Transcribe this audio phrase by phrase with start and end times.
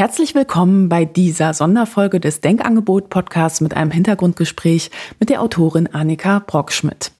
[0.00, 7.12] Herzlich willkommen bei dieser Sonderfolge des Denkangebot-Podcasts mit einem Hintergrundgespräch mit der Autorin Annika Brockschmidt.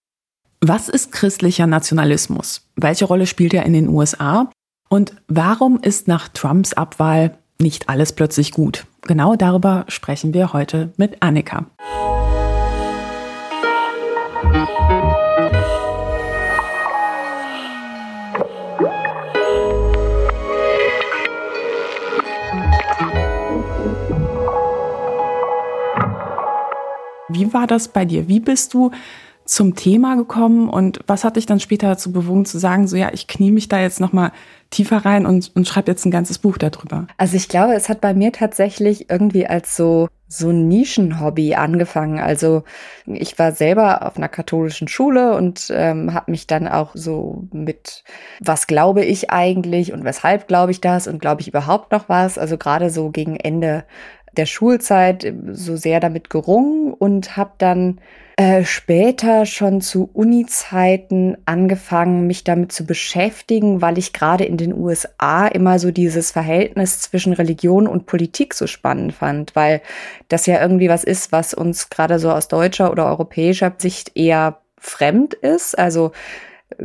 [0.62, 2.70] Was ist christlicher Nationalismus?
[2.76, 4.50] Welche Rolle spielt er in den USA?
[4.88, 8.86] Und warum ist nach Trumps Abwahl nicht alles plötzlich gut?
[9.02, 11.66] Genau darüber sprechen wir heute mit Annika.
[27.32, 28.28] Wie war das bei dir?
[28.28, 28.90] Wie bist du
[29.44, 33.10] zum Thema gekommen und was hat dich dann später dazu bewogen zu sagen, so ja,
[33.12, 34.32] ich knie mich da jetzt nochmal
[34.70, 37.06] tiefer rein und, und schreibe jetzt ein ganzes Buch darüber?
[37.16, 42.20] Also ich glaube, es hat bei mir tatsächlich irgendwie als so so ein Nischenhobby angefangen.
[42.20, 42.62] Also
[43.04, 48.04] ich war selber auf einer katholischen Schule und ähm, habe mich dann auch so mit,
[48.38, 52.38] was glaube ich eigentlich und weshalb glaube ich das und glaube ich überhaupt noch was.
[52.38, 53.84] Also gerade so gegen Ende
[54.36, 58.00] der Schulzeit so sehr damit gerungen und habe dann
[58.36, 64.72] äh, später schon zu Uni-Zeiten angefangen, mich damit zu beschäftigen, weil ich gerade in den
[64.72, 69.82] USA immer so dieses Verhältnis zwischen Religion und Politik so spannend fand, weil
[70.28, 74.60] das ja irgendwie was ist, was uns gerade so aus deutscher oder europäischer Sicht eher
[74.78, 75.78] fremd ist.
[75.78, 76.12] Also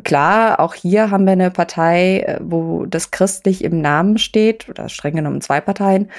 [0.04, 4.90] Klar, auch hier haben wir eine Partei, äh, wo das christlich im Namen steht, oder
[4.90, 6.10] streng genommen zwei Parteien.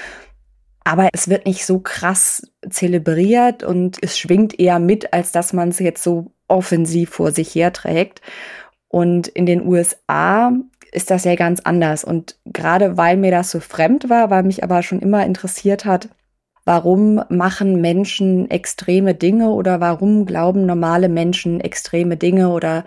[0.87, 5.67] Aber es wird nicht so krass zelebriert und es schwingt eher mit, als dass man
[5.67, 8.21] es jetzt so offensiv vor sich herträgt.
[8.87, 10.53] Und in den USA
[10.93, 12.05] ist das ja ganz anders.
[12.05, 16.07] Und gerade weil mir das so fremd war, weil mich aber schon immer interessiert hat,
[16.63, 22.85] warum machen Menschen extreme Dinge oder warum glauben normale Menschen extreme Dinge oder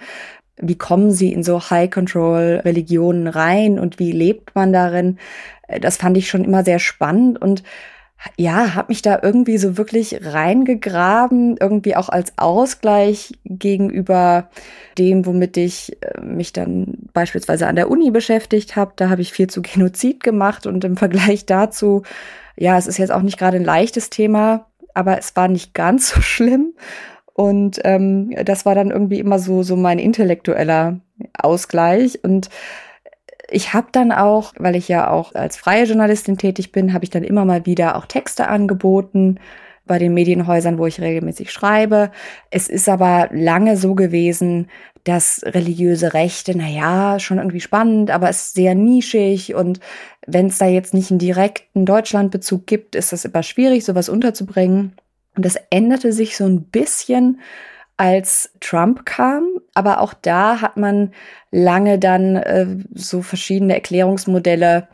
[0.56, 5.18] wie kommen sie in so High-Control-Religionen rein und wie lebt man darin?
[5.70, 7.62] Äh, das fand ich schon immer sehr spannend und
[8.36, 14.50] ja, habe mich da irgendwie so wirklich reingegraben, irgendwie auch als Ausgleich gegenüber
[14.98, 18.92] dem, womit ich äh, mich dann beispielsweise an der Uni beschäftigt habe.
[18.96, 22.02] Da habe ich viel zu Genozid gemacht und im Vergleich dazu,
[22.56, 26.10] ja, es ist jetzt auch nicht gerade ein leichtes Thema, aber es war nicht ganz
[26.10, 26.74] so schlimm.
[27.32, 31.00] Und ähm, das war dann irgendwie immer so, so mein intellektueller
[31.38, 32.22] Ausgleich.
[32.22, 32.50] Und
[33.50, 37.10] ich habe dann auch, weil ich ja auch als freie Journalistin tätig bin, habe ich
[37.10, 39.38] dann immer mal wieder auch Texte angeboten
[39.86, 42.12] bei den Medienhäusern, wo ich regelmäßig schreibe.
[42.50, 44.68] Es ist aber lange so gewesen,
[45.04, 49.80] dass religiöse Rechte, na ja, schon irgendwie spannend, aber es ist sehr nischig und
[50.26, 54.92] wenn es da jetzt nicht einen direkten Deutschlandbezug gibt, ist das immer schwierig, sowas unterzubringen.
[55.36, 57.40] Und das änderte sich so ein bisschen,
[58.00, 59.46] als Trump kam.
[59.74, 61.12] Aber auch da hat man
[61.50, 64.88] lange dann äh, so verschiedene Erklärungsmodelle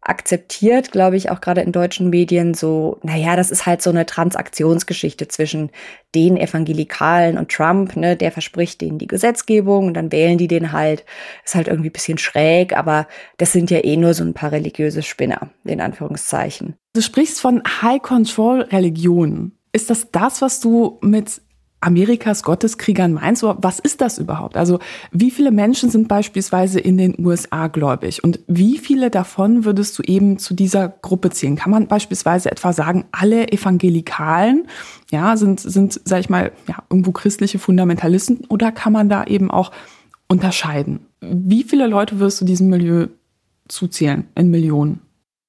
[0.00, 4.06] akzeptiert, glaube ich, auch gerade in deutschen Medien so, naja, das ist halt so eine
[4.06, 5.70] Transaktionsgeschichte zwischen
[6.14, 10.72] den Evangelikalen und Trump, ne, der verspricht denen die Gesetzgebung und dann wählen die den
[10.72, 11.04] halt.
[11.44, 14.50] Ist halt irgendwie ein bisschen schräg, aber das sind ja eh nur so ein paar
[14.50, 16.74] religiöse Spinner, in Anführungszeichen.
[16.94, 19.58] Du sprichst von High-Control-Religionen.
[19.72, 21.42] Ist das das, was du mit
[21.80, 23.42] Amerikas Gotteskriegern meinst?
[23.42, 24.56] Was ist das überhaupt?
[24.56, 24.80] Also
[25.12, 30.02] wie viele Menschen sind beispielsweise in den USA gläubig und wie viele davon würdest du
[30.02, 31.56] eben zu dieser Gruppe zählen?
[31.56, 34.66] Kann man beispielsweise etwa sagen, alle Evangelikalen
[35.10, 39.50] ja, sind, sind, sag ich mal, ja, irgendwo christliche Fundamentalisten oder kann man da eben
[39.50, 39.70] auch
[40.26, 41.00] unterscheiden?
[41.20, 43.06] Wie viele Leute wirst du diesem Milieu
[43.68, 45.00] zuzählen in Millionen?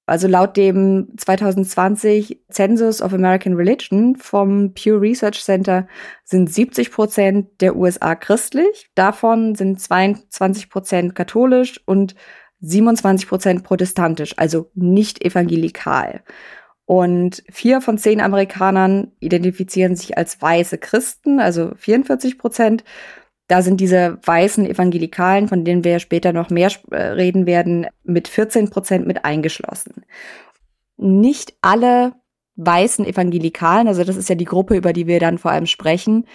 [0.09, 5.87] Also laut dem 2020 Census of American Religion vom Pew Research Center
[6.23, 8.89] sind 70 Prozent der USA christlich.
[8.95, 12.15] Davon sind 22 Prozent katholisch und
[12.61, 16.23] 27 Prozent protestantisch, also nicht evangelikal.
[16.85, 22.83] Und vier von zehn Amerikanern identifizieren sich als weiße Christen, also 44 Prozent.
[23.49, 28.27] Da sind diese weißen Evangelikalen, von denen wir später noch mehr äh, reden werden, mit
[28.27, 30.05] 14 Prozent mit eingeschlossen.
[30.97, 32.13] Nicht alle
[32.57, 36.27] weißen Evangelikalen, also das ist ja die Gruppe, über die wir dann vor allem sprechen,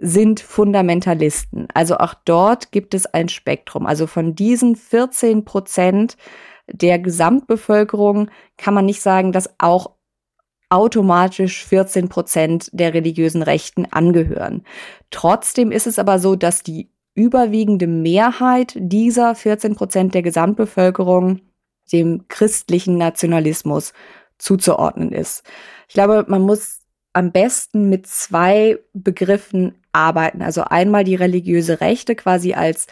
[0.00, 1.68] sind Fundamentalisten.
[1.74, 3.84] Also auch dort gibt es ein Spektrum.
[3.84, 6.16] Also von diesen 14 Prozent
[6.72, 9.90] der Gesamtbevölkerung kann man nicht sagen, dass auch
[10.70, 14.62] automatisch 14 Prozent der religiösen Rechten angehören.
[15.10, 21.40] Trotzdem ist es aber so, dass die überwiegende Mehrheit dieser 14 Prozent der Gesamtbevölkerung
[21.92, 23.92] dem christlichen Nationalismus
[24.38, 25.42] zuzuordnen ist.
[25.88, 26.80] Ich glaube, man muss
[27.12, 30.40] am besten mit zwei Begriffen arbeiten.
[30.40, 32.86] Also einmal die religiöse Rechte quasi als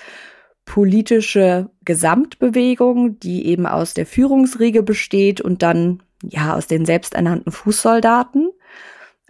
[0.64, 8.50] politische Gesamtbewegung, die eben aus der Führungsriege besteht und dann ja aus den selbsternannten Fußsoldaten,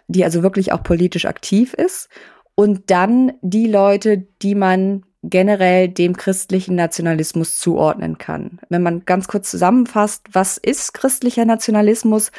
[0.06, 2.08] die also wirklich auch politisch aktiv ist.
[2.54, 8.60] Und dann die Leute, die man generell dem christlichen Nationalismus zuordnen kann.
[8.68, 12.30] Wenn man ganz kurz zusammenfasst, was ist christlicher Nationalismus?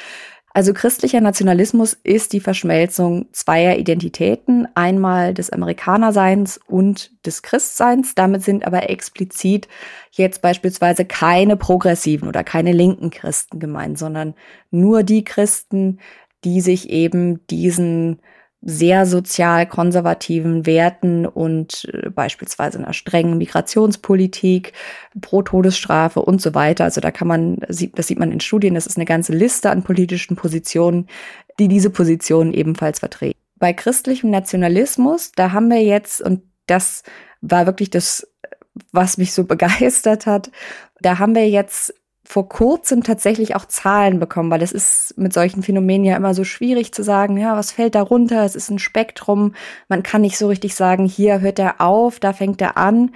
[0.51, 8.15] Also christlicher Nationalismus ist die Verschmelzung zweier Identitäten, einmal des Amerikanerseins und des Christseins.
[8.15, 9.67] Damit sind aber explizit
[10.11, 14.33] jetzt beispielsweise keine progressiven oder keine linken Christen gemeint, sondern
[14.71, 15.99] nur die Christen,
[16.43, 18.19] die sich eben diesen
[18.61, 24.73] sehr sozial konservativen Werten und äh, beispielsweise einer strengen Migrationspolitik,
[25.21, 26.83] pro Todesstrafe und so weiter.
[26.83, 29.83] Also da kann man, das sieht man in Studien, das ist eine ganze Liste an
[29.83, 31.07] politischen Positionen,
[31.59, 33.39] die diese Positionen ebenfalls vertreten.
[33.57, 37.03] Bei christlichem Nationalismus, da haben wir jetzt, und das
[37.41, 38.27] war wirklich das,
[38.91, 40.51] was mich so begeistert hat,
[41.01, 41.94] da haben wir jetzt
[42.24, 46.44] vor kurzem tatsächlich auch Zahlen bekommen, weil es ist mit solchen Phänomenen ja immer so
[46.44, 48.44] schwierig zu sagen, ja, was fällt da runter?
[48.44, 49.56] Es ist ein Spektrum.
[49.88, 53.12] Man kann nicht so richtig sagen, hier hört er auf, da fängt er an.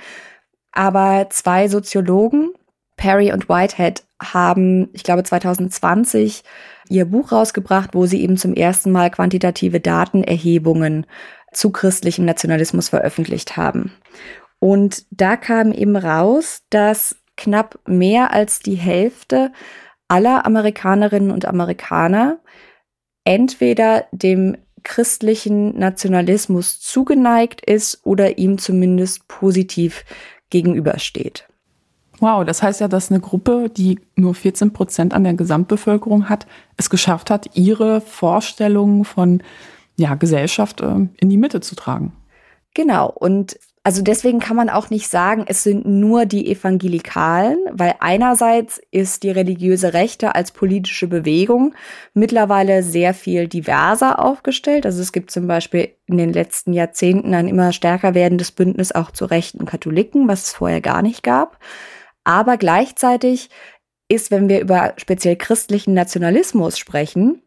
[0.72, 2.54] Aber zwei Soziologen,
[2.98, 6.44] Perry und Whitehead, haben, ich glaube, 2020
[6.90, 11.06] ihr Buch rausgebracht, wo sie eben zum ersten Mal quantitative Datenerhebungen
[11.52, 13.92] zu christlichem Nationalismus veröffentlicht haben.
[14.60, 19.52] Und da kam eben raus, dass knapp mehr als die Hälfte
[20.08, 22.40] aller Amerikanerinnen und Amerikaner
[23.24, 30.04] entweder dem christlichen Nationalismus zugeneigt ist oder ihm zumindest positiv
[30.50, 31.48] gegenübersteht.
[32.20, 36.48] Wow, das heißt ja, dass eine Gruppe, die nur 14 Prozent an der Gesamtbevölkerung hat,
[36.78, 39.42] es geschafft hat, ihre Vorstellungen von
[39.98, 42.14] ja, Gesellschaft äh, in die Mitte zu tragen.
[42.74, 43.10] Genau.
[43.10, 48.82] Und also deswegen kann man auch nicht sagen, es sind nur die Evangelikalen, weil einerseits
[48.92, 51.76] ist die religiöse Rechte als politische Bewegung
[52.14, 54.86] mittlerweile sehr viel diverser aufgestellt.
[54.86, 59.12] Also es gibt zum Beispiel in den letzten Jahrzehnten ein immer stärker werdendes Bündnis auch
[59.12, 61.60] zu rechten Katholiken, was es vorher gar nicht gab.
[62.24, 63.50] Aber gleichzeitig
[64.08, 67.43] ist, wenn wir über speziell christlichen Nationalismus sprechen,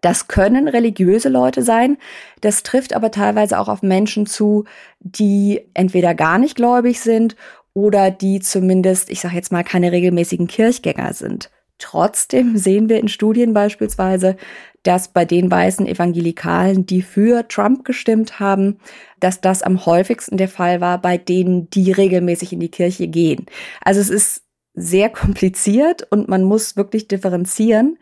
[0.00, 1.98] das können religiöse Leute sein.
[2.40, 4.64] Das trifft aber teilweise auch auf Menschen zu,
[5.00, 7.36] die entweder gar nicht gläubig sind
[7.74, 11.50] oder die zumindest, ich sage jetzt mal, keine regelmäßigen Kirchgänger sind.
[11.78, 14.36] Trotzdem sehen wir in Studien beispielsweise,
[14.82, 18.78] dass bei den weißen Evangelikalen, die für Trump gestimmt haben,
[19.20, 23.46] dass das am häufigsten der Fall war bei denen, die regelmäßig in die Kirche gehen.
[23.80, 24.42] Also es ist
[24.74, 27.98] sehr kompliziert und man muss wirklich differenzieren.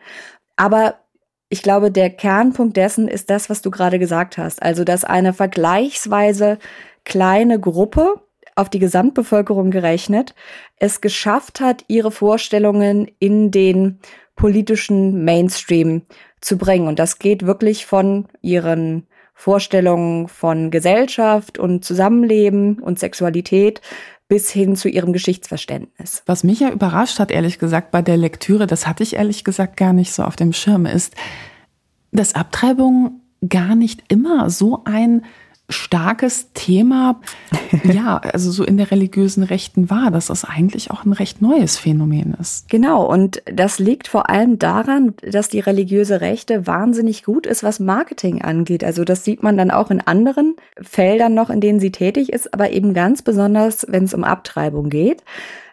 [0.55, 0.95] Aber
[1.49, 4.61] ich glaube, der Kernpunkt dessen ist das, was du gerade gesagt hast.
[4.61, 6.57] Also, dass eine vergleichsweise
[7.05, 8.21] kleine Gruppe
[8.55, 10.33] auf die Gesamtbevölkerung gerechnet
[10.79, 13.99] es geschafft hat, ihre Vorstellungen in den
[14.35, 16.03] politischen Mainstream
[16.41, 16.87] zu bringen.
[16.87, 23.81] Und das geht wirklich von ihren Vorstellungen von Gesellschaft und Zusammenleben und Sexualität
[24.27, 26.23] bis hin zu ihrem Geschichtsverständnis.
[26.25, 29.77] Was mich ja überrascht hat, ehrlich gesagt, bei der Lektüre, das hatte ich ehrlich gesagt
[29.77, 31.15] gar nicht so auf dem Schirm, ist,
[32.11, 35.23] dass Abtreibung gar nicht immer so ein
[35.69, 37.19] starkes Thema,
[37.83, 41.77] ja, also so in der religiösen Rechten war, dass das eigentlich auch ein recht neues
[41.77, 42.69] Phänomen ist.
[42.69, 47.79] Genau, und das liegt vor allem daran, dass die religiöse Rechte wahnsinnig gut ist, was
[47.79, 48.83] Marketing angeht.
[48.83, 52.53] Also das sieht man dann auch in anderen Feldern noch, in denen sie tätig ist,
[52.53, 55.23] aber eben ganz besonders, wenn es um Abtreibung geht.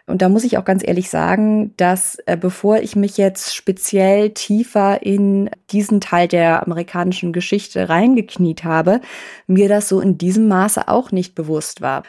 [0.07, 4.31] Und da muss ich auch ganz ehrlich sagen, dass äh, bevor ich mich jetzt speziell
[4.31, 9.01] tiefer in diesen Teil der amerikanischen Geschichte reingekniet habe,
[9.47, 12.03] mir das so in diesem Maße auch nicht bewusst war.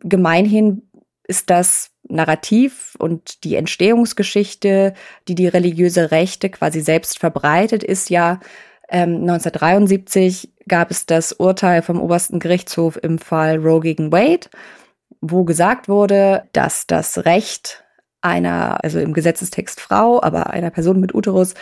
[0.00, 0.82] Gemeinhin
[1.28, 4.94] ist das Narrativ und die Entstehungsgeschichte,
[5.28, 8.40] die die religiöse Rechte quasi selbst verbreitet, ist ja
[8.88, 14.48] ähm, 1973 gab es das Urteil vom obersten Gerichtshof im Fall Roe gegen Wade
[15.20, 17.84] wo gesagt wurde, dass das Recht
[18.20, 21.54] einer, also im Gesetzestext Frau, aber einer Person mit Uterus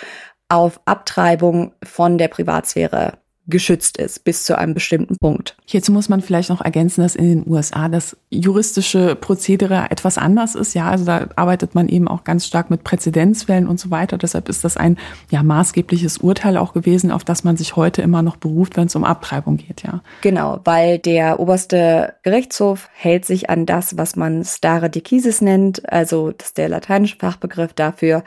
[0.49, 5.57] auf Abtreibung von der Privatsphäre geschützt ist bis zu einem bestimmten Punkt.
[5.65, 10.55] Hierzu muss man vielleicht noch ergänzen, dass in den USA das juristische Prozedere etwas anders
[10.55, 10.75] ist.
[10.75, 14.19] Ja, also da arbeitet man eben auch ganz stark mit Präzedenzfällen und so weiter.
[14.19, 14.99] Deshalb ist das ein
[15.31, 18.97] ja maßgebliches Urteil auch gewesen, auf das man sich heute immer noch beruft, wenn es
[18.97, 19.83] um Abtreibung geht.
[19.83, 25.91] Ja, genau, weil der oberste Gerichtshof hält sich an das, was man stare decisis nennt,
[25.93, 28.25] also das ist der lateinische Fachbegriff dafür,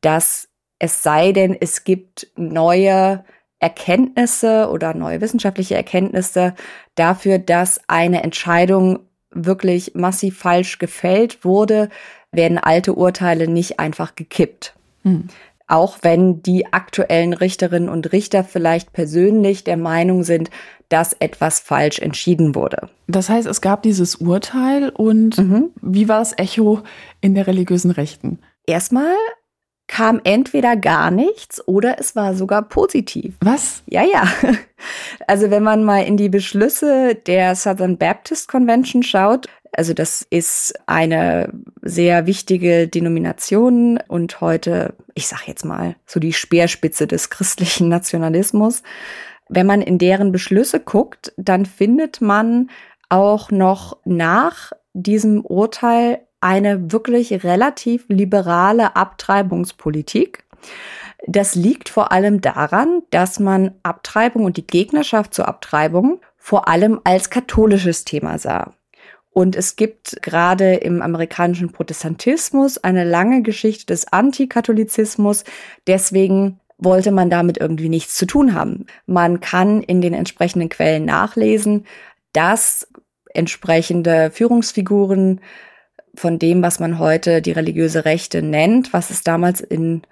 [0.00, 0.48] dass
[0.78, 3.24] es sei denn, es gibt neue
[3.62, 6.54] Erkenntnisse oder neue wissenschaftliche Erkenntnisse
[6.96, 9.00] dafür, dass eine Entscheidung
[9.30, 11.88] wirklich massiv falsch gefällt wurde,
[12.32, 14.74] werden alte Urteile nicht einfach gekippt.
[15.04, 15.28] Hm.
[15.68, 20.50] Auch wenn die aktuellen Richterinnen und Richter vielleicht persönlich der Meinung sind,
[20.88, 22.90] dass etwas falsch entschieden wurde.
[23.06, 25.70] Das heißt, es gab dieses Urteil und mhm.
[25.80, 26.82] wie war das Echo
[27.22, 28.40] in der religiösen Rechten?
[28.66, 29.14] Erstmal
[29.92, 33.34] kam entweder gar nichts oder es war sogar positiv.
[33.40, 33.82] Was?
[33.86, 34.24] Ja, ja.
[35.28, 40.74] Also wenn man mal in die Beschlüsse der Southern Baptist Convention schaut, also das ist
[40.86, 47.88] eine sehr wichtige Denomination und heute, ich sag jetzt mal, so die Speerspitze des christlichen
[47.88, 48.82] Nationalismus.
[49.48, 52.70] Wenn man in deren Beschlüsse guckt, dann findet man
[53.08, 60.44] auch noch nach diesem Urteil eine wirklich relativ liberale Abtreibungspolitik.
[61.26, 67.00] Das liegt vor allem daran, dass man Abtreibung und die Gegnerschaft zur Abtreibung vor allem
[67.04, 68.74] als katholisches Thema sah.
[69.30, 75.44] Und es gibt gerade im amerikanischen Protestantismus eine lange Geschichte des Antikatholizismus.
[75.86, 78.86] Deswegen wollte man damit irgendwie nichts zu tun haben.
[79.06, 81.86] Man kann in den entsprechenden Quellen nachlesen,
[82.32, 82.88] dass
[83.32, 85.40] entsprechende Führungsfiguren
[86.14, 90.02] von dem, was man heute die religiöse Rechte nennt, was es damals in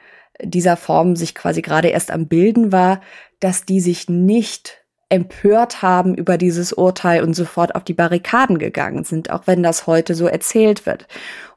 [0.42, 3.00] dieser Form sich quasi gerade erst am Bilden war,
[3.40, 4.78] dass die sich nicht
[5.10, 9.86] empört haben über dieses Urteil und sofort auf die Barrikaden gegangen sind, auch wenn das
[9.86, 11.08] heute so erzählt wird.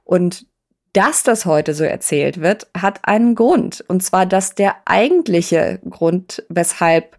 [0.04, 0.48] Und
[0.94, 3.84] dass das heute so erzählt wird, hat einen Grund.
[3.88, 7.18] Und zwar, dass der eigentliche Grund, weshalb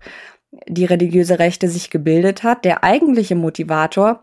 [0.68, 4.22] die religiöse Rechte sich gebildet hat, der eigentliche Motivator,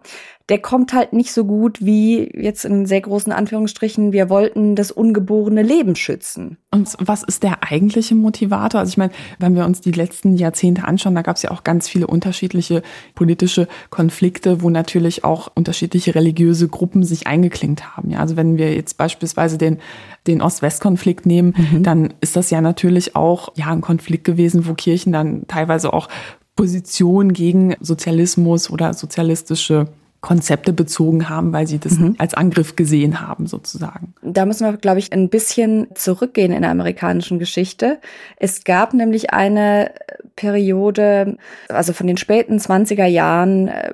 [0.50, 4.92] der kommt halt nicht so gut wie jetzt in sehr großen Anführungsstrichen, wir wollten das
[4.92, 6.58] ungeborene Leben schützen.
[6.72, 8.80] Und was ist der eigentliche Motivator?
[8.80, 11.64] Also ich meine, wenn wir uns die letzten Jahrzehnte anschauen, da gab es ja auch
[11.64, 12.82] ganz viele unterschiedliche
[13.16, 18.10] politische Konflikte, wo natürlich auch unterschiedliche religiöse Gruppen sich eingeklinkt haben.
[18.10, 19.80] Ja, also wenn wir jetzt beispielsweise den,
[20.28, 21.84] den Ost-West-Konflikt nehmen, mhm.
[21.84, 26.08] dann ist das ja natürlich auch ja ein Konflikt gewesen, wo Kirchen dann teilweise auch
[26.56, 29.88] Position gegen Sozialismus oder sozialistische
[30.22, 32.16] Konzepte bezogen haben, weil sie das mhm.
[32.20, 34.14] als Angriff gesehen haben, sozusagen.
[34.22, 38.00] Da müssen wir, glaube ich, ein bisschen zurückgehen in der amerikanischen Geschichte.
[38.38, 39.92] Es gab nämlich eine
[40.36, 41.38] Periode,
[41.70, 43.94] also von den späten 20er Jahren äh,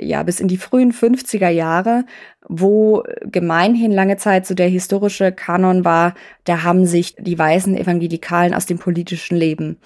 [0.00, 2.04] ja, bis in die frühen 50er Jahre,
[2.48, 8.54] wo gemeinhin lange Zeit so der historische Kanon war, da haben sich die weißen Evangelikalen
[8.54, 9.78] aus dem politischen Leben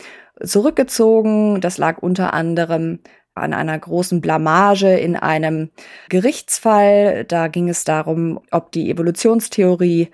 [0.42, 1.60] zurückgezogen.
[1.60, 3.00] Das lag unter anderem
[3.40, 5.70] an einer großen Blamage in einem
[6.08, 7.24] Gerichtsfall.
[7.24, 10.08] Da ging es darum, ob die Evolutionstheorie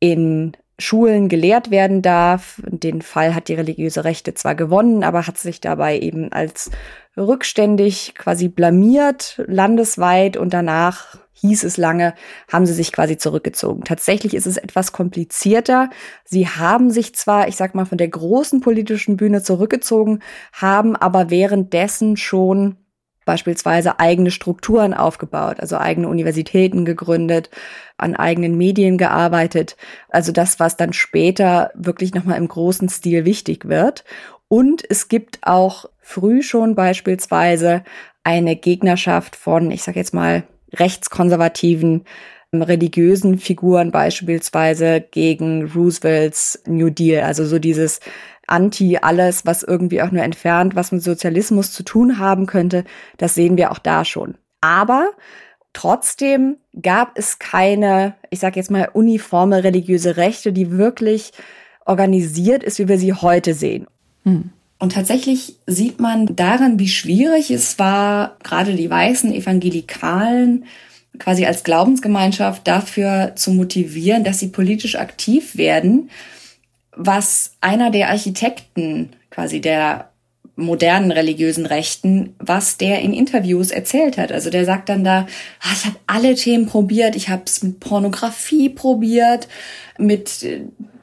[0.00, 2.62] in Schulen gelehrt werden darf.
[2.64, 6.70] Den Fall hat die religiöse Rechte zwar gewonnen, aber hat sich dabei eben als
[7.16, 12.14] rückständig quasi blamiert landesweit und danach hieß es lange,
[12.50, 13.84] haben sie sich quasi zurückgezogen.
[13.84, 15.90] Tatsächlich ist es etwas komplizierter.
[16.24, 20.20] Sie haben sich zwar, ich sag mal, von der großen politischen Bühne zurückgezogen,
[20.52, 22.76] haben aber währenddessen schon
[23.24, 27.50] beispielsweise eigene Strukturen aufgebaut, also eigene Universitäten gegründet,
[27.98, 29.76] an eigenen Medien gearbeitet.
[30.08, 34.04] Also das, was dann später wirklich nochmal im großen Stil wichtig wird.
[34.48, 37.84] Und es gibt auch früh schon beispielsweise
[38.24, 42.04] eine Gegnerschaft von, ich sag jetzt mal, rechtskonservativen
[42.52, 48.00] ähm, religiösen Figuren beispielsweise gegen Roosevelts New Deal, also so dieses
[48.46, 52.84] Anti alles, was irgendwie auch nur entfernt, was mit Sozialismus zu tun haben könnte,
[53.18, 54.36] das sehen wir auch da schon.
[54.60, 55.10] Aber
[55.74, 61.32] trotzdem gab es keine, ich sage jetzt mal, uniforme religiöse Rechte, die wirklich
[61.84, 63.86] organisiert ist, wie wir sie heute sehen.
[64.24, 64.50] Hm.
[64.78, 70.64] Und tatsächlich sieht man daran, wie schwierig es war, gerade die weißen Evangelikalen
[71.18, 76.10] quasi als Glaubensgemeinschaft dafür zu motivieren, dass sie politisch aktiv werden,
[76.92, 80.07] was einer der Architekten quasi der
[80.58, 84.32] modernen religiösen Rechten, was der in Interviews erzählt hat.
[84.32, 85.28] Also der sagt dann da,
[85.60, 89.46] ah, ich habe alle Themen probiert, ich habe es mit Pornografie probiert,
[89.98, 90.44] mit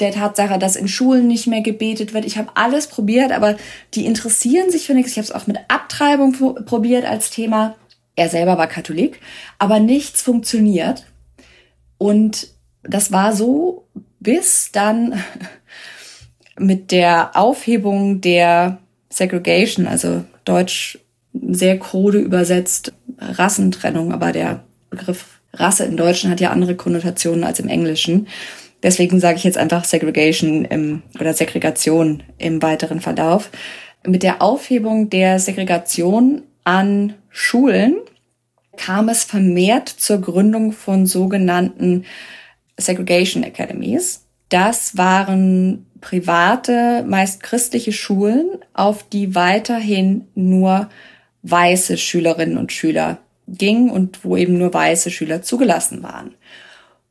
[0.01, 2.25] der Tatsache, dass in Schulen nicht mehr gebetet wird.
[2.25, 3.55] Ich habe alles probiert, aber
[3.93, 5.11] die interessieren sich für nichts.
[5.11, 6.33] Ich habe es auch mit Abtreibung
[6.65, 7.75] probiert als Thema.
[8.17, 9.21] Er selber war Katholik,
[9.57, 11.05] aber nichts funktioniert.
[11.97, 12.49] Und
[12.83, 13.87] das war so,
[14.19, 15.23] bis dann
[16.59, 18.79] mit der Aufhebung der
[19.15, 20.99] Segregation, also Deutsch
[21.33, 27.61] sehr krude übersetzt, Rassentrennung, aber der Begriff Rasse im Deutschen hat ja andere Konnotationen als
[27.61, 28.27] im Englischen.
[28.83, 33.51] Deswegen sage ich jetzt einfach Segregation im, oder Segregation im weiteren Verlauf.
[34.05, 37.95] Mit der Aufhebung der Segregation an Schulen
[38.75, 42.03] kam es vermehrt zur Gründung von sogenannten
[42.77, 44.25] Segregation Academies.
[44.49, 50.87] Das waren private, meist christliche Schulen, auf die weiterhin nur
[51.41, 56.35] weiße Schülerinnen und Schüler gingen und wo eben nur weiße Schüler zugelassen waren.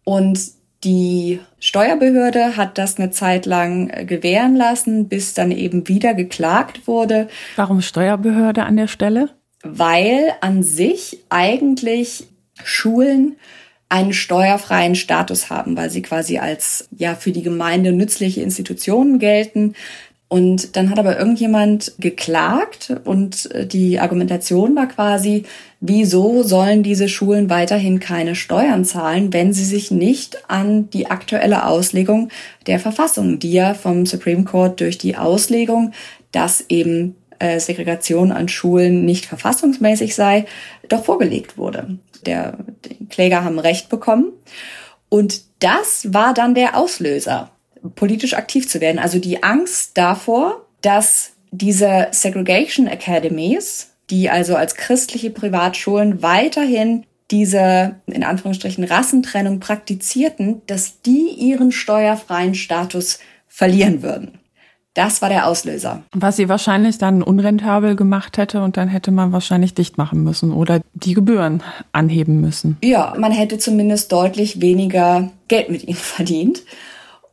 [0.05, 0.39] Und
[0.85, 6.87] die Steuerbehörde hat das eine Zeit lang äh, gewähren lassen, bis dann eben wieder geklagt
[6.87, 7.29] wurde.
[7.57, 9.31] Warum Steuerbehörde an der Stelle?
[9.65, 12.29] Weil an sich eigentlich
[12.63, 13.37] Schulen
[13.95, 19.75] einen steuerfreien Status haben, weil sie quasi als ja für die Gemeinde nützliche Institutionen gelten.
[20.27, 25.45] Und dann hat aber irgendjemand geklagt und äh, die Argumentation war quasi,
[25.81, 31.65] wieso sollen diese Schulen weiterhin keine Steuern zahlen, wenn sie sich nicht an die aktuelle
[31.65, 32.31] Auslegung
[32.67, 35.93] der Verfassung, die ja vom Supreme Court durch die Auslegung,
[36.33, 40.47] dass eben äh, Segregation an Schulen nicht verfassungsmäßig sei,
[40.88, 41.99] doch vorgelegt wurde.
[42.26, 44.33] Der, die Kläger haben Recht bekommen.
[45.09, 47.50] Und das war dann der Auslöser
[47.95, 48.99] politisch aktiv zu werden.
[48.99, 57.97] Also die Angst davor, dass diese Segregation Academies, die also als christliche Privatschulen weiterhin diese
[58.07, 64.38] in Anführungsstrichen Rassentrennung praktizierten, dass die ihren steuerfreien Status verlieren würden.
[64.95, 66.05] Das war der Auslöser.
[66.13, 70.53] Was sie wahrscheinlich dann unrentabel gemacht hätte und dann hätte man wahrscheinlich dicht machen müssen
[70.53, 72.79] oder die Gebühren anheben müssen.
[72.83, 76.63] Ja, man hätte zumindest deutlich weniger Geld mit ihnen verdient.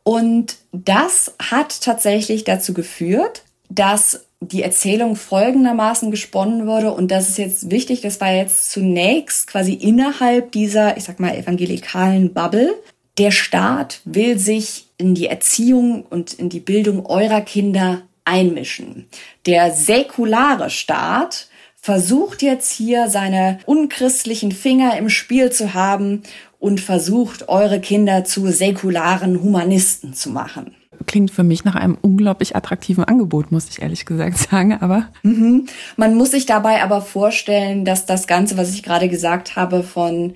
[0.02, 6.92] Und das hat tatsächlich dazu geführt, dass die Erzählung folgendermaßen gesponnen wurde.
[6.92, 11.36] Und das ist jetzt wichtig, das war jetzt zunächst quasi innerhalb dieser, ich sag mal,
[11.36, 12.74] evangelikalen Bubble.
[13.18, 19.06] Der Staat will sich in die Erziehung und in die Bildung eurer Kinder einmischen.
[19.46, 26.22] Der säkulare Staat versucht jetzt hier seine unchristlichen Finger im Spiel zu haben
[26.60, 30.76] und versucht, eure Kinder zu säkularen Humanisten zu machen.
[31.06, 35.08] Klingt für mich nach einem unglaublich attraktiven Angebot, muss ich ehrlich gesagt sagen, aber.
[35.24, 35.66] Mhm.
[35.96, 40.34] Man muss sich dabei aber vorstellen, dass das Ganze, was ich gerade gesagt habe, von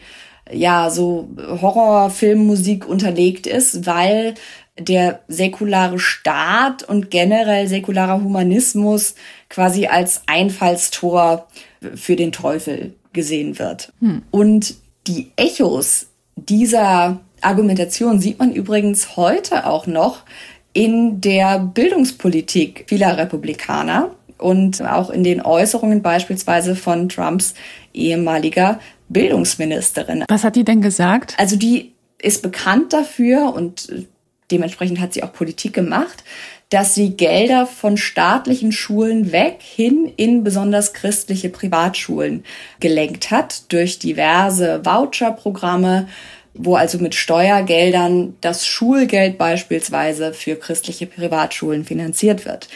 [0.53, 4.35] ja, so Horrorfilmmusik unterlegt ist, weil
[4.79, 9.15] der säkulare Staat und generell säkularer Humanismus
[9.49, 11.47] quasi als Einfallstor
[11.95, 13.93] für den Teufel gesehen wird.
[14.01, 14.23] Hm.
[14.31, 14.75] Und
[15.07, 20.25] die Echos dieser Argumentation sieht man übrigens heute auch noch
[20.73, 27.55] in der Bildungspolitik vieler Republikaner und auch in den Äußerungen beispielsweise von Trumps
[27.95, 30.25] ehemaliger Bildungsministerin.
[30.29, 31.35] Was hat die denn gesagt?
[31.39, 34.07] Also die ist bekannt dafür und
[34.51, 36.25] dementsprechend hat sie auch Politik gemacht,
[36.71, 42.45] dass sie Gelder von staatlichen Schulen weg hin in besonders christliche Privatschulen
[42.81, 46.09] gelenkt hat durch diverse Voucherprogramme,
[46.55, 52.69] wo also mit Steuergeldern das Schulgeld beispielsweise für christliche Privatschulen finanziert wird.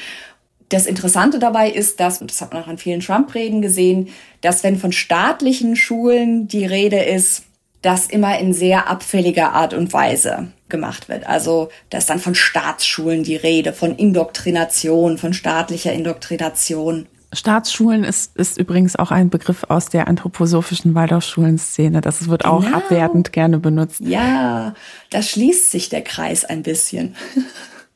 [0.69, 4.09] Das Interessante dabei ist, dass, und das hat man auch an vielen Trump-Reden gesehen,
[4.41, 7.43] dass wenn von staatlichen Schulen die Rede ist,
[7.83, 11.27] das immer in sehr abfälliger Art und Weise gemacht wird.
[11.27, 17.07] Also da ist dann von Staatsschulen die Rede, von Indoktrination, von staatlicher Indoktrination.
[17.33, 22.01] Staatsschulen ist, ist übrigens auch ein Begriff aus der anthroposophischen Waldorfschulenszene.
[22.01, 22.79] Das wird auch genau.
[22.79, 24.01] abwertend gerne benutzt.
[24.01, 24.75] Ja,
[25.11, 27.15] da schließt sich der Kreis ein bisschen.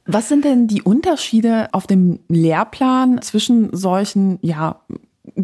[0.07, 4.81] Was sind denn die Unterschiede auf dem Lehrplan zwischen solchen, ja,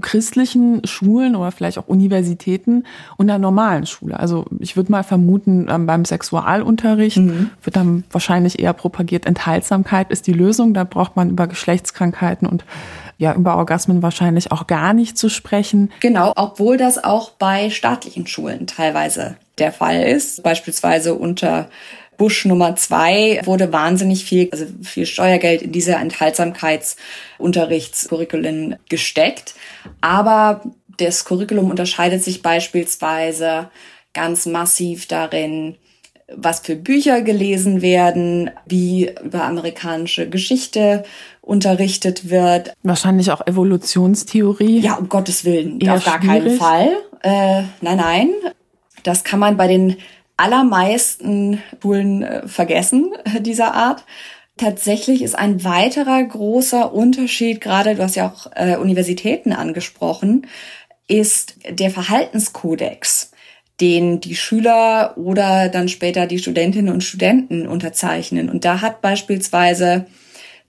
[0.01, 2.85] christlichen Schulen oder vielleicht auch Universitäten
[3.17, 4.21] und einer normalen Schule.
[4.21, 7.51] Also ich würde mal vermuten, ähm, beim Sexualunterricht mhm.
[7.63, 10.75] wird dann wahrscheinlich eher propagiert, Enthaltsamkeit ist die Lösung.
[10.75, 12.65] Da braucht man über Geschlechtskrankheiten und
[13.19, 15.93] ja, über Orgasmen wahrscheinlich auch gar nicht zu sprechen.
[16.01, 20.43] Genau, obwohl das auch bei staatlichen Schulen teilweise der Fall ist.
[20.43, 21.69] Beispielsweise unter
[22.21, 29.55] Bush Nummer zwei wurde wahnsinnig viel, also viel Steuergeld in diese Enthaltsamkeitsunterrichtscurriculen gesteckt.
[30.03, 30.61] Aber
[30.99, 33.71] das Curriculum unterscheidet sich beispielsweise
[34.13, 35.77] ganz massiv darin,
[36.37, 41.05] was für Bücher gelesen werden, wie über amerikanische Geschichte
[41.41, 42.75] unterrichtet wird.
[42.83, 44.81] Wahrscheinlich auch Evolutionstheorie.
[44.81, 46.45] Ja, um Gottes Willen, Eher auf gar schwierig.
[46.45, 46.91] keinen Fall.
[47.23, 48.31] Äh, nein, nein.
[49.05, 49.97] Das kann man bei den
[50.41, 54.05] allermeisten Schulen äh, vergessen, dieser Art.
[54.57, 60.47] Tatsächlich ist ein weiterer großer Unterschied, gerade du hast ja auch äh, Universitäten angesprochen,
[61.09, 63.33] ist der Verhaltenskodex,
[63.81, 68.51] den die Schüler oder dann später die Studentinnen und Studenten unterzeichnen.
[68.51, 70.07] Und da hat beispielsweise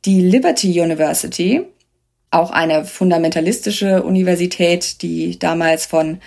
[0.05, 1.63] die Liberty University,
[2.31, 6.21] auch eine fundamentalistische Universität, die damals von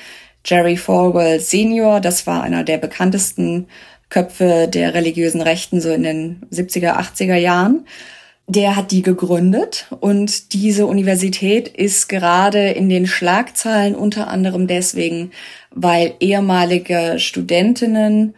[0.45, 3.67] Jerry Falwell Senior, das war einer der bekanntesten
[4.11, 7.87] Köpfe der religiösen Rechten so in den 70er, 80er Jahren.
[8.47, 15.31] Der hat die gegründet und diese Universität ist gerade in den Schlagzeilen unter anderem deswegen,
[15.71, 18.35] weil ehemalige Studentinnen,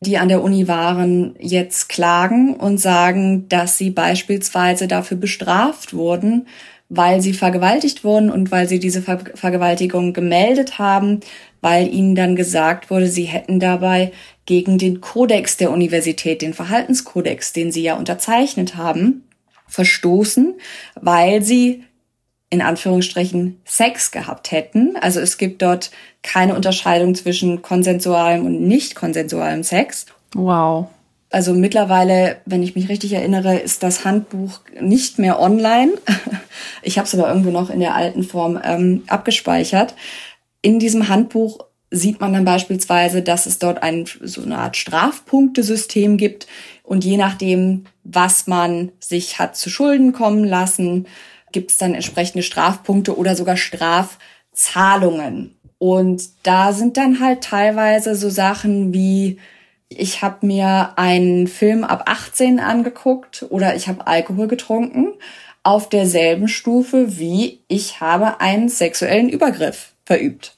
[0.00, 6.46] die an der Uni waren, jetzt klagen und sagen, dass sie beispielsweise dafür bestraft wurden,
[6.88, 11.20] weil sie vergewaltigt wurden und weil sie diese Ver Vergewaltigung gemeldet haben,
[11.60, 14.12] weil ihnen dann gesagt wurde, sie hätten dabei
[14.44, 19.24] gegen den Kodex der Universität, den Verhaltenskodex, den sie ja unterzeichnet haben,
[19.66, 20.54] verstoßen,
[20.94, 21.82] weil sie
[22.48, 24.96] in Anführungsstrichen Sex gehabt hätten.
[24.96, 25.90] Also es gibt dort
[26.22, 30.06] keine Unterscheidung zwischen konsensualem und nicht konsensualem Sex.
[30.34, 30.88] Wow.
[31.30, 35.92] Also mittlerweile, wenn ich mich richtig erinnere, ist das Handbuch nicht mehr online.
[36.82, 39.94] Ich habe es aber irgendwo noch in der alten Form ähm, abgespeichert.
[40.62, 46.16] In diesem Handbuch sieht man dann beispielsweise, dass es dort ein, so eine Art Strafpunktesystem
[46.16, 46.46] gibt
[46.82, 51.06] und je nachdem, was man sich hat zu Schulden kommen lassen,
[51.52, 55.56] gibt es dann entsprechende Strafpunkte oder sogar Strafzahlungen.
[55.78, 59.38] Und da sind dann halt teilweise so Sachen wie,
[59.88, 65.12] ich habe mir einen Film ab 18 angeguckt oder ich habe Alkohol getrunken
[65.62, 70.56] auf derselben Stufe wie ich habe einen sexuellen Übergriff verübt.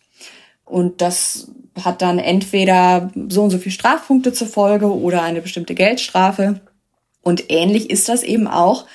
[0.64, 1.50] Und das
[1.82, 6.60] hat dann entweder so und so viel Strafpunkte zur Folge oder eine bestimmte Geldstrafe.
[7.22, 8.86] Und ähnlich ist das eben auch,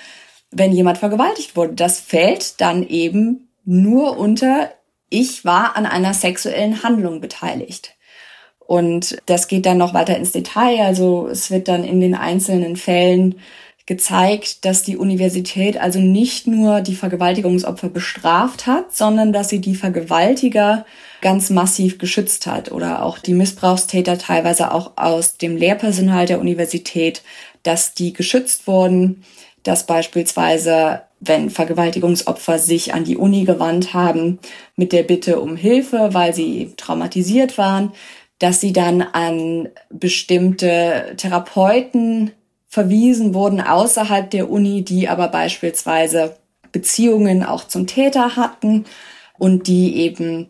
[0.52, 1.74] wenn jemand vergewaltigt wurde.
[1.74, 4.72] Das fällt dann eben nur unter,
[5.10, 7.96] ich war an einer sexuellen Handlung beteiligt.
[8.68, 10.82] Und das geht dann noch weiter ins Detail.
[10.82, 13.36] Also es wird dann in den einzelnen Fällen
[13.86, 19.76] gezeigt, dass die Universität also nicht nur die Vergewaltigungsopfer bestraft hat, sondern dass sie die
[19.76, 20.86] Vergewaltiger
[21.22, 27.24] ganz massiv geschützt hat oder auch die Missbrauchstäter teilweise auch aus dem Lehrpersonal der Universität,
[27.64, 29.24] dass die geschützt wurden,
[29.64, 34.40] dass beispielsweise wenn Vergewaltigungsopfer sich an die Uni gewandt haben
[34.76, 37.94] mit der Bitte um Hilfe, weil sie traumatisiert waren,
[38.40, 42.32] dass sie dann an bestimmte Therapeuten
[42.68, 46.36] verwiesen wurden außerhalb der Uni, die aber beispielsweise
[46.72, 48.86] Beziehungen auch zum Täter hatten
[49.38, 50.50] und die eben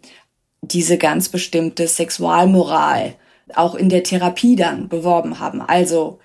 [0.62, 3.16] diese ganz bestimmte Sexualmoral
[3.54, 5.62] auch in der Therapie dann beworben haben.
[5.62, 6.20] Also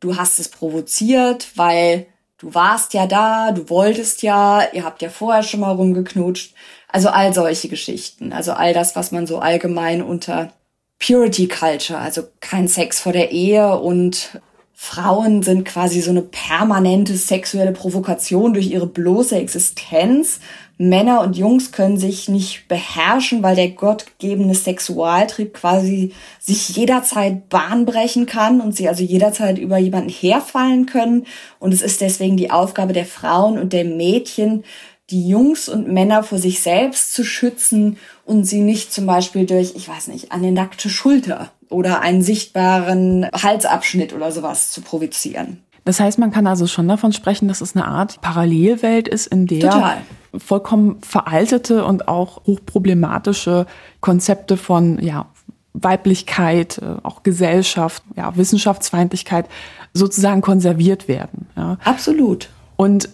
[0.00, 2.06] du hast es provoziert, weil
[2.38, 6.54] du warst ja da, du wolltest ja, ihr habt ja vorher schon mal rumgeknutscht.
[6.88, 8.32] Also all solche Geschichten.
[8.32, 10.52] Also all das, was man so allgemein unter
[10.98, 14.40] Purity Culture, also kein Sex vor der Ehe und
[14.84, 20.40] Frauen sind quasi so eine permanente sexuelle Provokation durch ihre bloße Existenz.
[20.76, 27.86] Männer und Jungs können sich nicht beherrschen, weil der gottgegebene Sexualtrieb quasi sich jederzeit Bahn
[27.86, 31.26] brechen kann und sie also jederzeit über jemanden herfallen können.
[31.60, 34.64] Und es ist deswegen die Aufgabe der Frauen und der Mädchen,
[35.10, 39.74] die Jungs und Männer vor sich selbst zu schützen und sie nicht zum Beispiel durch,
[39.76, 45.62] ich weiß nicht, eine nackte Schulter oder einen sichtbaren Halsabschnitt oder sowas zu provozieren.
[45.84, 49.46] Das heißt, man kann also schon davon sprechen, dass es eine Art Parallelwelt ist, in
[49.46, 49.96] der Total.
[50.36, 53.66] vollkommen veraltete und auch hochproblematische
[54.00, 55.26] Konzepte von ja,
[55.74, 59.46] Weiblichkeit, äh, auch Gesellschaft, ja, Wissenschaftsfeindlichkeit
[59.92, 61.48] sozusagen konserviert werden.
[61.56, 61.76] Ja.
[61.84, 62.48] Absolut.
[62.76, 63.10] Und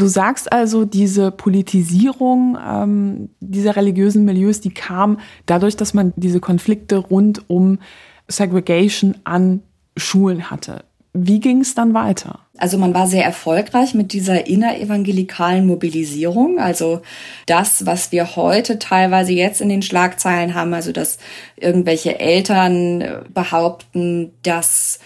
[0.00, 6.40] Du sagst also, diese Politisierung ähm, dieser religiösen Milieus, die kam dadurch, dass man diese
[6.40, 7.78] Konflikte rund um
[8.26, 9.60] Segregation an
[9.98, 10.84] Schulen hatte.
[11.12, 12.38] Wie ging es dann weiter?
[12.56, 16.58] Also man war sehr erfolgreich mit dieser innerevangelikalen Mobilisierung.
[16.58, 17.02] Also
[17.44, 21.18] das, was wir heute teilweise jetzt in den Schlagzeilen haben, also dass
[21.56, 24.98] irgendwelche Eltern behaupten, dass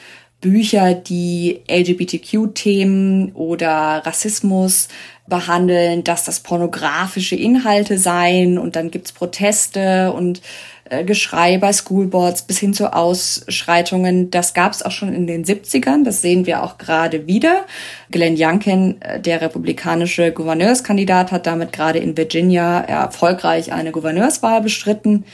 [0.45, 4.89] Bücher, die LGBTQ-Themen oder Rassismus
[5.27, 10.43] behandeln, dass das pornografische Inhalte seien und dann gibt's Proteste und
[10.91, 14.31] äh, Geschrei bei Schoolboards bis hin zu Ausschreitungen.
[14.31, 17.65] Das gab's auch schon in den 70ern, das sehen wir auch gerade wieder.
[18.11, 25.25] Glenn Youngkin, äh, der republikanische Gouverneurskandidat, hat damit gerade in Virginia erfolgreich eine Gouverneurswahl bestritten.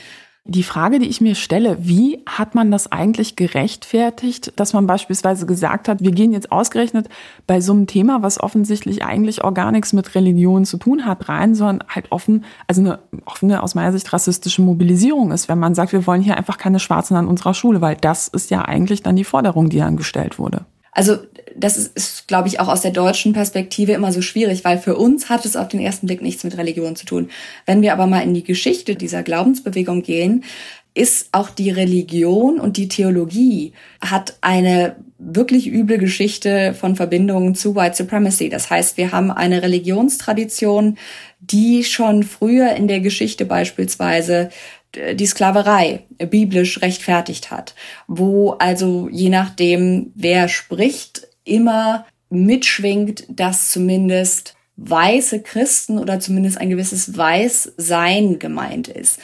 [0.43, 5.45] Die Frage, die ich mir stelle, wie hat man das eigentlich gerechtfertigt, dass man beispielsweise
[5.45, 7.09] gesagt hat, wir gehen jetzt ausgerechnet
[7.45, 11.29] bei so einem Thema, was offensichtlich eigentlich auch gar nichts mit Religion zu tun hat,
[11.29, 15.75] rein, sondern halt offen, also eine offene, aus meiner Sicht rassistische Mobilisierung ist, wenn man
[15.75, 19.03] sagt, wir wollen hier einfach keine Schwarzen an unserer Schule, weil das ist ja eigentlich
[19.03, 20.65] dann die Forderung, die dann gestellt wurde.
[20.91, 21.17] Also
[21.55, 24.95] das ist, ist glaube ich, auch aus der deutschen Perspektive immer so schwierig, weil für
[24.95, 27.29] uns hat es auf den ersten Blick nichts mit Religion zu tun.
[27.65, 30.43] Wenn wir aber mal in die Geschichte dieser Glaubensbewegung gehen,
[30.93, 37.75] ist auch die Religion und die Theologie hat eine wirklich üble Geschichte von Verbindungen zu
[37.75, 38.49] White Supremacy.
[38.49, 40.97] Das heißt, wir haben eine Religionstradition,
[41.39, 44.49] die schon früher in der Geschichte beispielsweise
[44.93, 47.73] äh, die Sklaverei biblisch rechtfertigt hat,
[48.07, 56.69] wo also je nachdem, wer spricht, immer mitschwingt, dass zumindest weiße Christen oder zumindest ein
[56.69, 59.19] gewisses Weißsein gemeint ist.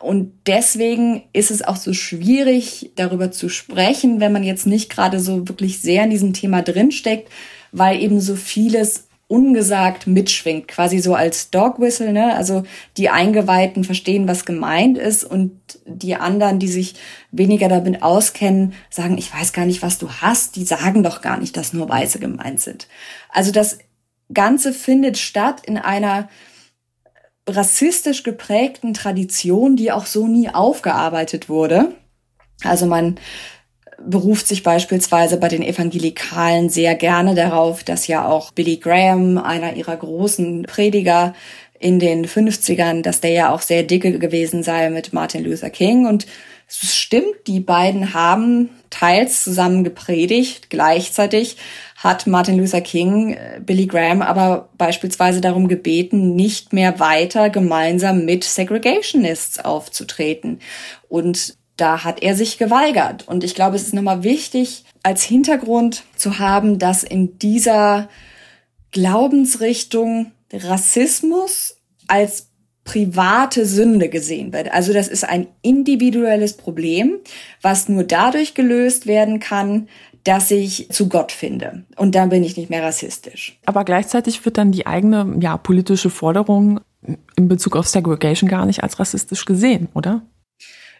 [0.00, 5.18] Und deswegen ist es auch so schwierig, darüber zu sprechen, wenn man jetzt nicht gerade
[5.18, 7.28] so wirklich sehr in diesem Thema drinsteckt,
[7.72, 12.34] weil eben so vieles ungesagt mitschwingt, quasi so als Dog Whistle, ne?
[12.34, 12.64] Also
[12.96, 16.94] die Eingeweihten verstehen, was gemeint ist und die anderen, die sich
[17.30, 21.38] weniger damit auskennen, sagen, ich weiß gar nicht, was du hast, die sagen doch gar
[21.38, 22.88] nicht, dass nur Weiße gemeint sind.
[23.28, 23.78] Also das
[24.32, 26.30] Ganze findet statt in einer
[27.46, 31.94] rassistisch geprägten Tradition, die auch so nie aufgearbeitet wurde.
[32.64, 33.16] Also man
[34.00, 39.74] beruft sich beispielsweise bei den Evangelikalen sehr gerne darauf, dass ja auch Billy Graham, einer
[39.74, 41.34] ihrer großen Prediger
[41.80, 46.06] in den 50ern, dass der ja auch sehr dicke gewesen sei mit Martin Luther King.
[46.06, 46.26] Und
[46.68, 50.70] es stimmt, die beiden haben teils zusammen gepredigt.
[50.70, 51.56] Gleichzeitig
[51.96, 58.24] hat Martin Luther King äh, Billy Graham aber beispielsweise darum gebeten, nicht mehr weiter gemeinsam
[58.24, 60.60] mit Segregationists aufzutreten.
[61.08, 63.26] Und da hat er sich geweigert.
[63.26, 68.08] Und ich glaube, es ist nochmal wichtig, als Hintergrund zu haben, dass in dieser
[68.90, 72.48] Glaubensrichtung Rassismus als
[72.84, 74.72] private Sünde gesehen wird.
[74.72, 77.18] Also das ist ein individuelles Problem,
[77.60, 79.88] was nur dadurch gelöst werden kann,
[80.24, 81.84] dass ich zu Gott finde.
[81.96, 83.58] Und dann bin ich nicht mehr rassistisch.
[83.66, 86.80] Aber gleichzeitig wird dann die eigene ja, politische Forderung
[87.36, 90.22] in Bezug auf Segregation gar nicht als rassistisch gesehen, oder?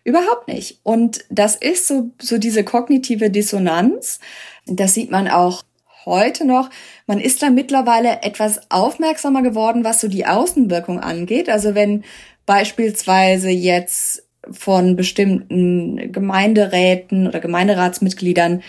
[0.04, 0.80] Überhaupt nicht.
[0.82, 4.20] Und das ist so, so diese kognitive Dissonanz.
[4.66, 5.62] Das sieht man auch
[6.04, 6.70] heute noch.
[7.06, 11.48] Man ist da mittlerweile etwas aufmerksamer geworden, was so die Außenwirkung angeht.
[11.48, 12.04] Also wenn
[12.46, 18.62] beispielsweise jetzt von bestimmten Gemeinderäten oder Gemeinderatsmitgliedern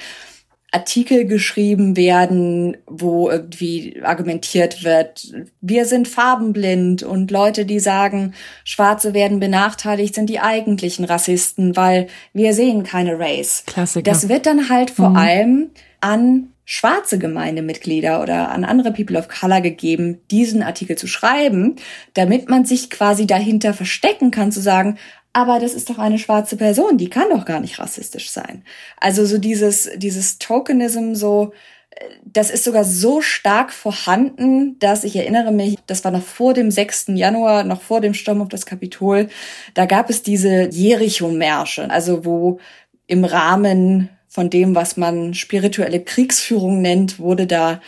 [0.71, 9.13] Artikel geschrieben werden, wo irgendwie argumentiert wird, wir sind farbenblind und Leute, die sagen, Schwarze
[9.13, 13.63] werden benachteiligt, sind die eigentlichen Rassisten, weil wir sehen keine Race.
[13.65, 14.10] Klassiker.
[14.10, 15.15] Das wird dann halt vor mhm.
[15.17, 15.69] allem
[16.01, 21.77] an schwarze Gemeindemitglieder oder an andere People of Color gegeben, diesen Artikel zu schreiben,
[22.13, 24.99] damit man sich quasi dahinter verstecken kann, zu sagen,
[25.34, 28.63] aber das ist doch eine schwarze Person, die kann doch gar nicht rassistisch sein.
[28.98, 31.54] Also so dieses, dieses Tokenism so,
[31.92, 36.54] äh, das ist sogar so stark vorhanden, dass ich erinnere mich, das war noch vor
[36.54, 37.08] dem 6.
[37.10, 39.30] Januar, noch vor dem Sturm auf das Kapitol,
[39.76, 42.60] da gab es diese Jericho-Märsche, also wo
[43.08, 47.82] im Rahmen von dem, was man spirituelle Kriegsführung nennt, wurde da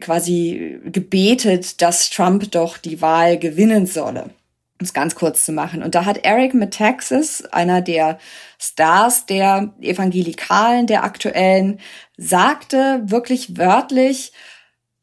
[0.00, 4.30] quasi gebetet, dass Trump doch die Wahl gewinnen solle
[4.78, 5.82] um es ganz kurz zu machen.
[5.82, 8.18] Und da hat Eric Metaxas, einer der
[8.58, 11.80] Stars der Evangelikalen, der aktuellen,
[12.16, 14.32] sagte wirklich wörtlich,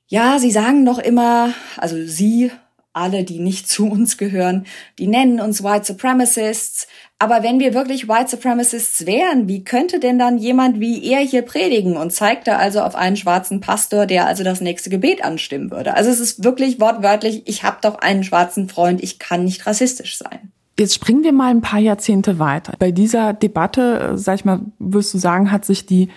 [0.07, 2.51] ja, sie sagen doch immer, also sie,
[2.93, 4.65] alle, die nicht zu uns gehören,
[4.99, 6.87] die nennen uns White Supremacists,
[7.23, 11.41] aber wenn wir wirklich White Supremacists wären, wie könnte denn dann jemand wie er hier
[11.43, 15.93] predigen und zeigte also auf einen schwarzen Pastor, der also das nächste Gebet anstimmen würde?
[15.93, 20.17] Also es ist wirklich wortwörtlich, ich habe doch einen schwarzen Freund, ich kann nicht rassistisch
[20.17, 20.51] sein.
[20.77, 22.73] Jetzt springen wir mal ein paar Jahrzehnte weiter.
[22.77, 26.09] Bei dieser Debatte, äh, sag ich mal, würdest du sagen, hat sich die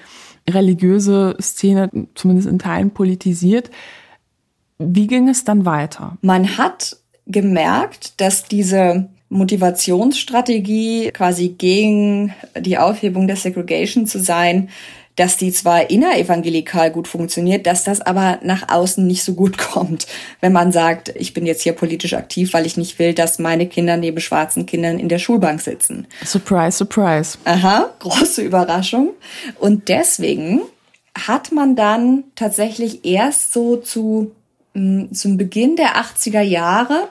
[0.50, 3.70] religiöse Szene zumindest in Teilen politisiert.
[4.78, 6.18] Wie ging es dann weiter?
[6.20, 14.68] Man hat gemerkt, dass diese Motivationsstrategie quasi gegen die Aufhebung der Segregation zu sein,
[15.16, 20.06] dass die zwar innerevangelikal gut funktioniert, dass das aber nach außen nicht so gut kommt,
[20.40, 23.66] wenn man sagt, ich bin jetzt hier politisch aktiv, weil ich nicht will, dass meine
[23.66, 26.06] Kinder neben schwarzen Kindern in der Schulbank sitzen.
[26.24, 27.38] Surprise, surprise.
[27.44, 29.10] Aha, große Überraschung.
[29.58, 30.60] Und deswegen
[31.16, 34.32] hat man dann tatsächlich erst so zu,
[34.74, 37.08] mm, zum Beginn der 80er Jahre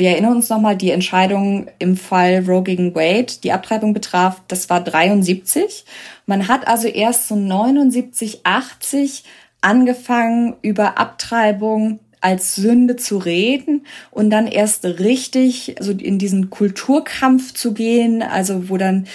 [0.00, 4.70] wir erinnern uns nochmal, die Entscheidung im Fall Roe gegen Wade, die Abtreibung betraf, das
[4.70, 5.84] war 73.
[6.24, 9.24] Man hat also erst so 79, 80
[9.60, 17.54] angefangen, über Abtreibung als Sünde zu reden und dann erst richtig so in diesen Kulturkampf
[17.54, 19.06] zu gehen, also wo dann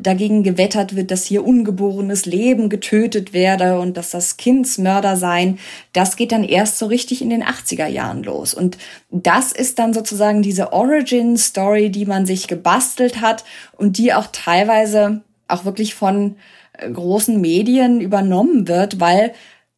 [0.00, 5.58] dagegen gewettert wird, dass hier ungeborenes Leben getötet werde und dass das Kindsmörder seien,
[5.92, 8.54] das geht dann erst so richtig in den 80er Jahren los.
[8.54, 8.78] Und
[9.10, 13.44] das ist dann sozusagen diese Origin-Story, die man sich gebastelt hat
[13.76, 16.36] und die auch teilweise auch wirklich von
[16.72, 19.32] äh, großen Medien übernommen wird, weil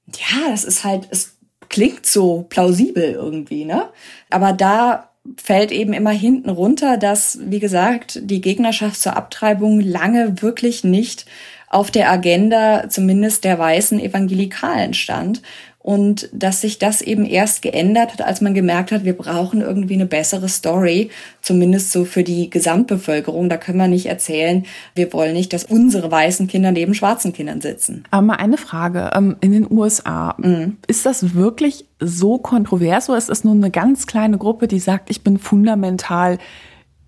[0.06, 1.37] ja, das ist halt, es
[1.68, 3.88] klingt so plausibel irgendwie, ne?
[4.30, 10.40] Aber da fällt eben immer hinten runter, dass, wie gesagt, die Gegnerschaft zur Abtreibung lange
[10.42, 11.26] wirklich nicht
[11.68, 15.42] auf der Agenda zumindest der weißen Evangelikalen stand
[15.88, 19.94] und dass sich das eben erst geändert hat, als man gemerkt hat, wir brauchen irgendwie
[19.94, 21.08] eine bessere Story,
[21.40, 23.48] zumindest so für die Gesamtbevölkerung.
[23.48, 27.62] Da können wir nicht erzählen, wir wollen nicht, dass unsere weißen Kinder neben schwarzen Kindern
[27.62, 28.04] sitzen.
[28.10, 30.76] Aber mal eine Frage, ähm, in den USA, mhm.
[30.86, 35.08] ist das wirklich so kontrovers oder ist es nur eine ganz kleine Gruppe, die sagt,
[35.08, 36.36] ich bin fundamental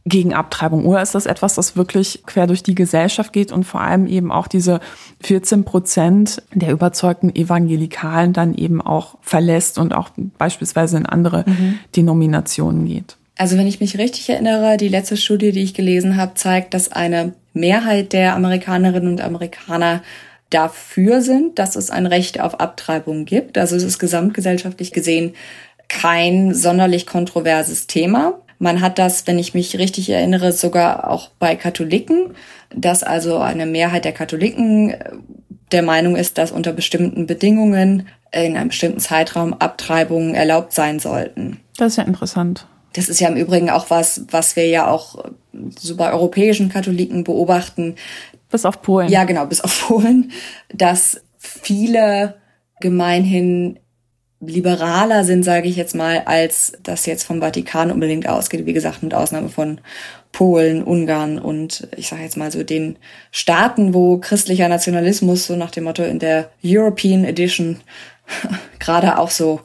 [0.04, 0.86] gegen Abtreibung?
[0.86, 4.32] Oder ist das etwas, das wirklich quer durch die Gesellschaft geht und vor allem eben
[4.32, 4.80] auch diese
[5.22, 11.78] 14 Prozent der überzeugten Evangelikalen dann eben auch verlässt und auch beispielsweise in andere mhm.
[11.96, 13.16] Denominationen geht?
[13.36, 16.92] Also wenn ich mich richtig erinnere, die letzte Studie, die ich gelesen habe, zeigt, dass
[16.92, 20.02] eine Mehrheit der Amerikanerinnen und Amerikaner
[20.50, 23.56] dafür sind, dass es ein Recht auf Abtreibung gibt.
[23.56, 25.34] Also es ist gesamtgesellschaftlich gesehen
[25.88, 28.40] kein sonderlich kontroverses Thema.
[28.62, 32.34] Man hat das, wenn ich mich richtig erinnere, sogar auch bei Katholiken,
[32.68, 35.10] dass also eine Mehrheit der Katholiken äh,
[35.72, 41.60] der Meinung ist, dass unter bestimmten Bedingungen in einem bestimmten Zeitraum Abtreibungen erlaubt sein sollten.
[41.78, 42.66] Das ist ja interessant.
[42.92, 45.24] Das ist ja im Übrigen auch was, was wir ja auch
[45.78, 47.94] so bei europäischen Katholiken beobachten.
[48.50, 49.08] Bis auf Polen.
[49.08, 50.32] Ja, genau, bis auf Polen,
[50.68, 52.34] dass viele
[52.80, 53.78] gemeinhin
[54.40, 58.64] liberaler sind, sage ich jetzt mal, als das jetzt vom Vatikan unbedingt ausgeht.
[58.64, 59.80] Wie gesagt, mit Ausnahme von
[60.32, 62.96] Polen, Ungarn und ich sage jetzt mal so den
[63.32, 67.80] Staaten, wo christlicher Nationalismus so nach dem Motto in der European Edition
[68.78, 69.60] gerade auch so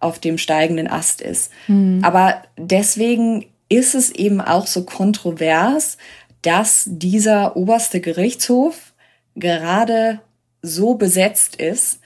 [0.00, 1.52] auf dem steigenden Ast ist.
[1.68, 2.00] Mhm.
[2.02, 5.96] Aber deswegen ist es eben auch so kontrovers,
[6.42, 8.92] dass dieser oberste Gerichtshof
[9.36, 10.20] gerade
[10.62, 11.99] so besetzt ist,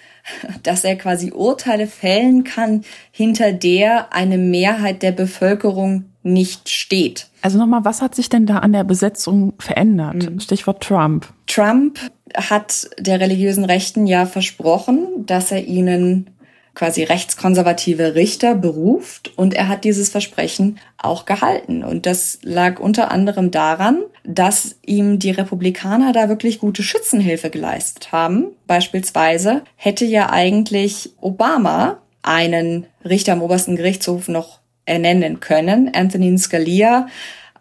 [0.62, 7.28] dass er quasi Urteile fällen kann, hinter der eine Mehrheit der Bevölkerung nicht steht.
[7.42, 10.30] Also nochmal, was hat sich denn da an der Besetzung verändert?
[10.30, 10.40] Mhm.
[10.40, 11.28] Stichwort Trump.
[11.46, 11.98] Trump
[12.34, 16.30] hat der religiösen Rechten ja versprochen, dass er ihnen
[16.74, 21.84] quasi rechtskonservative Richter beruft und er hat dieses Versprechen auch gehalten.
[21.84, 28.10] Und das lag unter anderem daran, dass ihm die Republikaner da wirklich gute Schützenhilfe geleistet
[28.10, 28.46] haben.
[28.66, 35.94] Beispielsweise hätte ja eigentlich Obama einen Richter am obersten Gerichtshof noch ernennen können.
[35.94, 37.06] Anthony Scalia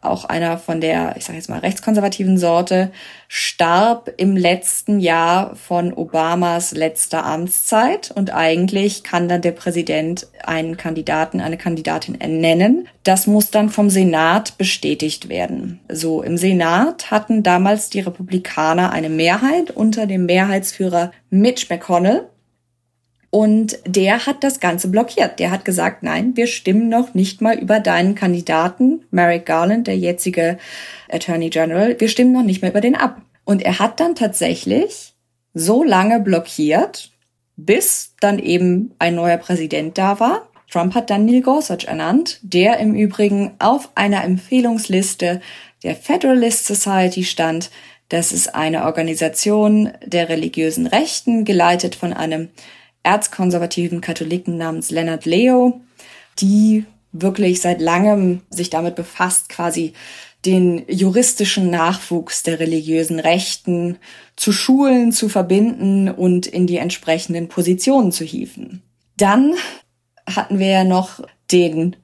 [0.06, 2.92] auch einer von der, ich sage jetzt mal, rechtskonservativen Sorte,
[3.28, 8.12] starb im letzten Jahr von Obamas letzter Amtszeit.
[8.12, 12.88] Und eigentlich kann dann der Präsident einen Kandidaten, eine Kandidatin ernennen.
[13.04, 15.80] Das muss dann vom Senat bestätigt werden.
[15.89, 22.30] So, im Senat hatten damals die Republikaner eine Mehrheit unter dem Mehrheitsführer Mitch McConnell.
[23.34, 25.39] Und der hat das Ganze blockiert.
[25.39, 29.98] Der hat gesagt, nein, wir stimmen noch nicht mal über deinen Kandidaten, Merrick Garland, der
[29.98, 30.60] jetzige
[31.12, 33.24] Attorney General, wir stimmen noch nicht mehr über den ab.
[33.43, 35.15] Und er hat dann tatsächlich
[35.56, 37.10] so lange blockiert,
[37.56, 40.48] bis dann eben ein neuer Präsident da war.
[40.69, 45.41] Trump hat dann Neil Gorsuch ernannt, der im Übrigen auf einer Empfehlungsliste
[45.82, 47.72] der Federalist Society stand.
[48.10, 52.50] Das ist eine Organisation der religiösen Rechten, geleitet von einem
[53.04, 55.82] erzkonservativen Katholiken namens Leonard Leo,
[56.39, 59.94] die wirklich seit langem sich damit befasst, quasi
[60.46, 63.98] den juristischen Nachwuchs der religiösen Rechten
[64.36, 68.82] zu Schulen zu verbinden und in die entsprechenden Positionen zu hieven.
[69.16, 69.54] Dann
[70.26, 71.96] hatten wir ja noch den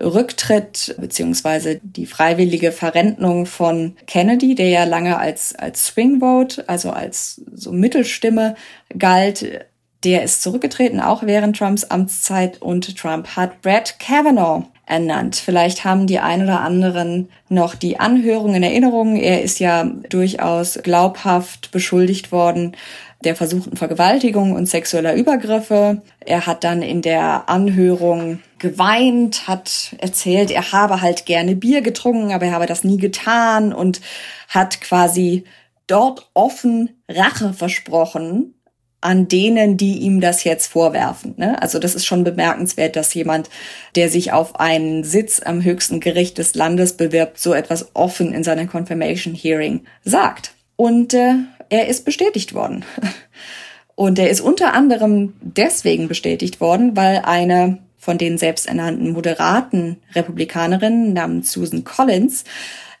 [0.00, 6.90] Rücktritt beziehungsweise die freiwillige Verrentnung von Kennedy, der ja lange als als Swing Vote, also
[6.90, 8.54] als so Mittelstimme
[8.96, 9.66] galt,
[10.04, 15.36] der ist zurückgetreten, auch während Trumps Amtszeit und Trump hat Brett Kavanaugh ernannt.
[15.36, 19.16] Vielleicht haben die ein oder anderen noch die Anhörung in Erinnerung.
[19.16, 22.76] Er ist ja durchaus glaubhaft beschuldigt worden
[23.24, 26.02] der versuchten Vergewaltigung und sexueller Übergriffe.
[26.20, 32.32] Er hat dann in der Anhörung geweint, hat erzählt, er habe halt gerne Bier getrunken,
[32.32, 34.00] aber er habe das nie getan und
[34.48, 35.44] hat quasi
[35.86, 38.54] dort offen Rache versprochen
[39.02, 41.34] an denen, die ihm das jetzt vorwerfen.
[41.36, 41.60] Ne?
[41.60, 43.50] Also das ist schon bemerkenswert, dass jemand,
[43.96, 48.44] der sich auf einen Sitz am höchsten Gericht des Landes bewirbt, so etwas offen in
[48.44, 50.54] seiner Confirmation Hearing sagt.
[50.76, 51.34] Und äh,
[51.68, 52.84] er ist bestätigt worden.
[53.94, 61.12] Und er ist unter anderem deswegen bestätigt worden, weil eine von den selbsternannten moderaten Republikanerinnen
[61.12, 62.44] namens Susan Collins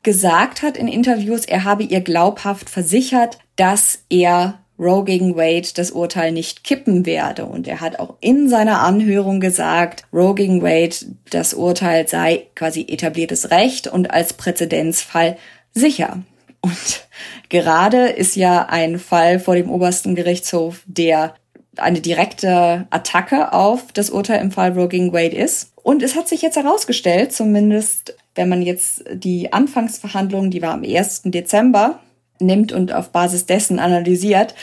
[0.02, 5.92] gesagt hat in Interviews, er habe ihr glaubhaft versichert, dass er Roe gegen Wade das
[5.92, 7.46] Urteil nicht kippen werde.
[7.46, 10.96] Und er hat auch in seiner Anhörung gesagt, Roe gegen Wade,
[11.30, 15.36] das Urteil sei quasi etabliertes Recht und als Präzedenzfall
[15.72, 16.18] sicher.
[16.60, 17.06] Und
[17.48, 21.34] gerade ist ja ein Fall vor dem obersten Gerichtshof, der
[21.76, 25.72] eine direkte Attacke auf das Urteil im Fall Roe gegen Wade ist.
[25.76, 30.84] Und es hat sich jetzt herausgestellt, zumindest wenn man jetzt die Anfangsverhandlungen, die war am
[30.84, 31.22] 1.
[31.24, 32.00] Dezember,
[32.42, 34.54] nimmt und auf Basis dessen analysiert,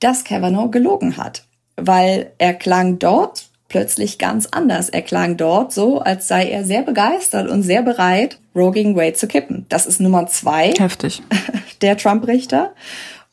[0.00, 1.44] dass Kavanaugh gelogen hat.
[1.76, 4.88] Weil er klang dort plötzlich ganz anders.
[4.88, 9.14] Er klang dort so, als sei er sehr begeistert und sehr bereit, Roe gegen Wade
[9.14, 9.66] zu kippen.
[9.68, 10.72] Das ist Nummer zwei.
[10.72, 11.22] Heftig.
[11.82, 12.72] Der Trump-Richter.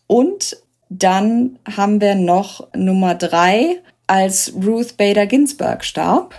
[0.08, 0.58] Und
[0.89, 6.36] dann haben wir noch Nummer drei, als Ruth Bader Ginsburg starb.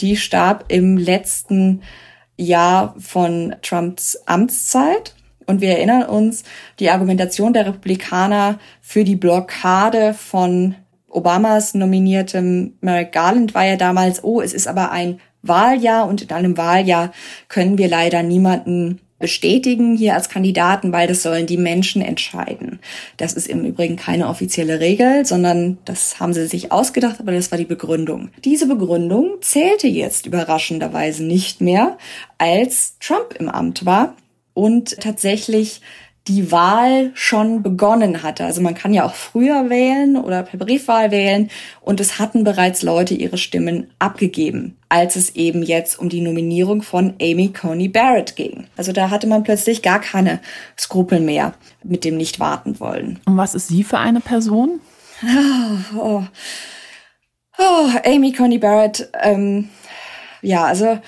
[0.00, 1.82] Die starb im letzten
[2.38, 5.14] Jahr von Trumps Amtszeit.
[5.50, 6.44] Und wir erinnern uns,
[6.78, 10.76] die Argumentation der Republikaner für die Blockade von
[11.08, 16.30] Obamas nominiertem Merrick Garland war ja damals, oh, es ist aber ein Wahljahr und in
[16.30, 17.10] einem Wahljahr
[17.48, 22.78] können wir leider niemanden bestätigen hier als Kandidaten, weil das sollen die Menschen entscheiden.
[23.16, 27.50] Das ist im Übrigen keine offizielle Regel, sondern das haben sie sich ausgedacht, aber das
[27.50, 28.30] war die Begründung.
[28.44, 31.98] Diese Begründung zählte jetzt überraschenderweise nicht mehr,
[32.38, 34.14] als Trump im Amt war
[34.60, 35.80] und tatsächlich
[36.28, 38.44] die Wahl schon begonnen hatte.
[38.44, 41.50] Also man kann ja auch früher wählen oder per Briefwahl wählen
[41.80, 46.82] und es hatten bereits Leute ihre Stimmen abgegeben, als es eben jetzt um die Nominierung
[46.82, 48.66] von Amy Coney Barrett ging.
[48.76, 50.40] Also da hatte man plötzlich gar keine
[50.78, 53.18] Skrupel mehr mit dem nicht warten wollen.
[53.24, 54.80] Und was ist sie für eine Person?
[55.22, 56.24] Oh, oh.
[57.58, 59.70] oh Amy Coney Barrett, ähm,
[60.42, 60.98] ja, also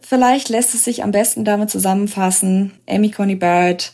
[0.00, 2.72] Vielleicht lässt es sich am besten damit zusammenfassen.
[2.88, 3.92] Amy Coney Barrett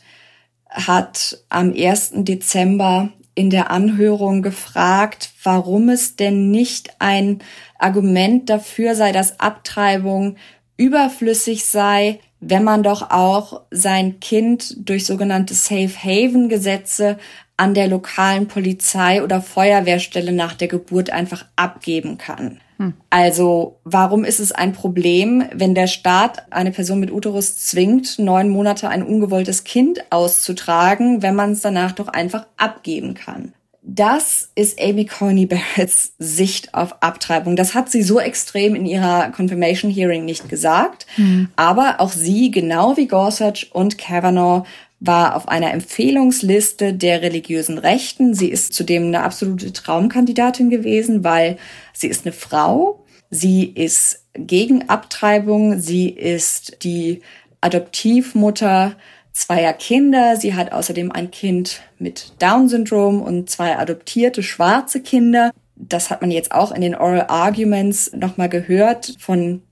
[0.68, 2.12] hat am 1.
[2.16, 7.40] Dezember in der Anhörung gefragt, warum es denn nicht ein
[7.78, 10.36] Argument dafür sei, dass Abtreibung
[10.76, 17.18] überflüssig sei, wenn man doch auch sein Kind durch sogenannte Safe Haven Gesetze
[17.56, 22.60] an der lokalen Polizei oder Feuerwehrstelle nach der Geburt einfach abgeben kann.
[22.78, 22.94] Hm.
[23.10, 28.48] Also warum ist es ein Problem, wenn der Staat eine Person mit Uterus zwingt, neun
[28.48, 33.52] Monate ein ungewolltes Kind auszutragen, wenn man es danach doch einfach abgeben kann?
[33.86, 37.54] Das ist Amy Coney Barretts Sicht auf Abtreibung.
[37.54, 41.06] Das hat sie so extrem in ihrer Confirmation Hearing nicht gesagt.
[41.18, 41.50] Mhm.
[41.54, 44.64] Aber auch sie, genau wie Gorsuch und Kavanaugh,
[45.06, 48.34] war auf einer Empfehlungsliste der religiösen Rechten.
[48.34, 51.58] Sie ist zudem eine absolute Traumkandidatin gewesen, weil
[51.92, 57.22] sie ist eine Frau, sie ist gegen Abtreibung, sie ist die
[57.60, 58.96] Adoptivmutter
[59.32, 60.36] zweier Kinder.
[60.36, 65.50] Sie hat außerdem ein Kind mit Down-Syndrom und zwei adoptierte schwarze Kinder.
[65.76, 69.62] Das hat man jetzt auch in den Oral Arguments nochmal gehört von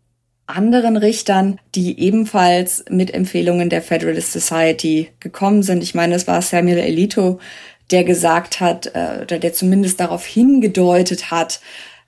[0.46, 5.82] anderen Richtern, die ebenfalls mit Empfehlungen der Federalist Society gekommen sind.
[5.82, 7.38] Ich meine, es war Samuel Alito,
[7.90, 11.60] der gesagt hat, äh, oder der zumindest darauf hingedeutet hat,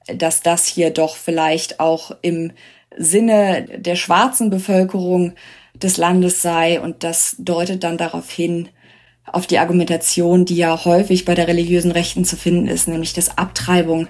[0.06, 2.52] dass das hier doch vielleicht auch im
[2.96, 5.34] Sinne der schwarzen Bevölkerung
[5.74, 6.80] des Landes sei.
[6.80, 8.68] Und das deutet dann darauf hin,
[9.26, 13.38] auf die Argumentation, die ja häufig bei der religiösen Rechten zu finden ist, nämlich dass
[13.38, 14.08] Abtreibung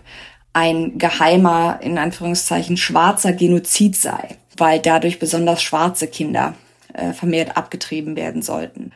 [0.54, 6.54] ein geheimer, in Anführungszeichen, schwarzer Genozid sei, weil dadurch besonders schwarze Kinder
[6.94, 8.92] äh, vermehrt abgetrieben werden sollten.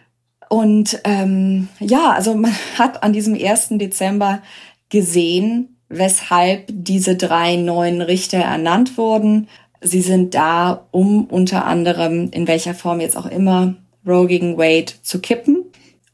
[0.48, 3.70] Und ähm, ja, also man hat an diesem 1.
[3.72, 4.40] Dezember
[4.88, 9.48] gesehen, weshalb diese drei neuen Richter ernannt wurden.
[9.80, 13.74] Sie sind da, um unter anderem, in welcher Form jetzt auch immer,
[14.06, 15.64] Roe gegen Wade zu kippen.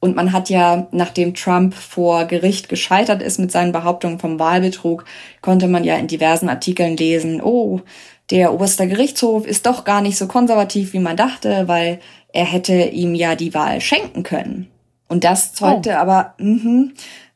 [0.04, 5.06] Und man hat ja, nachdem Trump vor Gericht gescheitert ist mit seinen Behauptungen vom Wahlbetrug,
[5.40, 7.80] konnte man ja in diversen Artikeln lesen, oh,
[8.28, 12.00] der oberste Gerichtshof ist doch gar nicht so konservativ, wie man dachte, weil
[12.34, 14.68] er hätte ihm ja die Wahl schenken können.
[15.08, 16.00] Und das zeugte oh.
[16.00, 16.90] aber, mh,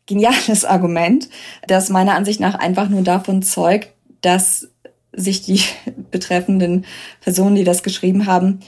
[0.05, 1.31] geniales Argument,
[1.67, 4.69] das meiner Ansicht nach einfach nur davon zeugt, dass
[5.15, 5.63] sich die
[6.11, 6.85] betreffenden
[7.23, 8.61] Personen, die das geschrieben haben,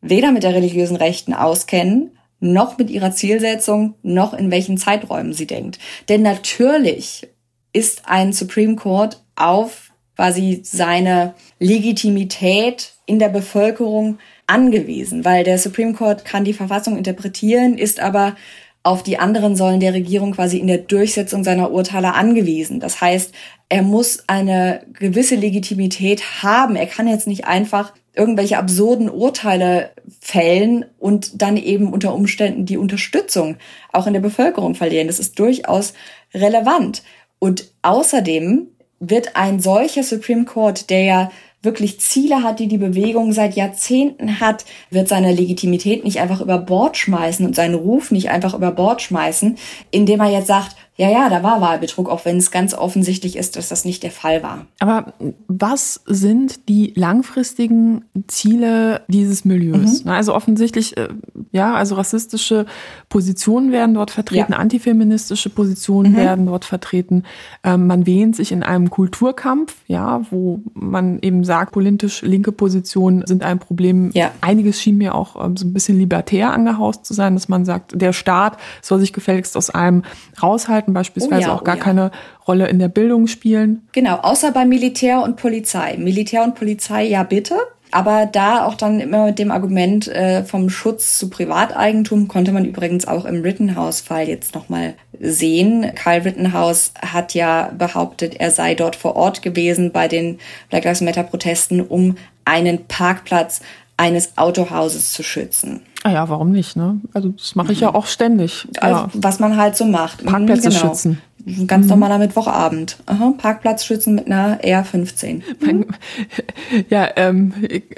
[0.00, 5.46] weder mit der religiösen Rechten auskennen, noch mit ihrer Zielsetzung, noch in welchen Zeiträumen sie
[5.46, 5.78] denkt.
[6.08, 7.28] Denn natürlich
[7.72, 15.94] ist ein Supreme Court auf quasi seine Legitimität in der Bevölkerung angewiesen, weil der Supreme
[15.94, 18.34] Court kann die Verfassung interpretieren, ist aber
[18.82, 22.80] auf die anderen Säulen der Regierung quasi in der Durchsetzung seiner Urteile angewiesen.
[22.80, 23.34] Das heißt,
[23.68, 26.74] er muss eine gewisse Legitimität haben.
[26.74, 29.90] Er kann jetzt nicht einfach irgendwelche absurden Urteile
[30.20, 33.56] fällen und dann eben unter Umständen die Unterstützung
[33.92, 35.06] auch in der Bevölkerung verlieren.
[35.06, 35.94] Das ist durchaus
[36.34, 37.02] relevant.
[37.38, 38.68] Und außerdem
[39.00, 41.30] wird ein solcher Supreme Court, der ja
[41.62, 46.58] wirklich Ziele hat, die die Bewegung seit Jahrzehnten hat, wird seine Legitimität nicht einfach über
[46.58, 49.56] Bord schmeißen und seinen Ruf nicht einfach über Bord schmeißen,
[49.90, 53.54] indem er jetzt sagt, ja, ja, da war Wahlbetrug, auch wenn es ganz offensichtlich ist,
[53.54, 54.66] dass das nicht der Fall war.
[54.80, 55.12] Aber
[55.46, 60.02] was sind die langfristigen Ziele dieses Milieus?
[60.02, 60.10] Mhm.
[60.10, 61.06] Also offensichtlich, äh,
[61.52, 62.66] ja, also rassistische
[63.08, 64.58] Positionen werden dort vertreten, ja.
[64.58, 66.16] antifeministische Positionen mhm.
[66.16, 67.22] werden dort vertreten.
[67.62, 73.24] Ähm, man wähnt sich in einem Kulturkampf, ja, wo man eben sagt, politisch linke Positionen
[73.24, 74.10] sind ein Problem.
[74.14, 74.32] Ja.
[74.40, 77.92] Einiges schien mir auch ähm, so ein bisschen libertär angehaust zu sein, dass man sagt,
[77.94, 80.02] der Staat soll sich gefälligst aus einem
[80.42, 81.84] raushalten Möglichkeiten beispielsweise oh ja, auch gar oh ja.
[81.84, 82.10] keine
[82.46, 83.88] Rolle in der Bildung spielen.
[83.92, 85.96] Genau, außer bei Militär und Polizei.
[85.98, 87.56] Militär und Polizei, ja bitte.
[87.90, 92.66] Aber da auch dann immer mit dem Argument äh, vom Schutz zu Privateigentum konnte man
[92.66, 95.90] übrigens auch im Rittenhouse-Fall jetzt nochmal sehen.
[95.94, 101.00] Kyle Rittenhouse hat ja behauptet, er sei dort vor Ort gewesen bei den Black Lives
[101.00, 103.62] Matter-Protesten, um einen Parkplatz
[103.98, 105.82] eines Autohauses zu schützen.
[106.04, 106.76] Ah ja, warum nicht?
[106.76, 107.00] Ne?
[107.12, 108.66] Also das mache ich ja auch ständig.
[108.80, 109.10] Also, ja.
[109.12, 110.24] Was man halt so macht.
[110.24, 110.80] Parkplätze genau.
[110.80, 111.20] schützen.
[111.66, 111.90] Ganz mhm.
[111.90, 112.98] normaler Mittwochabend.
[113.06, 115.42] Aha, Parkplatz schützen mit einer R15.
[115.60, 115.86] Mhm.
[116.88, 117.52] Ja, ähm,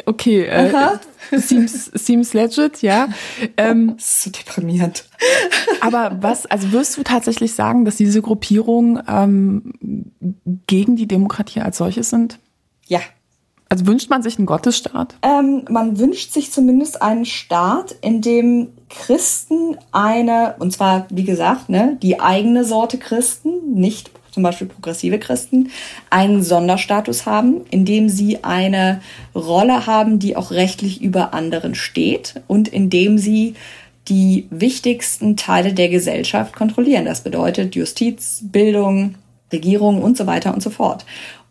[0.07, 0.45] okay.
[0.45, 0.73] Äh,
[1.33, 3.09] seems, seems legit, ja.
[3.57, 5.05] Ähm, das ist so deprimierend.
[5.81, 9.75] Aber was, also wirst du tatsächlich sagen, dass diese Gruppierungen ähm,
[10.67, 12.39] gegen die Demokratie als solches sind?
[12.87, 13.01] Ja,
[13.71, 15.15] also wünscht man sich einen Gottesstaat?
[15.23, 21.69] Ähm, man wünscht sich zumindest einen Staat, in dem Christen eine, und zwar, wie gesagt,
[21.69, 25.71] ne, die eigene Sorte Christen, nicht zum Beispiel progressive Christen,
[26.11, 29.01] einen Sonderstatus haben, in dem sie eine
[29.37, 33.55] Rolle haben, die auch rechtlich über anderen steht und in dem sie
[34.09, 37.05] die wichtigsten Teile der Gesellschaft kontrollieren.
[37.05, 39.15] Das bedeutet Justiz, Bildung,
[39.53, 41.05] Regierung und so weiter und so fort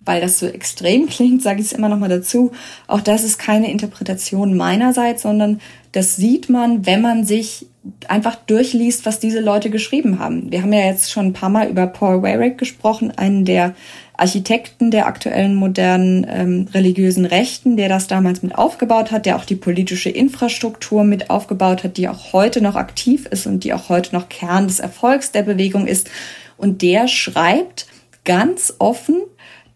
[0.05, 2.51] weil das so extrem klingt, sage ich es immer noch mal dazu.
[2.87, 7.65] Auch das ist keine Interpretation meinerseits, sondern das sieht man, wenn man sich
[8.07, 10.51] einfach durchliest, was diese Leute geschrieben haben.
[10.51, 13.73] Wir haben ja jetzt schon ein paar Mal über Paul Weyrich gesprochen, einen der
[14.19, 19.45] Architekten der aktuellen modernen ähm, religiösen Rechten, der das damals mit aufgebaut hat, der auch
[19.45, 23.87] die politische Infrastruktur mit aufgebaut hat, die auch heute noch aktiv ist und die auch
[23.87, 26.09] heute noch Kern des Erfolgs der Bewegung ist.
[26.57, 27.87] Und der schreibt
[28.25, 29.21] ganz offen,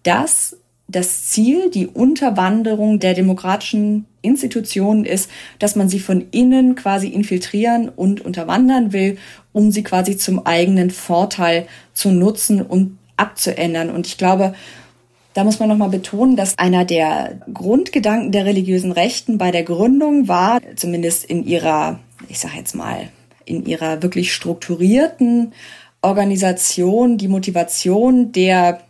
[0.04, 5.30] dass das Ziel, die Unterwanderung der demokratischen Institutionen ist,
[5.60, 9.18] dass man sie von innen quasi infiltrieren und unterwandern will,
[9.54, 13.90] um sie quasi zum eigenen Vorteil zu nutzen und abzuändern.
[13.90, 14.54] Und ich glaube,
[15.34, 20.28] da muss man nochmal betonen, dass einer der Grundgedanken der religiösen Rechten bei der Gründung
[20.28, 22.00] war, zumindest in ihrer,
[22.30, 23.10] ich sage jetzt mal,
[23.46, 25.54] in ihrer wirklich strukturierten
[26.02, 28.82] Organisation, die Motivation der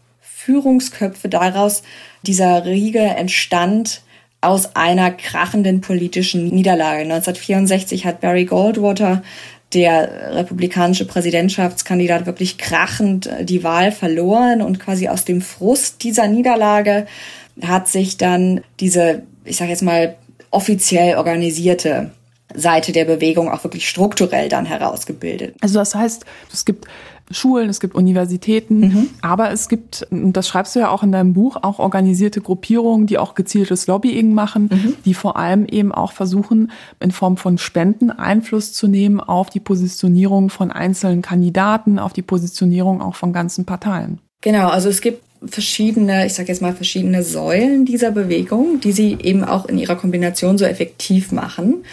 [0.44, 1.84] Führungsköpfe daraus,
[2.24, 4.02] dieser Riege entstand
[4.42, 7.04] aus einer krachenden politischen Niederlage.
[7.04, 9.24] 1964 hat Barry Goldwater,
[9.74, 17.08] der republikanische Präsidentschaftskandidat, wirklich krachend die Wahl verloren und quasi aus dem Frust dieser Niederlage
[17.62, 20.18] hat sich dann diese, ich sage jetzt mal,
[20.52, 22.12] offiziell organisierte
[22.54, 25.56] Seite der Bewegung auch wirklich strukturell dann herausgebildet.
[25.62, 26.86] Also das heißt, es gibt
[27.32, 29.10] Schulen, es gibt Universitäten, mhm.
[29.22, 33.08] aber es gibt, und das schreibst du ja auch in deinem Buch, auch organisierte Gruppierungen,
[33.08, 34.96] die auch gezieltes Lobbying machen, mhm.
[35.06, 39.60] die vor allem eben auch versuchen, in Form von Spenden Einfluss zu nehmen auf die
[39.60, 44.20] Positionierung von einzelnen Kandidaten, auf die Positionierung auch von ganzen Parteien.
[44.42, 49.18] Genau, also es gibt verschiedene, ich sage jetzt mal verschiedene Säulen dieser Bewegung, die sie
[49.22, 51.84] eben auch in ihrer Kombination so effektiv machen.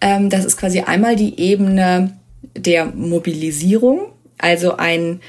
[0.00, 2.16] Ähm, das ist quasi einmal die Ebene
[2.56, 4.00] der Mobilisierung,
[4.42, 5.20] also ein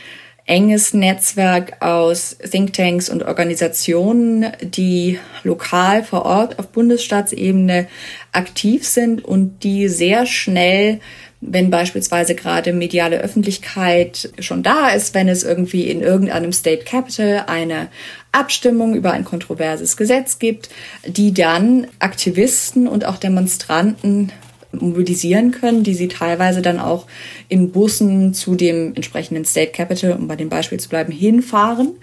[0.46, 7.88] enges Netzwerk aus Thinktanks und Organisationen, die lokal vor Ort auf Bundesstaatsebene
[8.32, 11.00] aktiv sind und die sehr schnell,
[11.42, 17.46] wenn beispielsweise gerade mediale Öffentlichkeit schon da ist, wenn es irgendwie in irgendeinem State Capital
[17.48, 17.88] eine
[18.32, 20.70] Abstimmung über ein kontroverses Gesetz gibt,
[21.06, 24.32] die dann Aktivisten und auch Demonstranten
[24.72, 27.08] mobilisieren können, die sie teilweise dann auch
[27.50, 31.94] in Bussen zu dem entsprechenden State Capital, um bei dem Beispiel zu bleiben, hinfahren,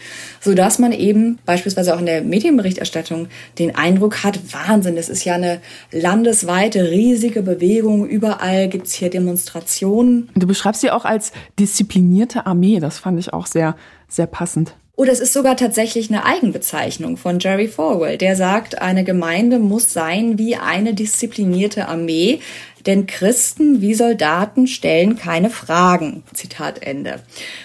[0.41, 5.25] so dass man eben beispielsweise auch in der Medienberichterstattung den Eindruck hat, Wahnsinn, das ist
[5.25, 5.61] ja eine
[5.93, 10.29] landesweite riesige Bewegung, überall gibt's hier Demonstrationen.
[10.35, 13.77] Du beschreibst sie auch als disziplinierte Armee, das fand ich auch sehr,
[14.09, 14.75] sehr passend.
[14.99, 19.93] Oder es ist sogar tatsächlich eine Eigenbezeichnung von Jerry Falwell, der sagt, eine Gemeinde muss
[19.93, 22.41] sein wie eine disziplinierte Armee,
[22.85, 26.25] denn Christen wie Soldaten stellen keine Fragen.
[26.35, 27.21] Zitat Ende.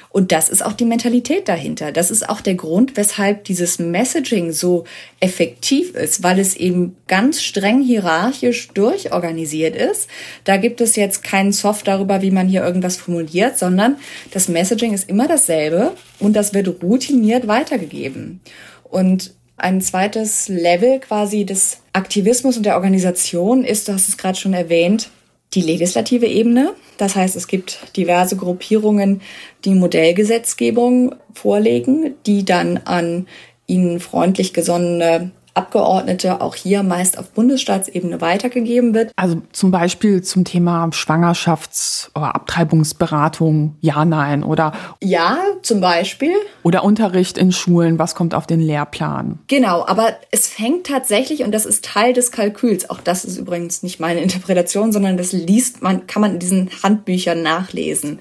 [0.09, 1.91] Und das ist auch die Mentalität dahinter.
[1.91, 4.83] Das ist auch der Grund, weshalb dieses Messaging so
[5.19, 10.07] effektiv ist, weil es eben ganz streng hierarchisch durchorganisiert ist.
[10.43, 13.95] Da gibt es jetzt keinen Soft darüber, wie man hier irgendwas formuliert, sondern
[14.29, 15.93] das Messaging ist immer dasselbe
[16.23, 18.39] und das wird routiniert weitergegeben.
[18.83, 24.37] Und ein zweites Level quasi des Aktivismus und der Organisation ist, du hast es gerade
[24.37, 25.09] schon erwähnt,
[25.53, 26.73] die legislative Ebene.
[26.97, 29.21] Das heißt, es gibt diverse Gruppierungen,
[29.65, 33.27] die Modellgesetzgebung vorlegen, die dann an
[33.67, 39.11] ihnen freundlich gesonnene Abgeordnete auch hier meist auf Bundesstaatsebene weitergegeben wird.
[39.15, 44.73] Also zum Beispiel zum Thema Schwangerschafts- oder Abtreibungsberatung, ja, nein, oder?
[45.01, 46.33] Ja, zum Beispiel.
[46.63, 49.39] Oder Unterricht in Schulen, was kommt auf den Lehrplan?
[49.47, 53.83] Genau, aber es fängt tatsächlich, und das ist Teil des Kalküls, auch das ist übrigens
[53.83, 58.19] nicht meine Interpretation, sondern das liest man, kann man in diesen Handbüchern nachlesen,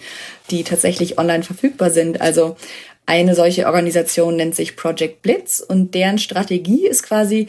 [0.51, 2.21] die tatsächlich online verfügbar sind.
[2.21, 2.57] Also
[3.07, 7.49] eine solche Organisation nennt sich Project Blitz und deren Strategie ist quasi,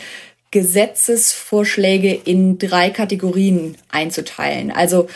[0.53, 4.69] Gesetzesvorschläge in drei Kategorien einzuteilen.
[4.69, 5.07] Also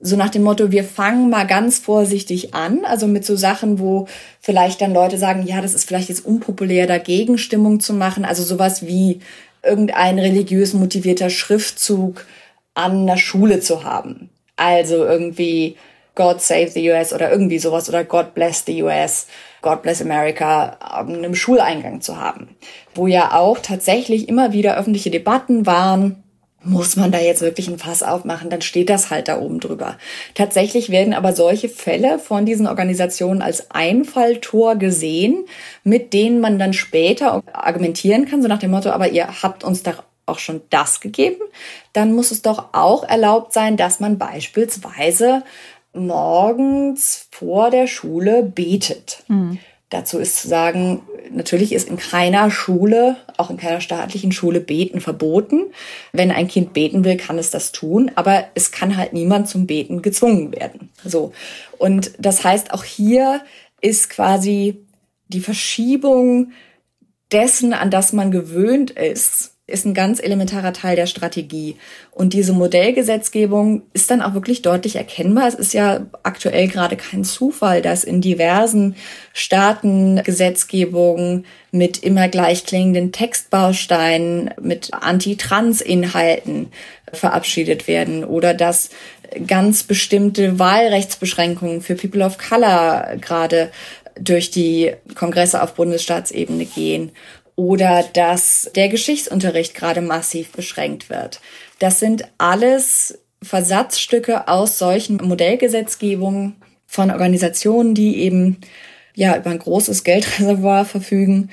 [0.00, 4.06] so nach dem Motto, wir fangen mal ganz vorsichtig an, also mit so Sachen, wo
[4.40, 8.24] vielleicht dann Leute sagen, ja, das ist vielleicht jetzt unpopulär, dagegen Stimmung zu machen.
[8.24, 9.20] Also sowas wie
[9.64, 12.24] irgendein religiös motivierter Schriftzug
[12.74, 14.30] an einer Schule zu haben.
[14.54, 15.76] Also irgendwie
[16.16, 19.28] God Save the US oder irgendwie sowas oder God Bless the US,
[19.62, 22.56] God Bless America an einem Schuleingang zu haben,
[22.94, 26.24] wo ja auch tatsächlich immer wieder öffentliche Debatten waren,
[26.66, 29.98] muss man da jetzt wirklich ein Fass aufmachen, dann steht das halt da oben drüber.
[30.34, 35.46] Tatsächlich werden aber solche Fälle von diesen Organisationen als Einfalltor gesehen,
[35.84, 39.84] mit denen man dann später argumentieren kann, so nach dem Motto, aber ihr habt uns
[39.84, 41.40] doch auch schon das gegeben,
[41.92, 45.44] dann muss es doch auch erlaubt sein, dass man beispielsweise
[45.96, 49.24] morgens vor der Schule betet.
[49.28, 49.58] Mhm.
[49.90, 55.00] Dazu ist zu sagen, natürlich ist in keiner Schule, auch in keiner staatlichen Schule Beten
[55.00, 55.66] verboten.
[56.12, 59.66] Wenn ein Kind beten will, kann es das tun, aber es kann halt niemand zum
[59.66, 60.90] Beten gezwungen werden.
[61.04, 61.32] So.
[61.78, 63.42] Und das heißt, auch hier
[63.80, 64.84] ist quasi
[65.28, 66.52] die Verschiebung
[67.30, 71.76] dessen, an das man gewöhnt ist, ist ein ganz elementarer Teil der Strategie.
[72.12, 75.48] Und diese Modellgesetzgebung ist dann auch wirklich deutlich erkennbar.
[75.48, 78.94] Es ist ja aktuell gerade kein Zufall, dass in diversen
[79.32, 86.68] Staaten Gesetzgebungen mit immer gleich klingenden Textbausteinen, mit Anti-Trans-Inhalten
[87.12, 88.90] verabschiedet werden oder dass
[89.48, 93.70] ganz bestimmte Wahlrechtsbeschränkungen für People of Color gerade
[94.18, 97.10] durch die Kongresse auf Bundesstaatsebene gehen
[97.56, 101.40] oder dass der Geschichtsunterricht gerade massiv beschränkt wird.
[101.78, 108.58] Das sind alles Versatzstücke aus solchen Modellgesetzgebungen von Organisationen, die eben
[109.14, 111.50] ja über ein großes Geldreservoir verfügen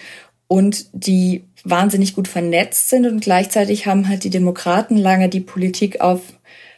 [0.48, 6.02] und die wahnsinnig gut vernetzt sind und gleichzeitig haben halt die Demokraten lange die Politik
[6.02, 6.22] auf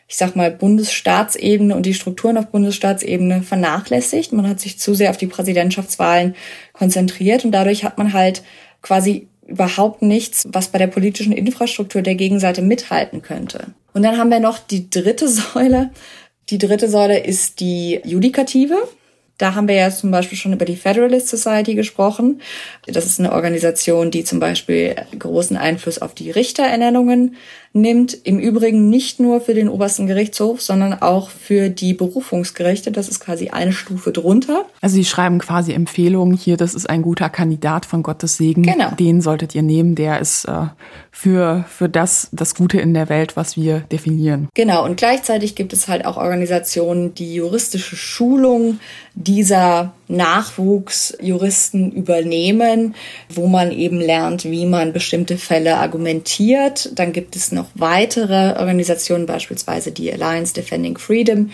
[0.08, 4.34] ich sag mal, Bundesstaatsebene und die Strukturen auf Bundesstaatsebene vernachlässigt.
[4.34, 6.36] Man hat sich zu sehr auf die Präsidentschaftswahlen
[6.74, 8.44] konzentriert und dadurch hat man halt
[8.86, 13.68] quasi überhaupt nichts, was bei der politischen Infrastruktur der Gegenseite mithalten könnte.
[13.94, 15.90] Und dann haben wir noch die dritte Säule.
[16.50, 18.78] Die dritte Säule ist die Judikative.
[19.38, 22.42] Da haben wir ja zum Beispiel schon über die Federalist Society gesprochen.
[22.86, 27.36] Das ist eine Organisation, die zum Beispiel großen Einfluss auf die Richterernennungen
[27.76, 28.18] nimmt.
[28.24, 32.92] Im Übrigen nicht nur für den obersten Gerichtshof, sondern auch für die Berufungsgerichte.
[32.92, 34.66] Das ist quasi eine Stufe drunter.
[34.82, 38.64] Also Sie schreiben quasi Empfehlungen hier, das ist ein guter Kandidat von Gottes Segen.
[38.64, 38.92] Genau.
[38.92, 39.96] Den solltet ihr nehmen.
[39.96, 40.68] Der ist äh,
[41.12, 44.48] für, für das, das Gute in der Welt, was wir definieren.
[44.54, 44.86] Genau.
[44.86, 48.80] Und gleichzeitig gibt es halt auch Organisationen, die juristische Schulung
[49.16, 52.96] dieser Nachwuchsjuristen übernehmen,
[53.30, 56.92] wo man eben lernt, wie man bestimmte Fälle argumentiert.
[56.96, 61.52] Dann gibt es noch weitere Organisationen, beispielsweise die Alliance Defending Freedom,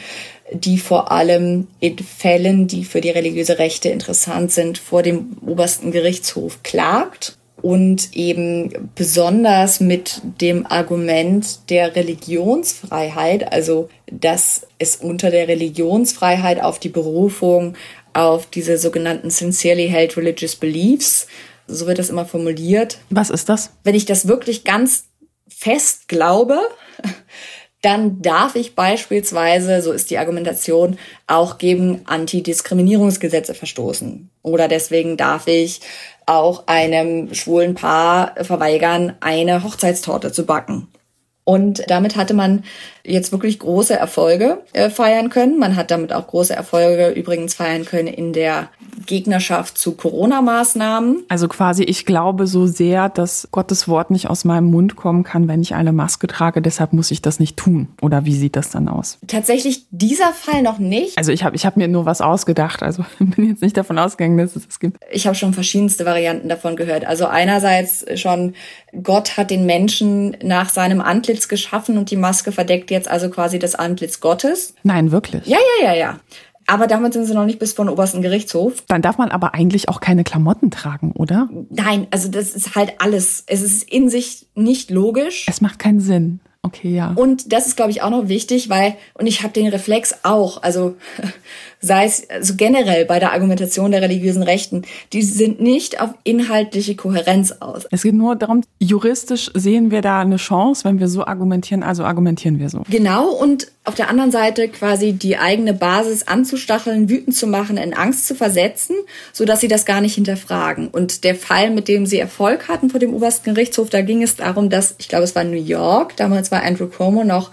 [0.53, 5.91] die vor allem in Fällen, die für die religiöse Rechte interessant sind, vor dem obersten
[5.91, 15.47] Gerichtshof klagt und eben besonders mit dem Argument der Religionsfreiheit, also dass es unter der
[15.47, 17.75] Religionsfreiheit auf die Berufung
[18.13, 21.27] auf diese sogenannten sincerely held religious beliefs,
[21.67, 22.97] so wird das immer formuliert.
[23.09, 23.71] Was ist das?
[23.83, 25.05] Wenn ich das wirklich ganz
[25.55, 26.59] fest glaube,
[27.81, 30.97] dann darf ich beispielsweise, so ist die Argumentation,
[31.27, 34.29] auch gegen Antidiskriminierungsgesetze verstoßen.
[34.43, 35.81] Oder deswegen darf ich
[36.27, 40.87] auch einem schwulen Paar verweigern, eine Hochzeitstorte zu backen.
[41.43, 42.63] Und damit hatte man
[43.05, 45.57] jetzt wirklich große Erfolge äh, feiern können.
[45.57, 48.69] Man hat damit auch große Erfolge übrigens feiern können in der
[49.05, 51.23] Gegnerschaft zu Corona-Maßnahmen.
[51.27, 55.47] Also quasi, ich glaube so sehr, dass Gottes Wort nicht aus meinem Mund kommen kann,
[55.47, 56.61] wenn ich eine Maske trage.
[56.61, 57.89] Deshalb muss ich das nicht tun.
[58.01, 59.17] Oder wie sieht das dann aus?
[59.27, 61.17] Tatsächlich dieser Fall noch nicht.
[61.17, 62.83] Also ich habe ich hab mir nur was ausgedacht.
[62.83, 64.97] Also bin jetzt nicht davon ausgegangen, dass es das gibt.
[65.11, 67.05] Ich habe schon verschiedenste Varianten davon gehört.
[67.05, 68.53] Also einerseits schon,
[69.01, 73.59] Gott hat den Menschen nach seinem Antlitz geschaffen und die Maske verdeckt jetzt also quasi
[73.59, 74.75] das Antlitz Gottes.
[74.83, 75.45] Nein, wirklich.
[75.47, 76.19] Ja, ja, ja, ja.
[76.67, 78.83] Aber damit sind sie noch nicht bis vor den obersten Gerichtshof.
[78.87, 81.49] Dann darf man aber eigentlich auch keine Klamotten tragen, oder?
[81.69, 83.43] Nein, also das ist halt alles.
[83.47, 85.45] Es ist in sich nicht logisch.
[85.49, 86.39] Es macht keinen Sinn.
[86.63, 87.13] Okay, ja.
[87.15, 90.61] Und das ist, glaube ich, auch noch wichtig, weil, und ich habe den Reflex auch,
[90.61, 90.95] also
[91.81, 96.95] sei es also generell bei der Argumentation der religiösen Rechten, die sind nicht auf inhaltliche
[96.95, 97.87] Kohärenz aus.
[97.89, 102.03] Es geht nur darum, juristisch sehen wir da eine Chance, wenn wir so argumentieren, also
[102.03, 102.83] argumentieren wir so.
[102.91, 107.95] Genau, und auf der anderen Seite quasi die eigene Basis anzustacheln, wütend zu machen, in
[107.95, 108.95] Angst zu versetzen,
[109.33, 110.87] so dass sie das gar nicht hinterfragen.
[110.87, 114.35] Und der Fall, mit dem sie Erfolg hatten vor dem obersten Gerichtshof, da ging es
[114.35, 117.49] darum, dass, ich glaube, es war New York, damals war Andrew Cuomo noch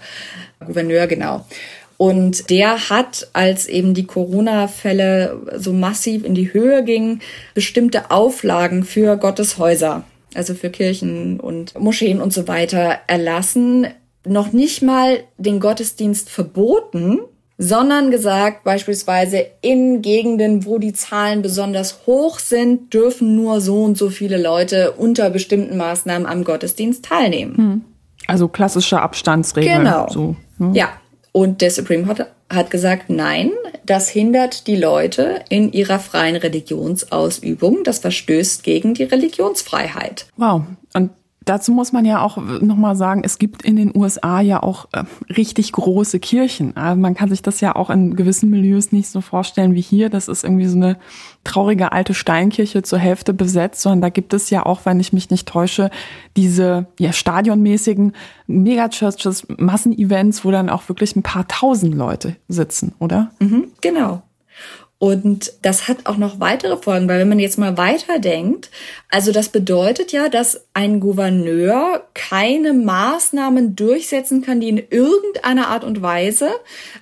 [0.65, 1.45] Gouverneur, genau.
[1.97, 7.21] Und der hat, als eben die Corona-Fälle so massiv in die Höhe gingen,
[7.53, 10.03] bestimmte Auflagen für Gotteshäuser,
[10.33, 13.87] also für Kirchen und Moscheen und so weiter erlassen.
[14.25, 17.19] Noch nicht mal den Gottesdienst verboten,
[17.57, 23.97] sondern gesagt, beispielsweise in Gegenden, wo die Zahlen besonders hoch sind, dürfen nur so und
[23.97, 27.57] so viele Leute unter bestimmten Maßnahmen am Gottesdienst teilnehmen.
[27.57, 27.81] Hm.
[28.27, 29.79] Also klassische Abstandsregeln.
[29.79, 30.07] Genau.
[30.09, 30.71] So, ne?
[30.73, 30.89] Ja,
[31.31, 33.51] und der Supreme Court hat gesagt, nein,
[33.85, 37.83] das hindert die Leute in ihrer freien Religionsausübung.
[37.83, 40.27] Das verstößt gegen die Religionsfreiheit.
[40.37, 40.63] Wow.
[40.93, 41.11] Und
[41.45, 45.03] dazu muss man ja auch nochmal sagen, es gibt in den USA ja auch äh,
[45.33, 46.75] richtig große Kirchen.
[46.77, 50.09] Also man kann sich das ja auch in gewissen Milieus nicht so vorstellen wie hier.
[50.09, 50.97] Das ist irgendwie so eine
[51.43, 55.29] traurige alte Steinkirche zur Hälfte besetzt, sondern da gibt es ja auch, wenn ich mich
[55.29, 55.89] nicht täusche,
[56.37, 58.13] diese ja, stadionmäßigen
[58.47, 63.31] Megachurches, Massenevents, wo dann auch wirklich ein paar tausend Leute sitzen, oder?
[63.39, 64.21] Mhm, genau.
[65.01, 68.69] Und das hat auch noch weitere Folgen, weil wenn man jetzt mal weiterdenkt,
[69.09, 75.85] also das bedeutet ja, dass ein Gouverneur keine Maßnahmen durchsetzen kann, die in irgendeiner Art
[75.85, 76.49] und Weise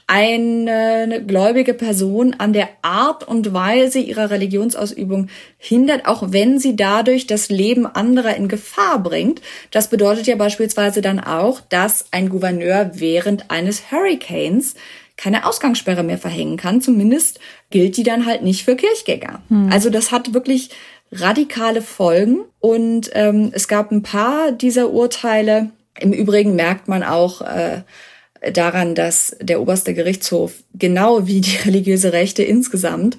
[0.05, 7.25] eine gläubige Person an der Art und Weise ihrer Religionsausübung hindert, auch wenn sie dadurch
[7.25, 9.41] das Leben anderer in Gefahr bringt.
[9.71, 14.75] Das bedeutet ja beispielsweise dann auch, dass ein Gouverneur während eines Hurricanes
[15.17, 16.79] keine Ausgangssperre mehr verhängen kann.
[16.79, 17.39] Zumindest
[17.69, 19.41] gilt die dann halt nicht für Kirchgänger.
[19.49, 19.69] Hm.
[19.71, 20.69] Also das hat wirklich
[21.11, 25.71] radikale Folgen und ähm, es gab ein paar dieser Urteile.
[25.99, 27.81] Im Übrigen merkt man auch äh,
[28.51, 33.17] daran, dass der oberste Gerichtshof genau wie die religiöse Rechte insgesamt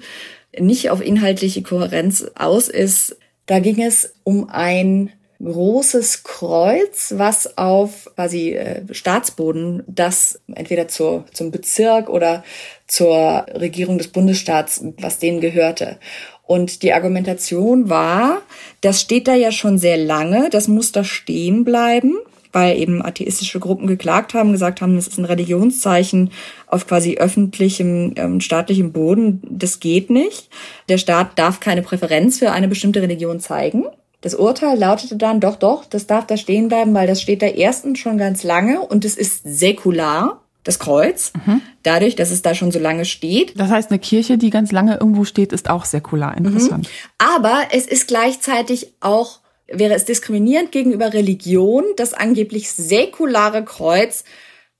[0.57, 3.17] nicht auf inhaltliche Kohärenz aus ist.
[3.45, 5.11] Da ging es um ein
[5.41, 12.43] großes Kreuz, was auf quasi äh, Staatsboden, das entweder zur, zum Bezirk oder
[12.87, 15.97] zur Regierung des Bundesstaats, was denen gehörte.
[16.45, 18.41] Und die Argumentation war,
[18.81, 22.17] das steht da ja schon sehr lange, das muss da stehen bleiben,
[22.51, 26.31] weil eben atheistische Gruppen geklagt haben, gesagt haben, das ist ein Religionszeichen
[26.67, 29.41] auf quasi öffentlichem, ähm, staatlichem Boden.
[29.47, 30.49] Das geht nicht.
[30.89, 33.85] Der Staat darf keine Präferenz für eine bestimmte Religion zeigen.
[34.21, 37.45] Das Urteil lautete dann, doch, doch, das darf da stehen bleiben, weil das steht da
[37.47, 41.61] erstens schon ganz lange und es ist säkular, das Kreuz, mhm.
[41.83, 43.57] dadurch, dass es da schon so lange steht.
[43.57, 46.35] Das heißt, eine Kirche, die ganz lange irgendwo steht, ist auch säkular.
[46.37, 46.87] Interessant.
[46.87, 46.91] Mhm.
[47.17, 54.25] Aber es ist gleichzeitig auch, wäre es diskriminierend gegenüber Religion, das angeblich säkulare Kreuz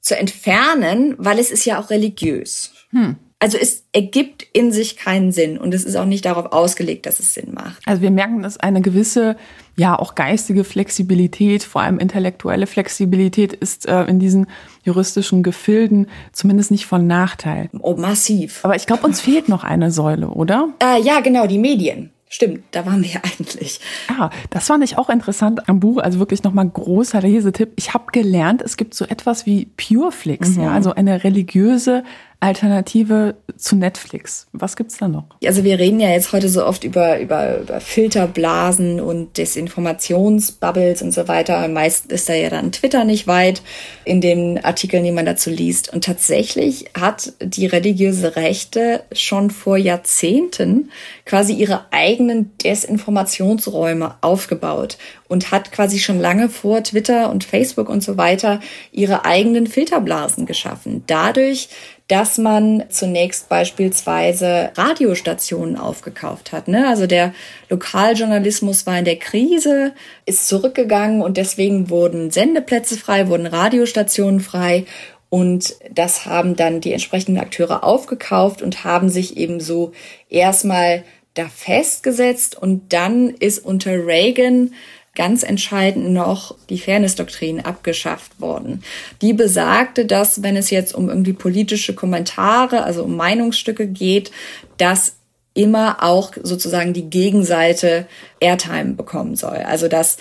[0.02, 2.72] zu entfernen, weil es ist ja auch religiös.
[2.92, 3.16] Hm.
[3.42, 7.20] Also es ergibt in sich keinen Sinn und es ist auch nicht darauf ausgelegt, dass
[7.20, 7.82] es Sinn macht.
[7.86, 9.38] Also wir merken, dass eine gewisse,
[9.78, 14.48] ja auch geistige Flexibilität, vor allem intellektuelle Flexibilität ist äh, in diesen
[14.84, 17.70] juristischen Gefilden zumindest nicht von Nachteil.
[17.80, 18.60] Oh, massiv.
[18.64, 20.74] Aber ich glaube, uns fehlt noch eine Säule, oder?
[20.84, 22.12] Äh, ja, genau, die Medien.
[22.32, 23.80] Stimmt, da waren wir eigentlich.
[24.08, 25.98] Ah, das fand ich auch interessant am Buch.
[25.98, 27.72] Also wirklich nochmal großer Lesetipp.
[27.76, 30.64] Ich habe gelernt, es gibt so etwas wie Pureflix, mhm.
[30.64, 32.04] ja, also eine religiöse
[32.42, 34.48] Alternative zu Netflix.
[34.54, 35.26] Was gibt's da noch?
[35.44, 41.14] Also wir reden ja jetzt heute so oft über, über, über Filterblasen und Desinformationsbubbles und
[41.14, 41.68] so weiter.
[41.68, 43.62] Meist ist da ja dann Twitter nicht weit
[44.06, 45.92] in den Artikeln, die man dazu liest.
[45.94, 50.92] Und tatsächlich hat die religiöse Rechte schon vor Jahrzehnten
[51.26, 58.02] quasi ihre eigenen Desinformationsräume aufgebaut und hat quasi schon lange vor Twitter und Facebook und
[58.02, 58.62] so weiter
[58.92, 61.04] ihre eigenen Filterblasen geschaffen.
[61.06, 61.70] Dadurch,
[62.10, 66.68] dass man zunächst beispielsweise Radiostationen aufgekauft hat.
[66.68, 66.88] Ne?
[66.88, 67.34] Also der
[67.70, 69.94] Lokaljournalismus war in der Krise,
[70.26, 74.86] ist zurückgegangen und deswegen wurden Sendeplätze frei, wurden Radiostationen frei.
[75.30, 79.92] Und das haben dann die entsprechenden Akteure aufgekauft und haben sich eben so
[80.30, 81.04] erstmal
[81.36, 82.58] da festgesetzt.
[82.60, 84.74] Und dann ist unter Reagan
[85.16, 88.84] ganz entscheidend noch die Fairness-Doktrin abgeschafft worden.
[89.22, 94.32] Die besagte, dass wenn es jetzt um irgendwie politische Kommentare, also um Meinungsstücke geht,
[94.78, 95.16] dass
[95.54, 98.08] immer auch sozusagen die Gegenseite
[98.40, 99.58] Airtime bekommen soll.
[99.58, 100.18] Also dass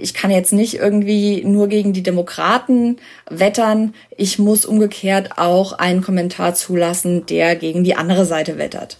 [0.00, 2.96] ich kann jetzt nicht irgendwie nur gegen die Demokraten
[3.28, 8.98] wettern, ich muss umgekehrt auch einen Kommentar zulassen, der gegen die andere Seite wettert.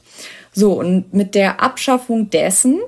[0.52, 2.80] So, und mit der Abschaffung dessen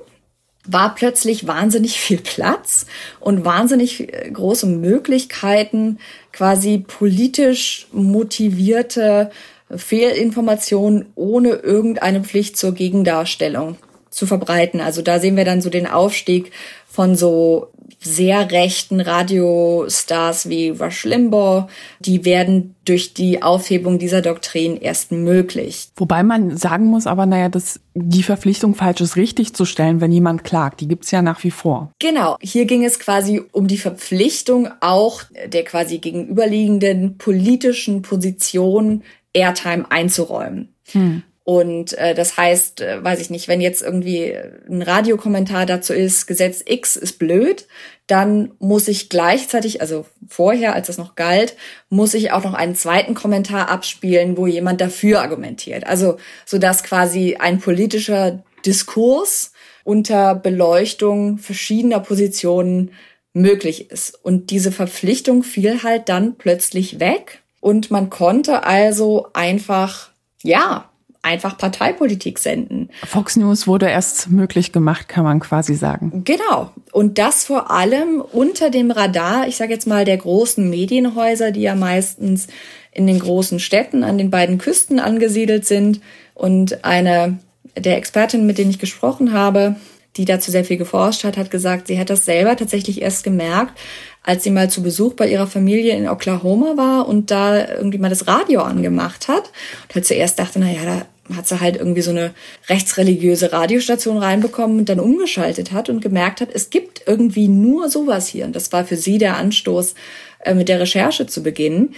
[0.65, 2.85] war plötzlich wahnsinnig viel Platz
[3.19, 5.99] und wahnsinnig äh, große Möglichkeiten,
[6.31, 9.31] quasi politisch motivierte
[9.75, 13.77] Fehlinformationen ohne irgendeine Pflicht zur Gegendarstellung
[14.09, 14.79] zu verbreiten.
[14.79, 16.51] Also da sehen wir dann so den Aufstieg
[16.87, 21.67] von so sehr rechten Radiostars wie Rush Limbaugh,
[21.99, 25.89] die werden durch die Aufhebung dieser Doktrin erst möglich.
[25.95, 30.11] Wobei man sagen muss, aber naja, dass die Verpflichtung falsch ist, richtig zu stellen, wenn
[30.11, 30.81] jemand klagt.
[30.81, 31.91] Die gibt's ja nach wie vor.
[31.99, 32.37] Genau.
[32.41, 40.73] Hier ging es quasi um die Verpflichtung auch der quasi gegenüberliegenden politischen Position Airtime einzuräumen.
[40.91, 41.23] Hm.
[41.45, 44.33] Und äh, das heißt, äh, weiß ich nicht, wenn jetzt irgendwie
[44.69, 47.67] ein Radiokommentar dazu ist, Gesetz X ist blöd,
[48.07, 51.55] dann muss ich gleichzeitig, also vorher, als das noch galt,
[51.89, 55.85] muss ich auch noch einen zweiten Kommentar abspielen, wo jemand dafür argumentiert.
[55.85, 59.51] Also so dass quasi ein politischer Diskurs
[59.83, 62.91] unter Beleuchtung verschiedener Positionen
[63.33, 64.23] möglich ist.
[64.23, 70.11] Und diese Verpflichtung fiel halt dann plötzlich weg und man konnte also einfach,
[70.43, 70.89] ja,
[71.23, 72.89] einfach Parteipolitik senden.
[73.05, 76.23] Fox News wurde erst möglich gemacht, kann man quasi sagen.
[76.25, 76.71] Genau.
[76.91, 81.61] Und das vor allem unter dem Radar, ich sage jetzt mal, der großen Medienhäuser, die
[81.61, 82.47] ja meistens
[82.91, 86.01] in den großen Städten an den beiden Küsten angesiedelt sind.
[86.35, 87.39] Und eine
[87.77, 89.77] der Expertinnen, mit denen ich gesprochen habe,
[90.17, 93.79] die dazu sehr viel geforscht hat, hat gesagt, sie hat das selber tatsächlich erst gemerkt,
[94.21, 98.09] als sie mal zu Besuch bei ihrer Familie in Oklahoma war und da irgendwie mal
[98.09, 99.51] das Radio angemacht hat.
[99.87, 101.05] Und halt zuerst dachte, na ja, da
[101.35, 102.33] hat sie halt irgendwie so eine
[102.67, 108.27] rechtsreligiöse Radiostation reinbekommen und dann umgeschaltet hat und gemerkt hat, es gibt irgendwie nur sowas
[108.27, 108.45] hier.
[108.45, 109.95] Und das war für sie der Anstoß,
[110.39, 111.95] äh, mit der Recherche zu beginnen.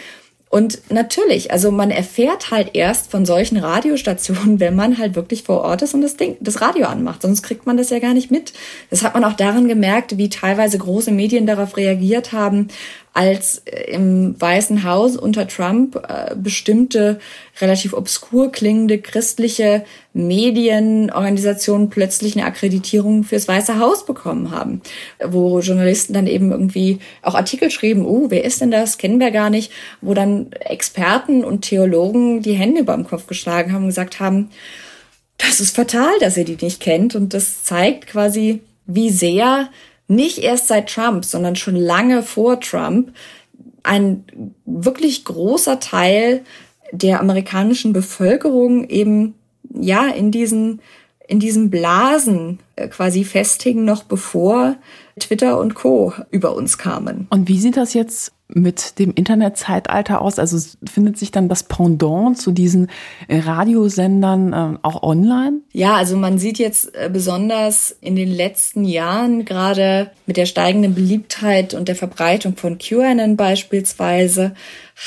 [0.47, 5.61] Und natürlich, also man erfährt halt erst von solchen Radiostationen, wenn man halt wirklich vor
[5.61, 7.23] Ort ist und das Ding, das Radio anmacht.
[7.23, 8.53] Sonst kriegt man das ja gar nicht mit.
[8.89, 12.69] Das hat man auch daran gemerkt, wie teilweise große Medien darauf reagiert haben,
[13.15, 17.19] als äh, im Weißen Haus unter Trump äh, bestimmte
[17.61, 24.81] relativ obskur klingende christliche Medienorganisationen plötzlich eine Akkreditierung fürs Weiße Haus bekommen haben,
[25.25, 29.31] wo Journalisten dann eben irgendwie auch Artikel schrieben, oh, wer ist denn das, kennen wir
[29.31, 34.19] gar nicht, wo dann Experten und Theologen die Hände beim Kopf geschlagen haben und gesagt
[34.19, 34.49] haben,
[35.37, 37.15] das ist fatal, dass ihr die nicht kennt.
[37.15, 39.69] Und das zeigt quasi, wie sehr
[40.07, 43.11] nicht erst seit Trump, sondern schon lange vor Trump
[43.83, 44.25] ein
[44.65, 46.43] wirklich großer Teil
[46.91, 49.35] der amerikanischen Bevölkerung eben
[49.73, 50.81] ja in diesen
[51.27, 54.75] in diesen Blasen äh, quasi festigen, noch bevor
[55.19, 56.13] Twitter und Co.
[56.29, 57.25] über uns kamen.
[57.31, 60.37] Und wie sieht das jetzt mit dem Internetzeitalter aus?
[60.37, 62.89] Also findet sich dann das Pendant zu diesen
[63.27, 65.61] äh, Radiosendern äh, auch online?
[65.71, 70.93] Ja, also man sieht jetzt äh, besonders in den letzten Jahren gerade mit der steigenden
[70.93, 74.53] Beliebtheit und der Verbreitung von QAnon beispielsweise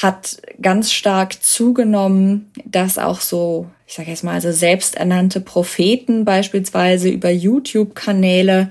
[0.03, 7.09] hat ganz stark zugenommen, dass auch so, ich sage jetzt mal, also selbsternannte Propheten beispielsweise
[7.09, 8.70] über YouTube-Kanäle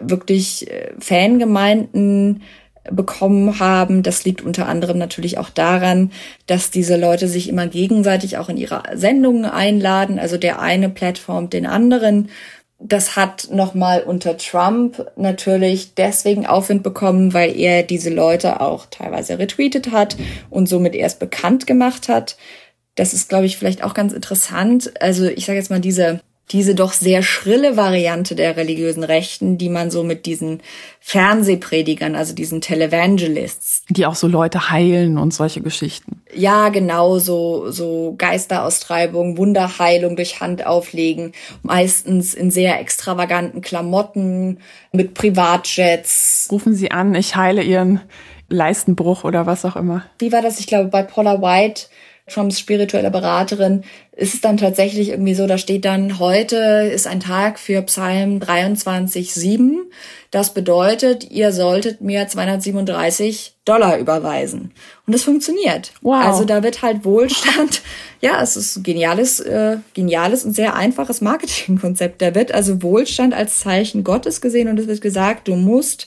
[0.00, 2.42] wirklich äh, Fangemeinden
[2.90, 4.02] bekommen haben.
[4.02, 6.10] Das liegt unter anderem natürlich auch daran,
[6.46, 10.18] dass diese Leute sich immer gegenseitig auch in ihre Sendungen einladen.
[10.18, 12.28] Also der eine Plattform den anderen.
[12.84, 19.38] das hat nochmal unter Trump natürlich deswegen Aufwind bekommen, weil er diese Leute auch teilweise
[19.38, 20.16] retweetet hat
[20.50, 22.36] und somit erst bekannt gemacht hat.
[22.96, 24.92] Das ist, glaube ich, vielleicht auch ganz interessant.
[25.00, 26.20] Also ich sage jetzt mal, diese
[26.50, 30.60] diese doch sehr schrille Variante der religiösen Rechten, die man so mit diesen
[31.00, 33.84] Fernsehpredigern, also diesen Televangelists.
[33.88, 36.22] Die auch so Leute heilen und solche Geschichten.
[36.34, 41.32] Ja, genau, so, so Geisteraustreibung, Wunderheilung durch Hand auflegen,
[41.62, 44.58] meistens in sehr extravaganten Klamotten,
[44.92, 46.48] mit Privatjets.
[46.50, 48.00] Rufen Sie an, ich heile Ihren
[48.48, 50.04] Leistenbruch oder was auch immer.
[50.18, 50.60] Wie war das?
[50.60, 51.86] Ich glaube, bei Paula White
[52.28, 56.56] Trumps spirituelle Beraterin, ist es dann tatsächlich irgendwie so, da steht dann, heute
[56.92, 59.78] ist ein Tag für Psalm 23,7.
[60.30, 64.72] Das bedeutet, ihr solltet mir 237 Dollar überweisen.
[65.06, 65.92] Und das funktioniert.
[66.02, 66.24] Wow.
[66.24, 67.82] Also da wird halt Wohlstand,
[68.20, 72.22] ja, es ist ein geniales, äh, geniales und sehr einfaches Marketingkonzept.
[72.22, 76.06] Da wird also Wohlstand als Zeichen Gottes gesehen und es wird gesagt, du musst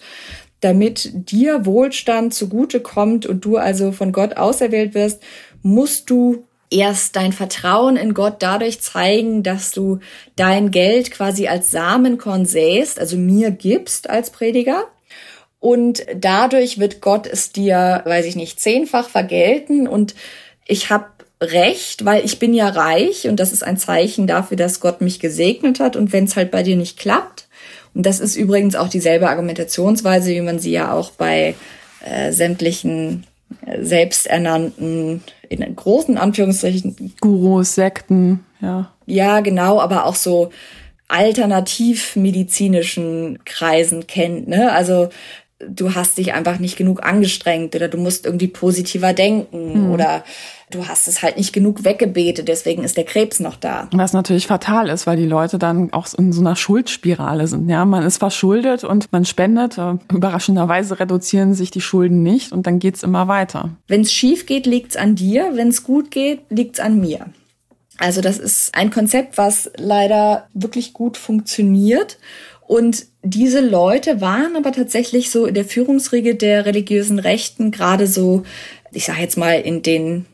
[0.61, 5.21] damit dir Wohlstand zugute kommt und du also von Gott auserwählt wirst,
[5.65, 9.99] musst du erst dein Vertrauen in Gott dadurch zeigen, dass du
[10.35, 14.85] dein Geld quasi als Samenkorn säst, also mir gibst als Prediger.
[15.59, 19.87] Und dadurch wird Gott es dir, weiß ich nicht, zehnfach vergelten.
[19.87, 20.13] Und
[20.67, 21.07] ich habe
[21.41, 25.19] recht, weil ich bin ja reich und das ist ein Zeichen dafür, dass Gott mich
[25.19, 25.95] gesegnet hat.
[25.95, 27.47] Und wenn es halt bei dir nicht klappt,
[27.95, 31.55] und das ist übrigens auch dieselbe Argumentationsweise, wie man sie ja auch bei
[32.05, 33.25] äh, sämtlichen
[33.81, 37.13] selbsternannten, in großen Anführungszeichen.
[37.21, 38.91] Gurus, Sekten, ja.
[39.05, 40.49] Ja, genau, aber auch so
[41.07, 44.71] alternativmedizinischen Kreisen kennt, ne?
[44.71, 45.09] Also
[45.59, 49.91] du hast dich einfach nicht genug angestrengt oder du musst irgendwie positiver denken mhm.
[49.91, 50.23] oder
[50.71, 53.87] du hast es halt nicht genug weggebetet, deswegen ist der Krebs noch da.
[53.93, 57.69] Was natürlich fatal ist, weil die Leute dann auch in so einer Schuldspirale sind.
[57.69, 59.77] Ja, man ist verschuldet und man spendet.
[59.77, 63.69] Äh, überraschenderweise reduzieren sich die Schulden nicht und dann geht's immer weiter.
[63.87, 65.51] Wenn es schief geht, liegt's an dir.
[65.53, 67.27] Wenn es gut geht, liegt's an mir.
[67.97, 72.17] Also das ist ein Konzept, was leider wirklich gut funktioniert.
[72.67, 78.43] Und diese Leute waren aber tatsächlich so in der Führungsriege der religiösen Rechten gerade so,
[78.91, 80.25] ich sage jetzt mal in den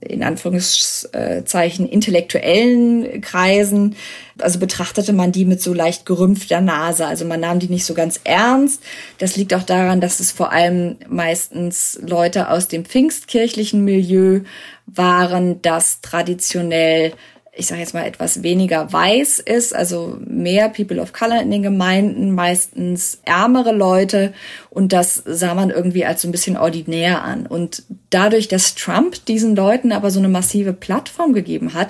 [0.00, 3.94] in Anführungszeichen intellektuellen Kreisen,
[4.38, 7.06] also betrachtete man die mit so leicht gerümpfter Nase.
[7.06, 8.82] Also man nahm die nicht so ganz ernst.
[9.18, 14.40] Das liegt auch daran, dass es vor allem meistens Leute aus dem pfingstkirchlichen Milieu
[14.86, 17.12] waren, das traditionell
[17.58, 21.64] ich sage jetzt mal, etwas weniger weiß ist, also mehr People of Color in den
[21.64, 24.32] Gemeinden, meistens ärmere Leute
[24.70, 27.46] und das sah man irgendwie als so ein bisschen ordinär an.
[27.46, 31.88] Und dadurch, dass Trump diesen Leuten aber so eine massive Plattform gegeben hat,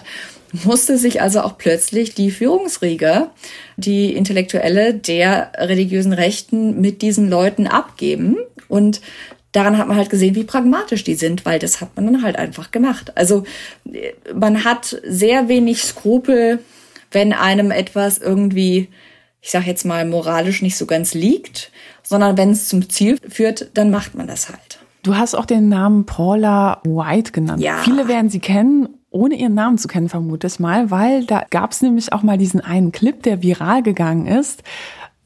[0.64, 3.29] musste sich also auch plötzlich die Führungsriege,
[3.77, 8.39] die Intellektuelle der religiösen Rechten mit diesen Leuten abgeben.
[8.69, 9.03] Und
[9.59, 12.37] daran hat man halt gesehen, wie pragmatisch die sind, weil das hat man dann halt
[12.37, 13.13] einfach gemacht.
[13.17, 13.43] Also
[14.33, 16.61] man hat sehr wenig Skrupel,
[17.11, 18.89] wenn einem etwas irgendwie,
[19.41, 21.73] ich sag jetzt mal, moralisch nicht so ganz liegt,
[22.05, 24.79] sondern wenn es zum Ziel führt, dann macht man das halt.
[25.03, 27.61] Du hast auch den Namen Paula White genannt.
[27.61, 27.79] Ja.
[27.83, 31.73] Viele werden sie kennen, ohne ihren Namen zu kennen, vermute ich mal, weil da gab
[31.73, 34.63] es nämlich auch mal diesen einen Clip, der viral gegangen ist,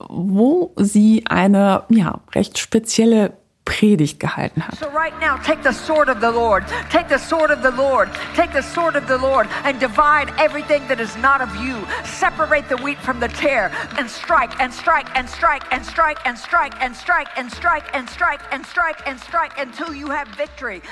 [0.09, 3.33] wo sie eine ja recht spezielle
[3.65, 4.77] Predigt gehalten hat.
[4.77, 6.65] So right now take the sword of the Lord.
[6.91, 8.09] Take the sword of the Lord.
[8.35, 11.77] Take the sword of the Lord and divide everything that is not of you.
[12.05, 16.37] Separate the wheat from the tare and strike and strike and strike and strike and
[16.37, 20.83] strike and strike and strike and strike and strike and strike until you have victory.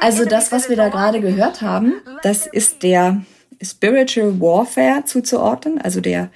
[0.00, 3.22] Also das was wir da gerade gehört haben, das ist der
[3.62, 6.30] Spiritual Warfare zuzuordnen, also der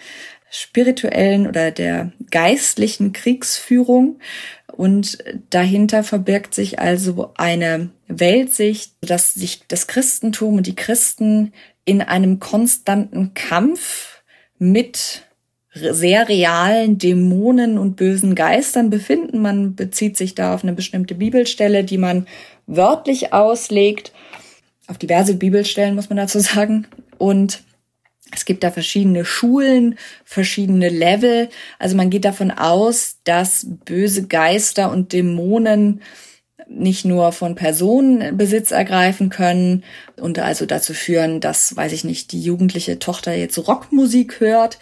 [0.50, 4.20] spirituellen oder der geistlichen Kriegsführung.
[4.76, 5.18] Und
[5.48, 11.52] dahinter verbirgt sich also eine Weltsicht, dass sich das Christentum und die Christen
[11.86, 14.22] in einem konstanten Kampf
[14.58, 15.22] mit
[15.72, 19.40] sehr realen Dämonen und bösen Geistern befinden.
[19.40, 22.26] Man bezieht sich da auf eine bestimmte Bibelstelle, die man
[22.66, 24.12] wörtlich auslegt.
[24.88, 26.86] Auf diverse Bibelstellen muss man dazu sagen.
[27.16, 27.62] Und
[28.32, 31.48] es gibt da verschiedene Schulen, verschiedene Level.
[31.78, 36.02] Also man geht davon aus, dass böse Geister und Dämonen
[36.68, 39.84] nicht nur von Personen Besitz ergreifen können
[40.16, 44.78] und also dazu führen, dass, weiß ich nicht, die jugendliche Tochter jetzt Rockmusik hört.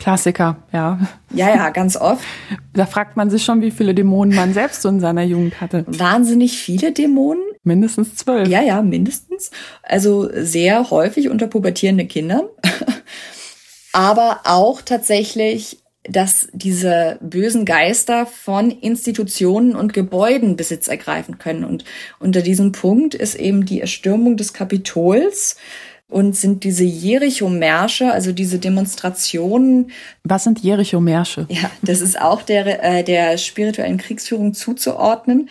[0.00, 0.98] Klassiker, ja.
[1.32, 2.24] Ja, ja, ganz oft.
[2.72, 5.84] Da fragt man sich schon, wie viele Dämonen man selbst so in seiner Jugend hatte.
[5.86, 7.42] Wahnsinnig viele Dämonen.
[7.62, 8.48] Mindestens zwölf.
[8.48, 9.50] Ja, ja, mindestens.
[9.82, 12.42] Also sehr häufig unter pubertierenden Kindern.
[13.92, 21.64] aber auch tatsächlich dass diese bösen Geister von Institutionen und Gebäuden Besitz ergreifen können.
[21.64, 21.84] Und
[22.18, 25.56] unter diesem Punkt ist eben die Erstürmung des Kapitols
[26.08, 29.92] und sind diese Jericho-Märsche, also diese Demonstrationen.
[30.24, 31.46] Was sind Jericho-Märsche?
[31.48, 35.50] Ja, das ist auch der, äh, der spirituellen Kriegsführung zuzuordnen.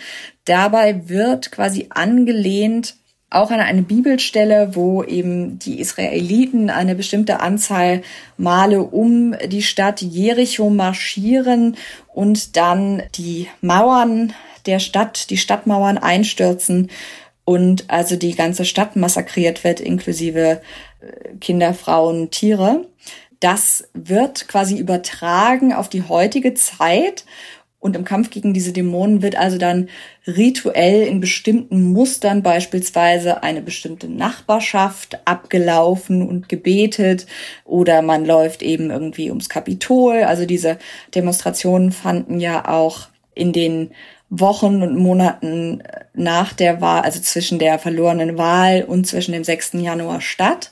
[0.49, 2.95] Dabei wird quasi angelehnt
[3.29, 8.01] auch an eine Bibelstelle, wo eben die Israeliten eine bestimmte Anzahl
[8.35, 11.77] Male um die Stadt Jericho marschieren
[12.15, 14.33] und dann die Mauern
[14.65, 16.89] der Stadt, die Stadtmauern einstürzen
[17.45, 20.61] und also die ganze Stadt massakriert wird, inklusive
[21.01, 22.87] äh, Kinder, Frauen, Tiere.
[23.39, 27.25] Das wird quasi übertragen auf die heutige Zeit
[27.79, 29.87] und im Kampf gegen diese Dämonen wird also dann
[30.27, 37.25] rituell in bestimmten Mustern beispielsweise eine bestimmte Nachbarschaft abgelaufen und gebetet
[37.63, 40.23] oder man läuft eben irgendwie ums Kapitol.
[40.23, 40.77] Also diese
[41.15, 43.91] Demonstrationen fanden ja auch in den
[44.29, 45.81] Wochen und Monaten
[46.13, 49.73] nach der Wahl, also zwischen der verlorenen Wahl und zwischen dem 6.
[49.75, 50.69] Januar statt.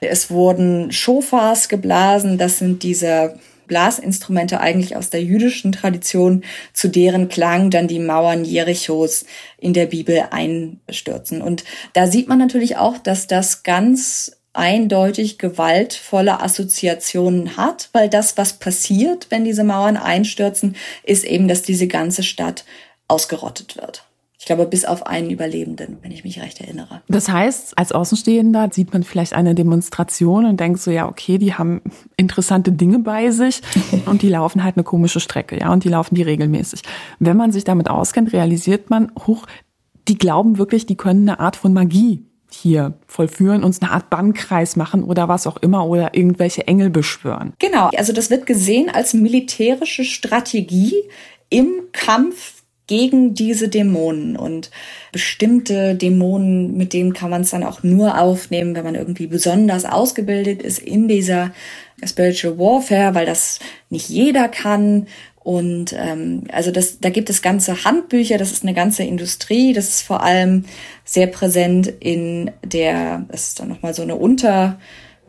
[0.00, 7.28] Es wurden Shofars geblasen, das sind diese Blasinstrumente eigentlich aus der jüdischen Tradition, zu deren
[7.28, 9.24] Klang dann die Mauern Jerichos
[9.58, 11.42] in der Bibel einstürzen.
[11.42, 18.36] Und da sieht man natürlich auch, dass das ganz eindeutig gewaltvolle Assoziationen hat, weil das,
[18.38, 22.64] was passiert, wenn diese Mauern einstürzen, ist eben, dass diese ganze Stadt
[23.08, 24.03] ausgerottet wird.
[24.44, 27.00] Ich glaube, bis auf einen Überlebenden, wenn ich mich recht erinnere.
[27.08, 31.54] Das heißt, als Außenstehender sieht man vielleicht eine Demonstration und denkt so, ja, okay, die
[31.54, 31.80] haben
[32.18, 33.62] interessante Dinge bei sich
[34.04, 36.82] und die laufen halt eine komische Strecke, ja, und die laufen die regelmäßig.
[37.18, 39.46] Wenn man sich damit auskennt, realisiert man, hoch,
[40.08, 44.76] die glauben wirklich, die können eine Art von Magie hier vollführen, uns eine Art Bannkreis
[44.76, 47.54] machen oder was auch immer oder irgendwelche Engel beschwören.
[47.60, 50.96] Genau, also das wird gesehen als militärische Strategie
[51.48, 54.70] im Kampf gegen diese Dämonen und
[55.10, 59.84] bestimmte Dämonen, mit denen kann man es dann auch nur aufnehmen, wenn man irgendwie besonders
[59.84, 61.52] ausgebildet ist in dieser
[62.04, 63.58] Spiritual Warfare, weil das
[63.88, 65.06] nicht jeder kann.
[65.36, 69.88] Und ähm, also das, da gibt es ganze Handbücher, das ist eine ganze Industrie, das
[69.88, 70.64] ist vor allem
[71.04, 74.78] sehr präsent in der, das ist dann nochmal so eine Unter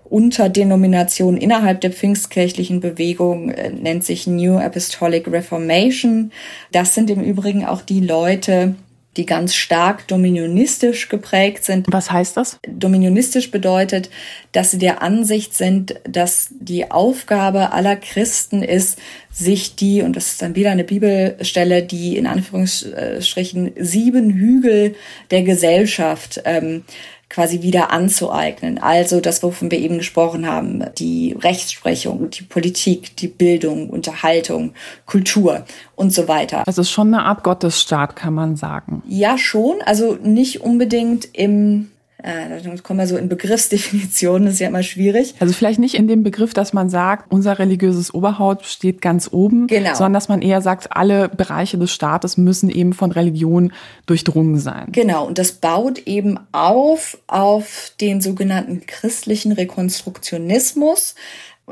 [0.10, 6.32] Unterdenomination innerhalb der pfingstkirchlichen Bewegung äh, nennt sich New Apostolic Reformation.
[6.72, 8.76] Das sind im Übrigen auch die Leute,
[9.18, 11.88] die ganz stark dominionistisch geprägt sind.
[11.90, 12.58] Was heißt das?
[12.68, 14.10] Dominionistisch bedeutet,
[14.52, 19.00] dass sie der Ansicht sind, dass die Aufgabe aller Christen ist,
[19.32, 24.96] sich die, und das ist dann wieder eine Bibelstelle, die in Anführungsstrichen sieben Hügel
[25.32, 26.84] der Gesellschaft ähm,
[27.30, 28.78] quasi wieder anzueignen.
[28.78, 34.74] Also das, wovon wir eben gesprochen haben, die Rechtsprechung, die Politik, die Bildung, Unterhaltung,
[35.06, 35.66] Kultur
[35.96, 36.60] und so weiter.
[36.66, 39.02] Also es ist schon eine Art Gottesstaat, kann man sagen.
[39.08, 39.82] Ja, schon.
[39.86, 41.92] Also nicht unbedingt im
[42.26, 45.36] äh, da kommen wir so in Begriffsdefinitionen, das ist ja immer schwierig.
[45.40, 49.68] Also vielleicht nicht in dem Begriff, dass man sagt, unser religiöses Oberhaupt steht ganz oben,
[49.68, 49.94] genau.
[49.94, 53.74] sondern dass man eher sagt, alle Bereiche des Staates müssen eben von Religion
[54.08, 54.88] durchdrungen sein.
[54.92, 61.14] Genau, und das baut eben auf auf den sogenannten christlichen Rekonstruktionismus.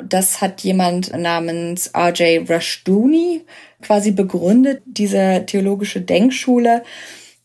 [0.08, 2.48] Das hat jemand namens R.J.
[2.48, 3.42] Rushduni
[3.82, 6.84] quasi begründet, diese theologische Denkschule.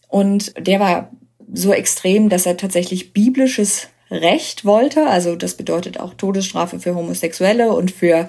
[0.08, 1.10] Und der war
[1.52, 5.06] so extrem, dass er tatsächlich biblisches Recht wollte.
[5.06, 8.28] Also das bedeutet auch Todesstrafe für Homosexuelle und für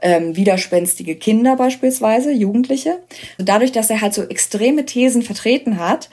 [0.00, 2.98] ähm, widerspenstige Kinder beispielsweise, Jugendliche.
[3.38, 6.10] Dadurch, dass er halt so extreme Thesen vertreten hat,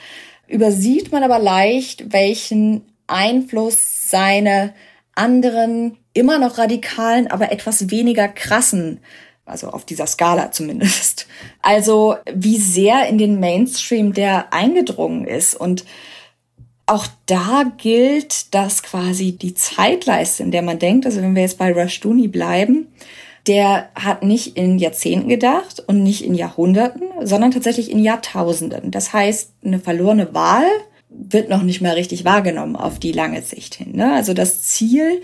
[0.48, 4.74] übersieht man aber leicht, welchen Einfluss seine
[5.16, 9.00] anderen, immer noch radikalen, aber etwas weniger krassen
[9.50, 11.28] also auf dieser Skala zumindest.
[11.62, 15.86] Also wie sehr in den Mainstream der eingedrungen ist und
[16.90, 21.58] auch da gilt, dass quasi die Zeitleiste, in der man denkt, also wenn wir jetzt
[21.58, 22.88] bei Rushduni bleiben,
[23.48, 28.92] der hat nicht in Jahrzehnten gedacht und nicht in Jahrhunderten, sondern tatsächlich in Jahrtausenden.
[28.92, 30.66] Das heißt, eine verlorene Wahl
[31.10, 33.96] wird noch nicht mehr richtig wahrgenommen auf die lange Sicht hin.
[33.96, 34.14] Ne?
[34.14, 35.22] Also das Ziel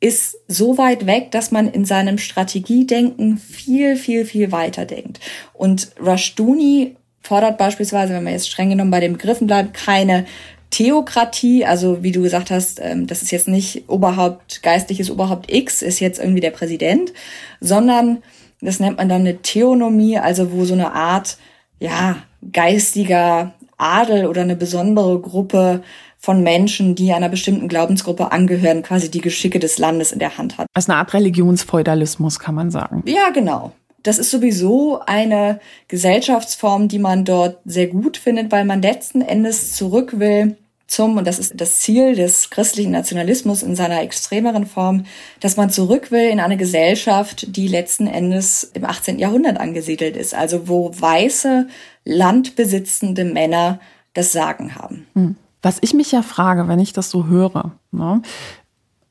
[0.00, 5.20] ist so weit weg, dass man in seinem Strategiedenken viel, viel, viel weiter denkt.
[5.52, 10.24] Und Rushduni fordert beispielsweise, wenn wir jetzt streng genommen bei den Begriffen bleiben, keine
[10.70, 15.82] Theokratie, also wie du gesagt hast, ähm, das ist jetzt nicht Oberhaupt, geistliches Oberhaupt X
[15.82, 17.12] ist jetzt irgendwie der Präsident,
[17.60, 18.18] sondern
[18.60, 21.38] das nennt man dann eine Theonomie, also wo so eine Art,
[21.78, 22.16] ja,
[22.52, 25.82] geistiger Adel oder eine besondere Gruppe
[26.18, 30.58] von Menschen, die einer bestimmten Glaubensgruppe angehören, quasi die Geschicke des Landes in der Hand
[30.58, 30.66] hat.
[30.74, 33.04] Also eine Art Religionsfeudalismus, kann man sagen.
[33.06, 33.72] Ja, genau.
[34.02, 39.74] Das ist sowieso eine Gesellschaftsform, die man dort sehr gut findet, weil man letzten Endes
[39.74, 40.56] zurück will
[40.88, 45.04] zum, und das ist das Ziel des christlichen Nationalismus in seiner extremeren Form,
[45.38, 49.18] dass man zurück will in eine Gesellschaft, die letzten Endes im 18.
[49.18, 51.68] Jahrhundert angesiedelt ist, also wo weiße,
[52.04, 53.80] landbesitzende Männer
[54.14, 55.06] das Sagen haben.
[55.14, 55.36] Hm.
[55.60, 58.22] Was ich mich ja frage, wenn ich das so höre, ne,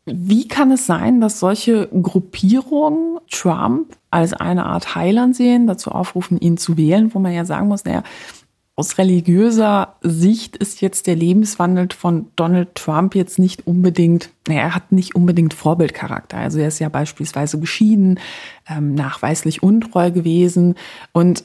[0.06, 6.40] wie kann es sein, dass solche Gruppierungen Trump als eine Art Heiland sehen, dazu aufrufen,
[6.40, 8.02] ihn zu wählen, wo man ja sagen muss, naja,
[8.76, 14.76] aus religiöser Sicht ist jetzt der Lebenswandel von Donald Trump jetzt nicht unbedingt, naja, er
[14.76, 16.38] hat nicht unbedingt Vorbildcharakter.
[16.38, 18.20] Also er ist ja beispielsweise geschieden,
[18.68, 20.74] ähm, nachweislich untreu gewesen
[21.12, 21.44] und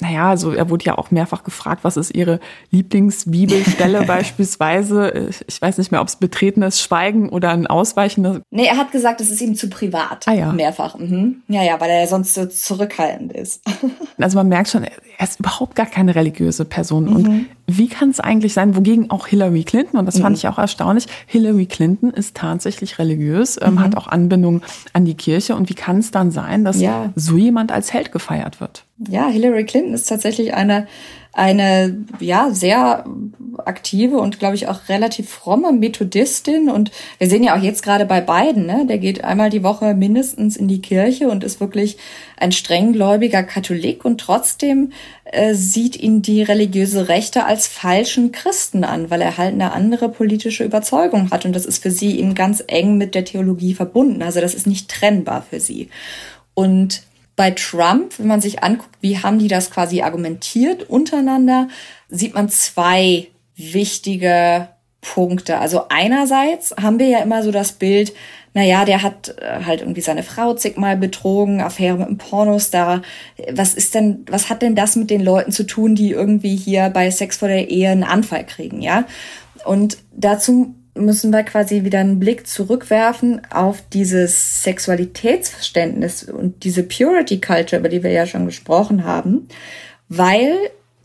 [0.00, 2.40] naja, also er wurde ja auch mehrfach gefragt, was ist Ihre
[2.70, 5.30] Lieblingsbibelstelle beispielsweise?
[5.46, 8.40] Ich weiß nicht mehr, ob es betretenes Schweigen oder ein ausweichendes.
[8.50, 10.26] Nee, er hat gesagt, es ist ihm zu privat.
[10.26, 10.52] Ah ja.
[10.52, 10.98] Mehrfach.
[10.98, 11.42] Mhm.
[11.48, 13.62] Ja, ja, weil er sonst so zurückhaltend ist.
[14.18, 17.04] also man merkt schon, er ist überhaupt gar keine religiöse Person.
[17.04, 17.14] Mhm.
[17.14, 17.48] Und
[17.78, 20.36] wie kann es eigentlich sein, wogegen auch Hillary Clinton, und das fand mhm.
[20.36, 23.98] ich auch erstaunlich, Hillary Clinton ist tatsächlich religiös, ähm, hat mhm.
[23.98, 24.62] auch Anbindung
[24.92, 25.54] an die Kirche.
[25.56, 27.12] Und wie kann es dann sein, dass ja.
[27.16, 28.84] so jemand als Held gefeiert wird?
[29.08, 30.86] ja, Hillary Clinton ist tatsächlich eine,
[31.32, 33.04] eine, ja, sehr
[33.64, 36.68] aktive und, glaube ich, auch relativ fromme Methodistin.
[36.68, 38.86] Und wir sehen ja auch jetzt gerade bei beiden, ne?
[38.86, 41.96] Der geht einmal die Woche mindestens in die Kirche und ist wirklich
[42.36, 44.92] ein strenggläubiger Katholik und trotzdem
[45.24, 50.08] äh, sieht ihn die religiöse Rechte als falschen Christen an, weil er halt eine andere
[50.08, 51.44] politische Überzeugung hat.
[51.46, 54.22] Und das ist für sie eben ganz eng mit der Theologie verbunden.
[54.22, 55.88] Also das ist nicht trennbar für sie.
[56.54, 57.02] Und
[57.36, 61.68] bei Trump, wenn man sich anguckt, wie haben die das quasi argumentiert untereinander,
[62.08, 64.68] sieht man zwei wichtige
[65.00, 65.58] Punkte.
[65.58, 68.12] Also einerseits haben wir ja immer so das Bild,
[68.54, 73.02] naja, der hat äh, halt irgendwie seine Frau zigmal betrogen, Affäre mit einem Pornostar.
[73.50, 76.90] Was ist denn, was hat denn das mit den Leuten zu tun, die irgendwie hier
[76.90, 79.04] bei Sex vor der Ehe einen Anfall kriegen, ja?
[79.64, 87.40] Und dazu müssen wir quasi wieder einen Blick zurückwerfen auf dieses Sexualitätsverständnis und diese Purity
[87.40, 89.48] Culture, über die wir ja schon gesprochen haben,
[90.08, 90.56] weil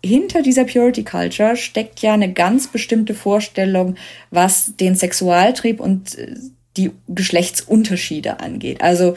[0.04, 3.96] hinter dieser Purity Culture steckt ja eine ganz bestimmte Vorstellung,
[4.30, 6.36] was den Sexualtrieb und äh,
[6.76, 8.82] die Geschlechtsunterschiede angeht.
[8.82, 9.16] Also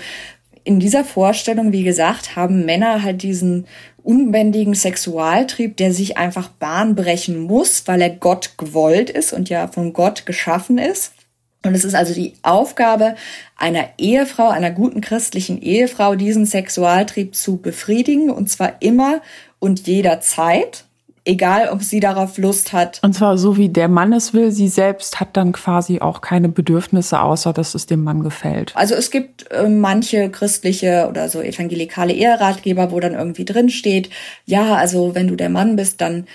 [0.64, 3.66] in dieser Vorstellung, wie gesagt, haben Männer halt diesen
[4.02, 9.68] unbändigen Sexualtrieb, der sich einfach Bahn brechen muss, weil er Gott gewollt ist und ja
[9.68, 11.12] von Gott geschaffen ist.
[11.64, 13.16] Und es ist also die Aufgabe
[13.56, 19.20] einer Ehefrau, einer guten christlichen Ehefrau, diesen Sexualtrieb zu befriedigen, und zwar immer
[19.58, 20.84] und jederzeit
[21.24, 23.00] egal ob sie darauf Lust hat.
[23.02, 26.48] Und zwar so wie der Mann es will, sie selbst hat dann quasi auch keine
[26.48, 28.72] Bedürfnisse, außer dass es dem Mann gefällt.
[28.74, 34.10] Also es gibt äh, manche christliche oder so evangelikale Eheratgeber, wo dann irgendwie drin steht,
[34.46, 36.26] ja, also wenn du der Mann bist, dann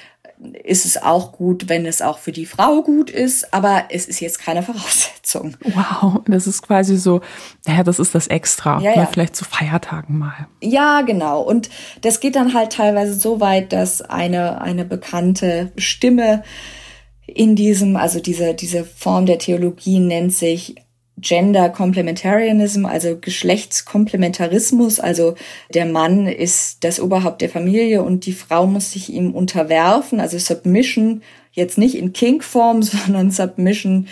[0.64, 4.20] ist es auch gut, wenn es auch für die Frau gut ist, aber es ist
[4.20, 5.56] jetzt keine Voraussetzung.
[5.62, 7.22] Wow, das ist quasi so,
[7.66, 9.06] naja, das ist das Extra, ja, ja.
[9.06, 10.48] vielleicht zu Feiertagen mal.
[10.62, 11.42] Ja, genau.
[11.42, 11.70] Und
[12.02, 16.44] das geht dann halt teilweise so weit, dass eine, eine bekannte Stimme
[17.28, 20.76] in diesem, also diese, diese Form der Theologie nennt sich
[21.26, 25.34] Gender Complementarianism, also Geschlechtskomplementarismus, also
[25.74, 30.38] der Mann ist das Oberhaupt der Familie und die Frau muss sich ihm unterwerfen, also
[30.38, 34.08] Submission jetzt nicht in King-Form, sondern Submission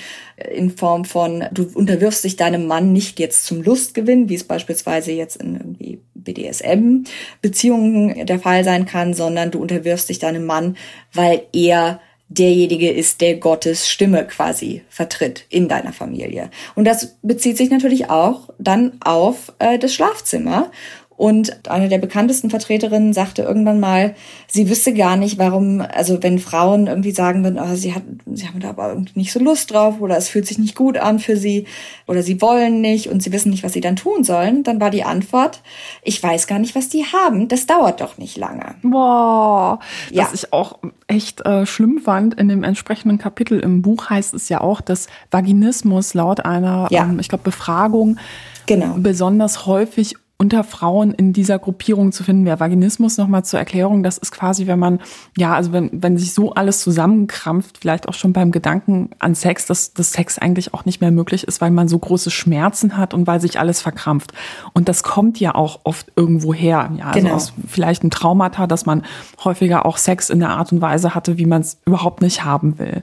[0.52, 5.12] in Form von, du unterwirfst dich deinem Mann nicht jetzt zum Lustgewinn, wie es beispielsweise
[5.12, 10.78] jetzt in irgendwie BDSM-Beziehungen der Fall sein kann, sondern du unterwirfst dich deinem Mann,
[11.14, 12.00] weil er
[12.30, 16.50] derjenige ist, der Gottes Stimme quasi vertritt in deiner Familie.
[16.76, 20.72] Und das bezieht sich natürlich auch dann auf äh, das Schlafzimmer.
[21.16, 24.16] Und eine der bekanntesten Vertreterinnen sagte irgendwann mal,
[24.48, 28.04] sie wüsste gar nicht, warum, also wenn Frauen irgendwie sagen würden, oh, sie, hat,
[28.34, 30.98] sie haben da aber irgendwie nicht so Lust drauf oder es fühlt sich nicht gut
[30.98, 31.68] an für sie
[32.08, 34.90] oder sie wollen nicht und sie wissen nicht, was sie dann tun sollen, dann war
[34.90, 35.62] die Antwort,
[36.02, 38.76] ich weiß gar nicht, was die haben, das dauert doch nicht lange.
[38.82, 39.80] Boah,
[40.10, 40.24] ja.
[40.24, 44.50] was ich auch echt äh, schlimm fand, in dem entsprechenden Kapitel im Buch heißt es
[44.50, 47.04] ja auch, dass Vaginismus laut einer, ja.
[47.04, 48.18] ähm, ich glaube, Befragung
[48.66, 48.96] genau.
[48.98, 52.60] besonders häufig unter Frauen in dieser Gruppierung zu finden wäre.
[52.60, 55.00] Vaginismus nochmal zur Erklärung, das ist quasi, wenn man,
[55.38, 59.68] ja, also wenn, wenn sich so alles zusammenkrampft, vielleicht auch schon beim Gedanken an Sex,
[59.68, 63.14] dass, dass Sex eigentlich auch nicht mehr möglich ist, weil man so große Schmerzen hat
[63.14, 64.34] und weil sich alles verkrampft.
[64.74, 66.92] Und das kommt ja auch oft irgendwo her.
[66.98, 67.36] Ja, also genau.
[67.36, 69.04] aus vielleicht ein Traumata, dass man
[69.46, 72.80] häufiger auch Sex in der Art und Weise hatte, wie man es überhaupt nicht haben
[72.80, 73.02] will.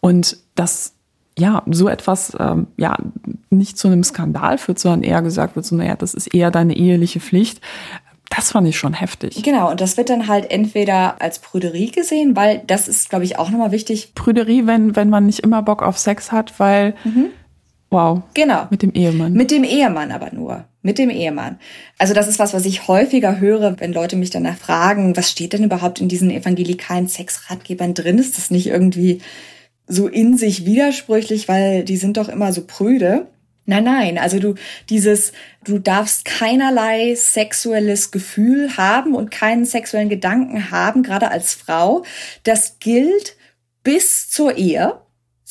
[0.00, 0.93] Und das
[1.38, 2.96] ja, so etwas ähm, ja
[3.50, 6.76] nicht zu einem Skandal führt, sondern eher gesagt wird, so, naja, das ist eher deine
[6.76, 7.60] eheliche Pflicht.
[8.30, 9.42] Das fand ich schon heftig.
[9.42, 13.38] Genau, und das wird dann halt entweder als Prüderie gesehen, weil das ist, glaube ich,
[13.38, 14.12] auch nochmal wichtig.
[14.14, 17.26] Prüderie, wenn, wenn man nicht immer Bock auf Sex hat, weil, mhm.
[17.90, 18.22] wow.
[18.34, 18.66] Genau.
[18.70, 19.34] Mit dem Ehemann.
[19.34, 20.64] Mit dem Ehemann aber nur.
[20.82, 21.58] Mit dem Ehemann.
[21.98, 25.52] Also das ist was, was ich häufiger höre, wenn Leute mich danach fragen, was steht
[25.52, 28.18] denn überhaupt in diesen evangelikalen Sexratgebern drin?
[28.18, 29.20] Ist das nicht irgendwie
[29.86, 33.28] so in sich widersprüchlich, weil die sind doch immer so prüde.
[33.66, 34.54] Nein, nein, also du
[34.90, 35.32] dieses,
[35.64, 42.04] du darfst keinerlei sexuelles Gefühl haben und keinen sexuellen Gedanken haben, gerade als Frau.
[42.42, 43.36] Das gilt
[43.82, 45.00] bis zur Ehe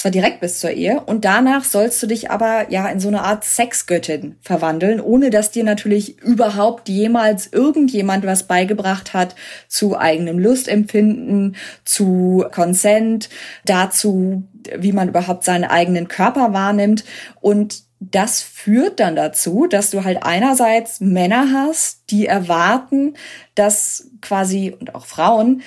[0.03, 3.23] zwar direkt bis zur Ehe und danach sollst du dich aber ja in so eine
[3.23, 9.33] Art Sexgöttin verwandeln, ohne dass dir natürlich überhaupt jemals irgendjemand was beigebracht hat
[9.69, 11.55] zu eigenem Lustempfinden,
[11.85, 13.29] zu Consent,
[13.63, 14.43] dazu,
[14.77, 17.05] wie man überhaupt seinen eigenen Körper wahrnimmt.
[17.39, 23.13] Und das führt dann dazu, dass du halt einerseits Männer hast, die erwarten,
[23.55, 25.61] dass quasi, und auch Frauen,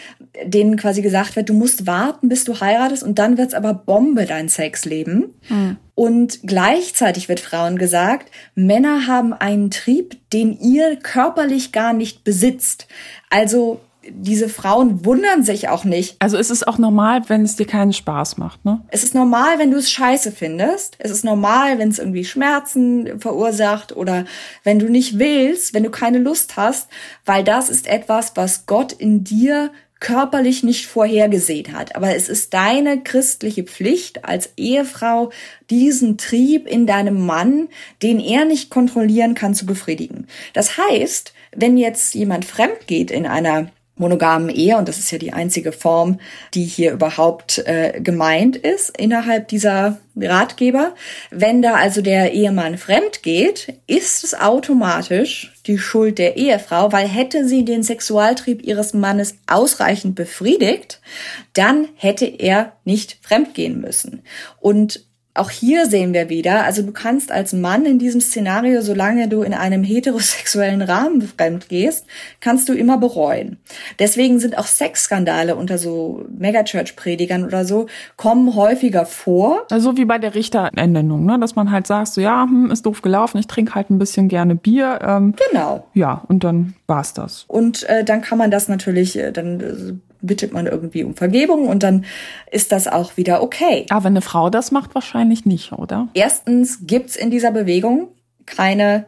[0.45, 4.27] denen quasi gesagt wird, du musst warten, bis du heiratest und dann wird's aber Bombe,
[4.27, 5.35] dein Sexleben.
[5.49, 5.77] Mhm.
[5.95, 12.87] Und gleichzeitig wird Frauen gesagt, Männer haben einen Trieb, den ihr körperlich gar nicht besitzt.
[13.31, 16.17] Also diese Frauen wundern sich auch nicht.
[16.19, 18.83] Also es ist auch normal, wenn es dir keinen Spaß macht, ne?
[18.89, 20.97] Es ist normal, wenn du es scheiße findest.
[20.99, 24.25] Es ist normal, wenn es irgendwie Schmerzen verursacht oder
[24.65, 26.89] wenn du nicht willst, wenn du keine Lust hast,
[27.25, 29.71] weil das ist etwas, was Gott in dir
[30.01, 31.97] körperlich nicht vorhergesehen hat.
[31.97, 35.31] Aber es ist deine christliche Pflicht als Ehefrau,
[35.71, 37.69] diesen Trieb in deinem Mann,
[38.03, 40.27] den er nicht kontrollieren kann, zu befriedigen.
[40.53, 45.19] Das heißt, wenn jetzt jemand fremd geht in einer monogamen Ehe, und das ist ja
[45.19, 46.21] die einzige Form,
[46.53, 50.95] die hier überhaupt äh, gemeint ist innerhalb dieser Ratgeber.
[51.31, 57.09] Wenn da also der Ehemann fremd geht, ist es automatisch die Schuld der Ehefrau, weil
[57.09, 61.01] hätte sie den Sexualtrieb ihres Mannes ausreichend befriedigt,
[61.53, 64.23] dann hätte er nicht fremdgehen müssen.
[64.61, 65.06] Und
[65.39, 69.43] auch hier sehen wir wieder, also du kannst als Mann in diesem Szenario, solange du
[69.43, 72.07] in einem heterosexuellen Rahmen fremd gehst,
[72.41, 73.59] kannst du immer bereuen.
[73.99, 77.87] Deswegen sind auch Sexskandale unter so Megachurch-Predigern oder so,
[78.17, 79.67] kommen häufiger vor.
[79.71, 81.39] Also wie bei der Richterernennung, ne?
[81.39, 84.29] dass man halt sagt, so ja, hm, ist doof gelaufen, ich trinke halt ein bisschen
[84.29, 84.99] gerne Bier.
[85.03, 85.87] Ähm, genau.
[85.95, 87.45] Ja, und dann war's das.
[87.49, 89.93] Und äh, dann kann man das natürlich, äh, dann äh,
[90.27, 92.05] bittet man irgendwie um Vergebung und dann
[92.51, 93.87] ist das auch wieder okay.
[93.91, 96.09] Aber eine Frau das macht, wahrscheinlich nicht, oder?
[96.15, 98.09] Erstens gibt's in dieser Bewegung
[98.45, 99.07] keine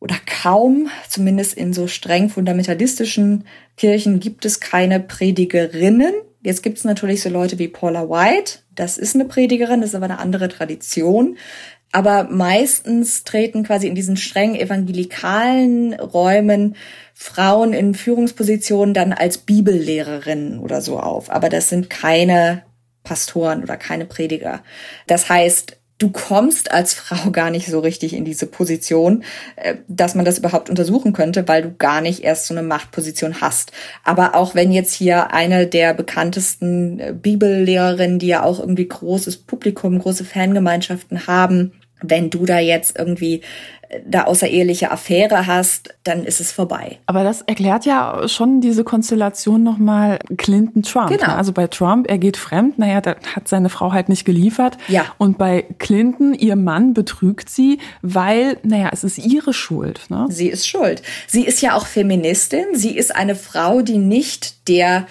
[0.00, 3.44] oder kaum, zumindest in so streng fundamentalistischen
[3.76, 6.14] Kirchen, gibt es keine Predigerinnen.
[6.42, 10.04] Jetzt gibt's natürlich so Leute wie Paula White, das ist eine Predigerin, das ist aber
[10.04, 11.38] eine andere Tradition.
[11.92, 16.76] Aber meistens treten quasi in diesen streng evangelikalen Räumen
[17.14, 21.30] Frauen in Führungspositionen dann als Bibellehrerinnen oder so auf.
[21.30, 22.62] Aber das sind keine
[23.02, 24.62] Pastoren oder keine Prediger.
[25.06, 29.24] Das heißt, du kommst als Frau gar nicht so richtig in diese Position,
[29.56, 33.40] äh, dass man das überhaupt untersuchen könnte, weil du gar nicht erst so eine Machtposition
[33.40, 33.72] hast.
[34.04, 39.38] Aber auch wenn jetzt hier eine der bekanntesten äh, Bibellehrerinnen, die ja auch irgendwie großes
[39.38, 43.42] Publikum, große Fangemeinschaften haben, wenn du da jetzt irgendwie
[43.88, 46.98] äh, da außereheliche Affäre hast, dann ist es vorbei.
[47.06, 51.10] Aber das erklärt ja schon diese Konstellation nochmal Clinton-Trump.
[51.10, 51.32] Genau.
[51.32, 54.76] Also bei Trump, er geht fremd, naja, da hat seine Frau halt nicht geliefert.
[54.88, 55.04] Ja.
[55.18, 60.02] Und bei Clinton, ihr Mann betrügt sie, weil, naja, es ist ihre Schuld.
[60.08, 60.26] Ne?
[60.28, 61.02] Sie ist schuld.
[61.26, 62.66] Sie ist ja auch Feministin.
[62.74, 65.06] Sie ist eine Frau, die nicht der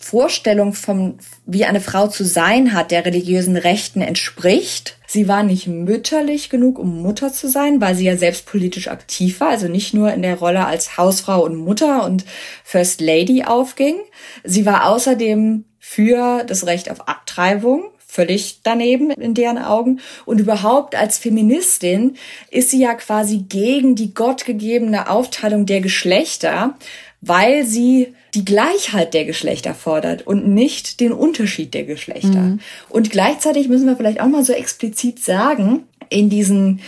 [0.00, 4.96] Vorstellung von, wie eine Frau zu sein hat, der religiösen Rechten entspricht.
[5.08, 9.40] Sie war nicht mütterlich genug, um Mutter zu sein, weil sie ja selbst politisch aktiv
[9.40, 12.24] war, also nicht nur in der Rolle als Hausfrau und Mutter und
[12.62, 13.96] First Lady aufging.
[14.44, 20.00] Sie war außerdem für das Recht auf Abtreibung, völlig daneben in deren Augen.
[20.24, 22.16] Und überhaupt als Feministin
[22.50, 26.76] ist sie ja quasi gegen die gottgegebene Aufteilung der Geschlechter
[27.20, 32.40] weil sie die Gleichheit der Geschlechter fordert und nicht den Unterschied der Geschlechter.
[32.40, 32.60] Mhm.
[32.88, 36.80] Und gleichzeitig müssen wir vielleicht auch mal so explizit sagen, in diesen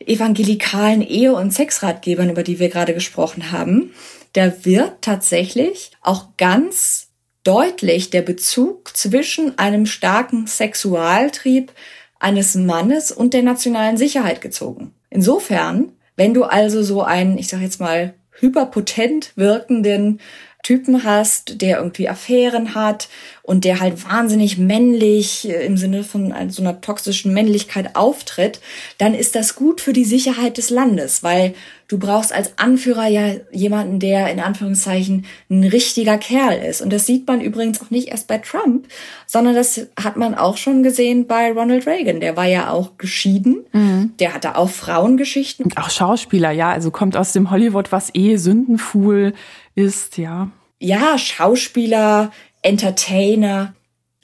[0.00, 3.92] evangelikalen Ehe- und Sexratgebern, über die wir gerade gesprochen haben,
[4.32, 7.08] da wird tatsächlich auch ganz
[7.44, 11.72] deutlich der Bezug zwischen einem starken Sexualtrieb
[12.18, 14.92] eines Mannes und der nationalen Sicherheit gezogen.
[15.10, 20.20] Insofern, wenn du also so einen, ich sag jetzt mal, hyperpotent wirkenden
[20.64, 23.08] Typen hast, der irgendwie Affären hat
[23.42, 28.60] und der halt wahnsinnig männlich äh, im Sinne von so einer toxischen Männlichkeit auftritt,
[28.98, 31.54] dann ist das gut für die Sicherheit des Landes, weil
[31.88, 36.80] du brauchst als Anführer ja jemanden, der in Anführungszeichen ein richtiger Kerl ist.
[36.80, 38.88] Und das sieht man übrigens auch nicht erst bei Trump,
[39.26, 42.20] sondern das hat man auch schon gesehen bei Ronald Reagan.
[42.20, 43.66] Der war ja auch geschieden.
[43.72, 44.14] Mhm.
[44.18, 45.66] Der hatte auch Frauengeschichten.
[45.66, 46.70] Und auch Schauspieler, ja.
[46.70, 49.34] Also kommt aus dem Hollywood, was eh sündenfuhl
[49.74, 50.50] ist, ja.
[50.78, 52.32] Ja, Schauspieler,
[52.62, 53.74] Entertainer,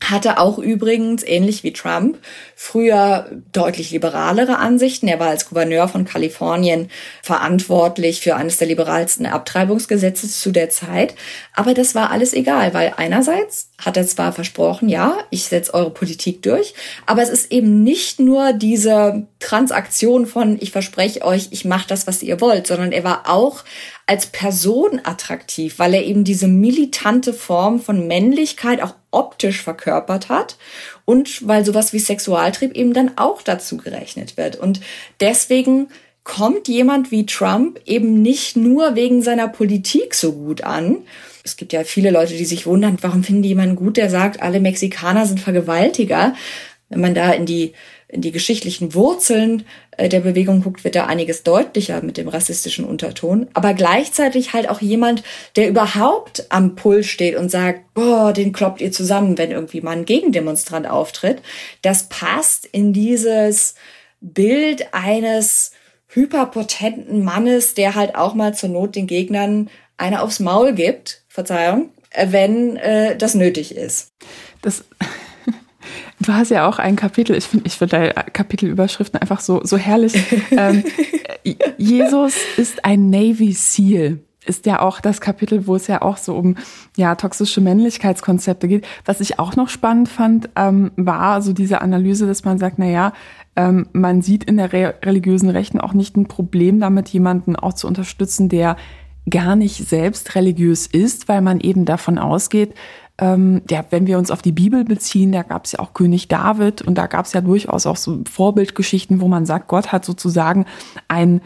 [0.03, 2.19] hatte auch übrigens, ähnlich wie Trump,
[2.57, 5.09] früher deutlich liberalere Ansichten.
[5.09, 6.89] Er war als Gouverneur von Kalifornien
[7.23, 11.15] verantwortlich für eines der liberalsten Abtreibungsgesetze zu der Zeit.
[11.55, 15.91] Aber das war alles egal, weil einerseits hat er zwar versprochen, ja, ich setze eure
[15.91, 16.75] Politik durch,
[17.07, 22.07] aber es ist eben nicht nur diese Transaktion von, ich verspreche euch, ich mache das,
[22.07, 23.65] was ihr wollt, sondern er war auch
[24.07, 30.57] als Person attraktiv, weil er eben diese militante Form von Männlichkeit auch optisch verkörpert hat
[31.05, 34.57] und weil sowas wie Sexualtrieb eben dann auch dazu gerechnet wird.
[34.57, 34.81] Und
[35.21, 35.89] deswegen
[36.25, 40.99] kommt jemand wie Trump eben nicht nur wegen seiner Politik so gut an.
[41.43, 44.43] Es gibt ja viele Leute, die sich wundern, warum finden die jemanden gut, der sagt,
[44.43, 46.35] alle Mexikaner sind Vergewaltiger.
[46.89, 47.73] Wenn man da in die
[48.13, 49.65] in die geschichtlichen Wurzeln
[49.97, 53.49] äh, der Bewegung guckt, wird da einiges deutlicher mit dem rassistischen Unterton.
[53.55, 55.23] Aber gleichzeitig halt auch jemand,
[55.57, 59.97] der überhaupt am Puls steht und sagt, boah, den kloppt ihr zusammen, wenn irgendwie mal
[59.97, 61.39] ein Gegendemonstrant auftritt.
[61.83, 63.75] Das passt in dieses
[64.21, 65.73] Bild eines
[66.09, 71.91] hyperpotenten Mannes, der halt auch mal zur Not den Gegnern eine aufs Maul gibt, Verzeihung,
[72.11, 74.09] äh, wenn äh, das nötig ist.
[74.63, 74.85] Das
[76.21, 79.79] Du hast ja auch ein Kapitel, ich finde ich find deine Kapitelüberschriften einfach so, so
[79.79, 80.15] herrlich.
[80.51, 80.85] ähm,
[81.79, 84.19] Jesus ist ein Navy SEAL.
[84.45, 86.57] Ist ja auch das Kapitel, wo es ja auch so um
[86.97, 88.87] ja, toxische Männlichkeitskonzepte geht.
[89.05, 92.87] Was ich auch noch spannend fand, ähm, war so diese Analyse, dass man sagt, na
[92.87, 93.13] ja,
[93.57, 97.75] ähm, man sieht in der re religiösen Rechten auch nicht ein Problem damit, jemanden auch
[97.75, 98.77] zu unterstützen, der
[99.29, 102.75] gar nicht selbst religiös ist, weil man eben davon ausgeht,
[103.21, 106.29] ähm, ja, wenn wir uns auf die Bibel beziehen, da gab es ja auch König
[106.29, 110.05] David und da gab es ja durchaus auch so Vorbildgeschichten, wo man sagt, Gott hat
[110.05, 110.67] sozusagen
[111.09, 111.41] ein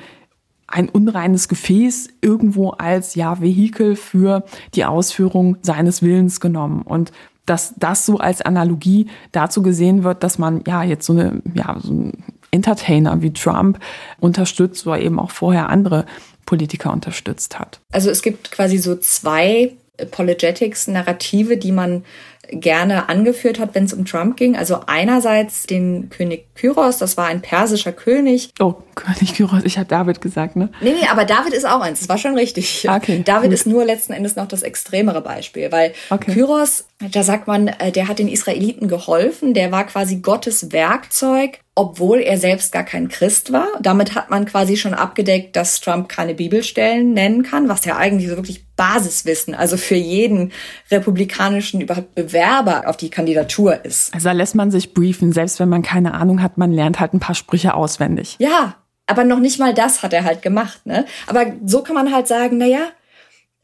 [0.67, 4.45] ein unreines Gefäß irgendwo als ja Vehikel für
[4.75, 7.13] die Ausführung seines Willens genommen und
[7.45, 11.77] dass das so als Analogie dazu gesehen wird, dass man ja jetzt so eine ja
[11.81, 13.79] so ein Entertainer wie Trump
[14.21, 16.07] unterstützt oder eben auch vorher andere
[16.47, 17.81] Politiker unterstützt hat.
[17.93, 22.05] Also es gibt quasi so zwei Apologetics Narrative, die man
[22.51, 24.57] gerne angeführt hat, wenn es um Trump ging.
[24.57, 28.51] Also einerseits den König Kyros, das war ein persischer König.
[28.61, 30.71] Oh, König Kyros, ich habe David gesagt, ne?
[30.81, 32.87] Nee, nee, aber David ist auch eins, das war schon richtig.
[32.89, 33.55] Okay, David gut.
[33.55, 36.33] ist nur letzten Endes noch das extremere Beispiel, weil okay.
[36.33, 41.61] Kyros, da sagt man, äh, der hat den Israeliten geholfen, der war quasi Gottes Werkzeug,
[41.77, 43.67] obwohl er selbst gar kein Christ war.
[43.81, 48.31] Damit hat man quasi schon abgedeckt, dass Trump keine Bibelstellen nennen kann, was ja eigentlich
[48.31, 50.53] so wirklich Basiswissen, also für jeden
[50.91, 54.15] republikanischen überhaupt Bewerber auf die Kandidatur ist.
[54.15, 57.13] Also da lässt man sich briefen, selbst wenn man keine Ahnung hat, man lernt halt
[57.13, 58.37] ein paar Sprüche auswendig.
[58.39, 58.77] Ja,
[59.07, 61.05] aber noch nicht mal das hat er halt gemacht, ne?
[61.27, 62.89] Aber so kann man halt sagen, na ja,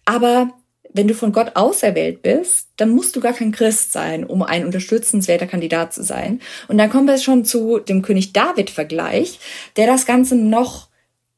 [0.05, 0.51] aber
[0.93, 4.65] wenn du von Gott auserwählt bist, dann musst du gar kein Christ sein, um ein
[4.65, 6.41] unterstützenswerter Kandidat zu sein.
[6.69, 9.39] Und dann kommen wir schon zu dem König David-Vergleich,
[9.77, 10.89] der das Ganze noch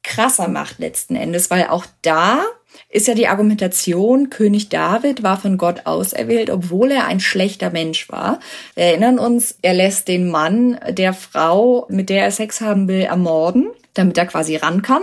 [0.02, 2.42] krasser macht letzten Endes, weil auch da
[2.88, 8.08] ist ja die Argumentation, König David war von Gott auserwählt, obwohl er ein schlechter Mensch
[8.10, 8.40] war.
[8.74, 13.02] Wir erinnern uns, er lässt den Mann der Frau, mit der er Sex haben will,
[13.02, 15.02] ermorden, damit er quasi ran kann.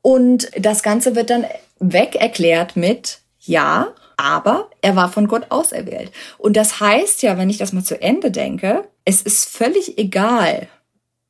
[0.00, 1.44] Und das Ganze wird dann
[1.78, 6.12] weg erklärt mit, ja, aber er war von Gott auserwählt.
[6.38, 10.68] Und das heißt ja, wenn ich das mal zu Ende denke, es ist völlig egal,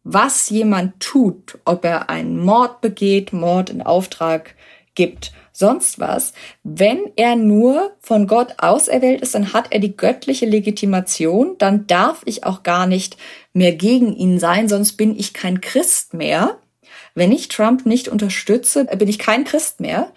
[0.04, 4.54] was jemand tut, ob er einen Mord begeht, Mord in Auftrag
[4.94, 6.32] gibt, sonst was.
[6.64, 12.22] Wenn er nur von Gott auserwählt ist, dann hat er die göttliche Legitimation, dann darf
[12.24, 13.16] ich auch gar nicht
[13.52, 16.59] mehr gegen ihn sein, sonst bin ich kein Christ mehr.
[17.14, 20.10] Wenn ich Trump nicht unterstütze, bin ich kein Christ mehr.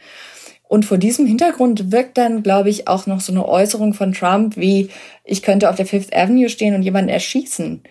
[0.68, 4.58] Und vor diesem Hintergrund wirkt dann, glaube ich, auch noch so eine Äußerung von Trump
[4.58, 4.90] wie,
[5.24, 7.84] ich könnte auf der Fifth Avenue stehen und jemanden erschießen,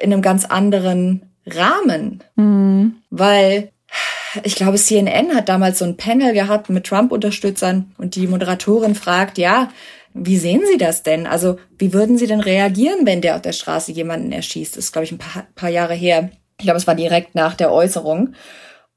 [0.00, 2.22] in einem ganz anderen Rahmen.
[2.36, 2.96] Mhm.
[3.10, 3.72] Weil
[4.44, 9.36] ich glaube, CNN hat damals so ein Panel gehabt mit Trump-Unterstützern und die Moderatorin fragt,
[9.36, 9.68] ja,
[10.14, 11.26] wie sehen Sie das denn?
[11.26, 14.76] Also, wie würden Sie denn reagieren, wenn der auf der Straße jemanden erschießt?
[14.76, 16.30] Das ist, glaube ich, ein paar, paar Jahre her.
[16.58, 18.34] Ich glaube, es war direkt nach der Äußerung.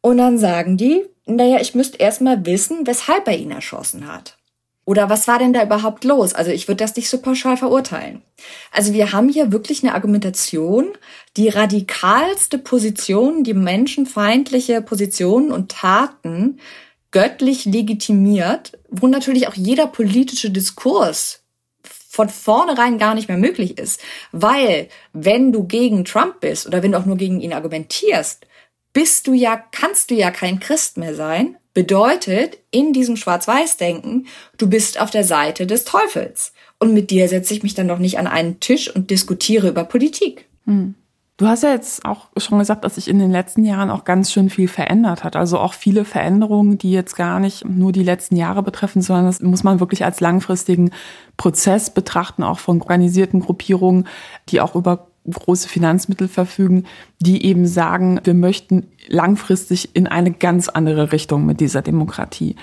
[0.06, 4.38] Und dann sagen die, naja, ich müsste erst mal wissen, weshalb er ihn erschossen hat.
[4.86, 6.36] Oder was war denn da überhaupt los?
[6.36, 8.22] Also ich würde das nicht so pauschal verurteilen.
[8.72, 10.90] Also wir haben hier wirklich eine Argumentation,
[11.38, 16.60] die radikalste Position, die menschenfeindliche Positionen und Taten
[17.10, 21.41] göttlich legitimiert, wo natürlich auch jeder politische Diskurs
[21.82, 23.99] von vornherein gar nicht mehr möglich ist.
[24.32, 28.45] Weil wenn du gegen Trump bist oder wenn du auch nur gegen ihn argumentierst,
[28.96, 31.58] bist du ja, kannst du ja kein Christ mehr sein.
[31.74, 34.28] Bedeutet, in diesem Schwarz-Weiß-Denken,
[34.58, 36.54] du bist auf der Seite des Teufels.
[36.80, 39.84] Und mit dir setze ich mich dann noch nicht an einen Tisch und diskutiere über
[39.84, 40.48] Politik.
[40.64, 40.96] Hm.
[41.36, 44.32] Du hast ja jetzt auch schon gesagt, dass sich in den letzten Jahren auch ganz
[44.32, 45.36] schön viel verändert hat.
[45.36, 49.42] Also auch viele Veränderungen, die jetzt gar nicht nur die letzten Jahre betreffen, sondern das
[49.42, 50.92] muss man wirklich als langfristigen
[51.36, 54.08] Prozess betrachten, auch von organisierten Gruppierungen,
[54.48, 56.85] die auch über große Finanzmittel verfügen,
[57.19, 62.56] die eben sagen, wir möchten langfristig in eine ganz andere Richtung mit dieser Demokratie.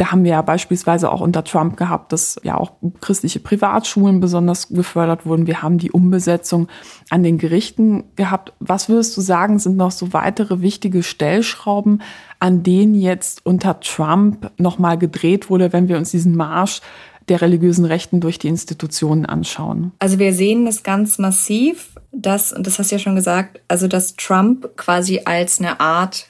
[0.00, 2.72] Da haben wir ja beispielsweise auch unter Trump gehabt, dass ja auch
[3.02, 5.46] christliche Privatschulen besonders gefördert wurden.
[5.46, 6.68] Wir haben die Umbesetzung
[7.10, 8.54] an den Gerichten gehabt.
[8.60, 12.00] Was würdest du sagen, sind noch so weitere wichtige Stellschrauben,
[12.38, 16.80] an denen jetzt unter Trump nochmal gedreht wurde, wenn wir uns diesen Marsch
[17.28, 19.92] der religiösen Rechten durch die Institutionen anschauen?
[19.98, 23.86] Also wir sehen das ganz massiv, dass, und das hast du ja schon gesagt, also
[23.86, 26.26] dass Trump quasi als eine Art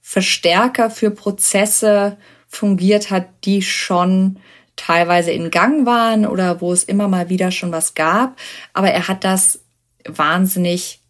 [0.00, 2.16] Verstärker für Prozesse
[2.48, 4.38] fungiert hat, die schon
[4.76, 8.36] teilweise in Gang waren oder wo es immer mal wieder schon was gab.
[8.72, 9.60] Aber er hat das
[10.06, 11.00] wahnsinnig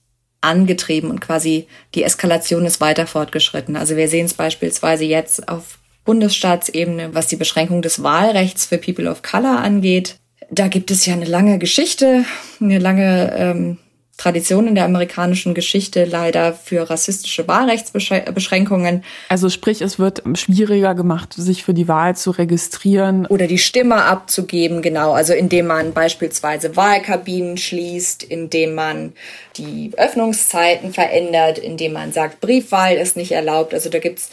[0.40, 3.76] angetrieben und quasi die Eskalation ist weiter fortgeschritten.
[3.76, 9.10] Also wir sehen es beispielsweise jetzt auf Bundesstaatsebene, was die Beschränkung des Wahlrechts für People
[9.10, 10.16] of Color angeht.
[10.50, 12.24] Da gibt es ja eine lange Geschichte,
[12.60, 13.78] eine lange ähm,
[14.18, 19.04] Tradition in der amerikanischen Geschichte leider für rassistische Wahlrechtsbeschränkungen.
[19.28, 23.26] Also sprich, es wird schwieriger gemacht, sich für die Wahl zu registrieren.
[23.26, 25.12] Oder die Stimme abzugeben, genau.
[25.12, 29.12] Also indem man beispielsweise Wahlkabinen schließt, indem man
[29.56, 33.72] die Öffnungszeiten verändert, indem man sagt, Briefwahl ist nicht erlaubt.
[33.72, 34.30] Also da gibt's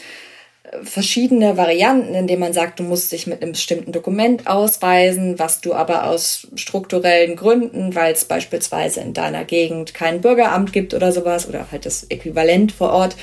[0.82, 5.74] verschiedene Varianten, indem man sagt, du musst dich mit einem bestimmten Dokument ausweisen, was du
[5.74, 11.48] aber aus strukturellen Gründen, weil es beispielsweise in deiner Gegend kein Bürgeramt gibt oder sowas
[11.48, 13.16] oder halt das Äquivalent vor Ort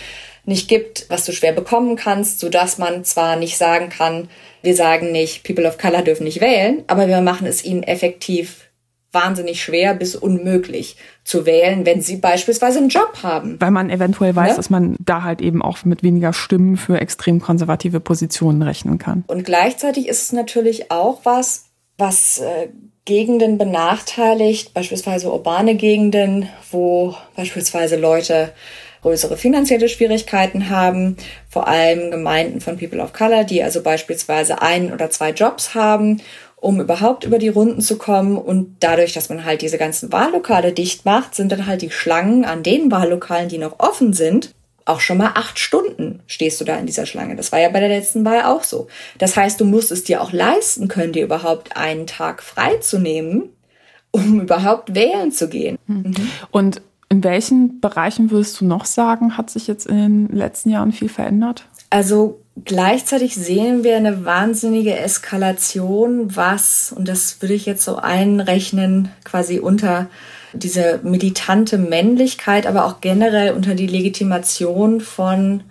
[0.45, 4.29] nicht gibt, was du schwer bekommen kannst, so dass man zwar nicht sagen kann,
[4.61, 8.62] wir sagen nicht, People of Color dürfen nicht wählen, aber wir machen es ihnen effektiv
[9.13, 13.57] wahnsinnig schwer bis unmöglich zu wählen, wenn sie beispielsweise einen Job haben.
[13.59, 14.55] Weil man eventuell weiß, ja?
[14.55, 19.23] dass man da halt eben auch mit weniger Stimmen für extrem konservative Positionen rechnen kann.
[19.27, 21.65] Und gleichzeitig ist es natürlich auch was,
[21.97, 22.69] was äh,
[23.05, 28.53] Gegenden benachteiligt, beispielsweise urbane Gegenden, wo beispielsweise Leute
[29.01, 31.17] größere finanzielle Schwierigkeiten haben,
[31.49, 36.21] vor allem Gemeinden von People of Color, die also beispielsweise ein oder zwei Jobs haben
[36.63, 38.37] um überhaupt über die Runden zu kommen.
[38.37, 42.45] Und dadurch, dass man halt diese ganzen Wahllokale dicht macht, sind dann halt die Schlangen
[42.45, 46.77] an den Wahllokalen, die noch offen sind, auch schon mal acht Stunden stehst du da
[46.77, 47.35] in dieser Schlange.
[47.35, 48.87] Das war ja bei der letzten Wahl auch so.
[49.17, 53.49] Das heißt, du musst es dir auch leisten können, dir überhaupt einen Tag freizunehmen,
[54.11, 55.77] um überhaupt wählen zu gehen.
[55.87, 56.15] Mhm.
[56.51, 60.93] Und in welchen Bereichen würdest du noch sagen, hat sich jetzt in den letzten Jahren
[60.93, 61.65] viel verändert?
[61.93, 69.11] Also gleichzeitig sehen wir eine wahnsinnige Eskalation, was, und das würde ich jetzt so einrechnen,
[69.23, 70.09] quasi unter
[70.53, 75.65] diese militante Männlichkeit, aber auch generell unter die Legitimation von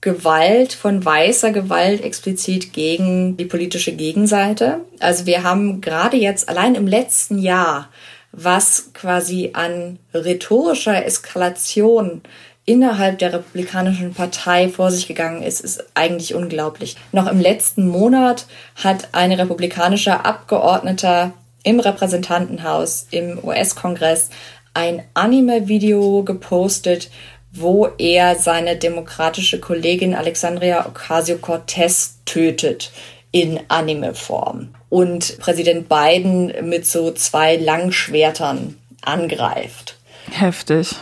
[0.00, 4.80] Gewalt, von weißer Gewalt explizit gegen die politische Gegenseite.
[4.98, 7.90] Also wir haben gerade jetzt allein im letzten Jahr,
[8.32, 12.22] was quasi an rhetorischer Eskalation
[12.66, 16.96] innerhalb der Republikanischen Partei vor sich gegangen ist, ist eigentlich unglaublich.
[17.12, 21.32] Noch im letzten Monat hat ein republikanischer Abgeordneter
[21.62, 24.30] im Repräsentantenhaus im US-Kongress
[24.74, 27.10] ein Anime-Video gepostet,
[27.52, 32.92] wo er seine demokratische Kollegin Alexandria Ocasio-Cortez tötet
[33.30, 39.96] in Anime-Form und Präsident Biden mit so zwei Langschwertern angreift.
[40.30, 40.96] Heftig.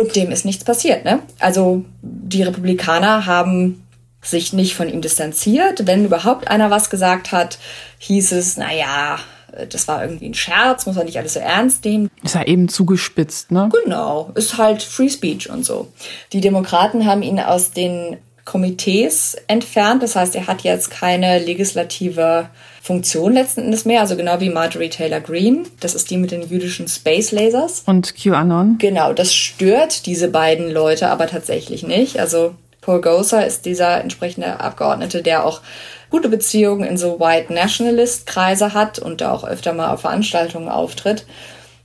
[0.00, 1.04] Und dem ist nichts passiert.
[1.04, 1.20] Ne?
[1.38, 3.86] Also die Republikaner haben
[4.22, 5.86] sich nicht von ihm distanziert.
[5.86, 7.58] Wenn überhaupt einer was gesagt hat,
[7.98, 9.18] hieß es, naja,
[9.68, 12.10] das war irgendwie ein Scherz, muss man nicht alles so ernst nehmen.
[12.22, 13.68] Ist ja eben zugespitzt, ne?
[13.84, 15.88] Genau, ist halt Free Speech und so.
[16.32, 18.18] Die Demokraten haben ihn aus den
[18.50, 20.02] Komitees entfernt.
[20.02, 22.48] Das heißt, er hat jetzt keine legislative
[22.82, 25.64] Funktion letzten Endes mehr, also genau wie Marjorie Taylor Greene.
[25.78, 27.84] Das ist die mit den jüdischen Space Lasers.
[27.86, 28.78] Und QAnon.
[28.78, 32.18] Genau, das stört diese beiden Leute aber tatsächlich nicht.
[32.18, 35.60] Also Paul Gosar ist dieser entsprechende Abgeordnete, der auch
[36.10, 40.68] gute Beziehungen in so White Nationalist Kreise hat und da auch öfter mal auf Veranstaltungen
[40.68, 41.24] auftritt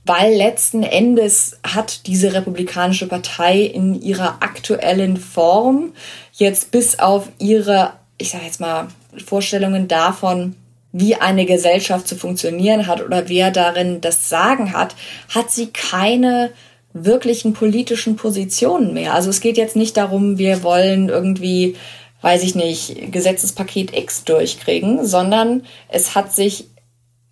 [0.06, 5.92] weil letzten Endes hat diese Republikanische Partei in ihrer aktuellen Form
[6.36, 8.88] jetzt bis auf ihre, ich sage jetzt mal,
[9.24, 10.54] Vorstellungen davon,
[10.92, 14.94] wie eine Gesellschaft zu funktionieren hat oder wer darin das Sagen hat,
[15.34, 16.52] hat sie keine
[16.92, 19.14] wirklichen politischen Positionen mehr.
[19.14, 21.76] Also es geht jetzt nicht darum, wir wollen irgendwie,
[22.22, 26.68] weiß ich nicht, Gesetzespaket X durchkriegen, sondern es hat sich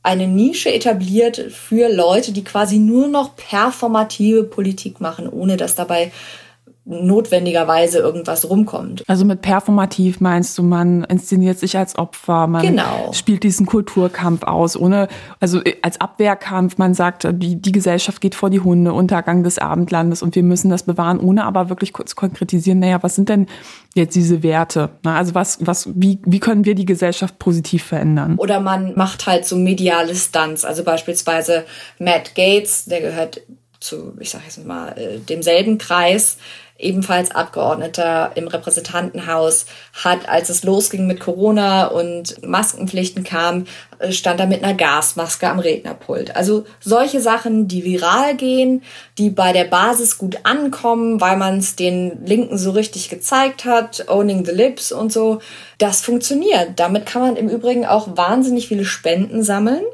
[0.02, 6.12] eine Nische etabliert für Leute, die quasi nur noch performative Politik machen, ohne dass dabei
[6.86, 9.04] notwendigerweise irgendwas rumkommt.
[9.06, 13.10] Also mit performativ meinst du, man inszeniert sich als Opfer, man genau.
[13.12, 15.08] spielt diesen Kulturkampf aus, ohne,
[15.40, 20.22] also als Abwehrkampf, man sagt, die, die Gesellschaft geht vor die Hunde, Untergang des Abendlandes
[20.22, 23.46] und wir müssen das bewahren, ohne aber wirklich kurz konkretisieren, naja, was sind denn
[23.94, 24.90] jetzt diese Werte?
[25.04, 28.34] Also was, was, wie, wie können wir die Gesellschaft positiv verändern?
[28.36, 31.64] Oder man macht halt so mediale Stunts, also beispielsweise
[31.98, 33.40] Matt Gates, der gehört
[33.84, 36.38] zu, ich sage jetzt mal, äh, demselben Kreis,
[36.78, 39.66] ebenfalls Abgeordneter im Repräsentantenhaus,
[40.02, 43.66] hat, als es losging mit Corona und Maskenpflichten kam,
[44.00, 46.34] äh, stand er mit einer Gasmaske am Rednerpult.
[46.34, 48.82] Also solche Sachen, die viral gehen,
[49.18, 54.08] die bei der Basis gut ankommen, weil man es den Linken so richtig gezeigt hat,
[54.08, 55.40] owning the lips und so,
[55.78, 56.72] das funktioniert.
[56.76, 59.84] Damit kann man im Übrigen auch wahnsinnig viele Spenden sammeln.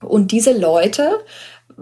[0.00, 1.18] Und diese Leute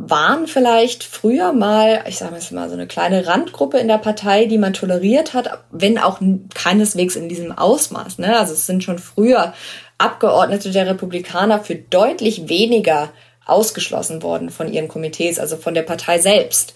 [0.01, 4.47] waren vielleicht früher mal, ich sage jetzt mal, so eine kleine Randgruppe in der Partei,
[4.47, 6.21] die man toleriert hat, wenn auch
[6.55, 8.19] keineswegs in diesem Ausmaß.
[8.19, 8.39] Ne?
[8.39, 9.53] Also es sind schon früher
[9.99, 13.11] Abgeordnete der Republikaner für deutlich weniger
[13.45, 16.75] ausgeschlossen worden von ihren Komitees, also von der Partei selbst.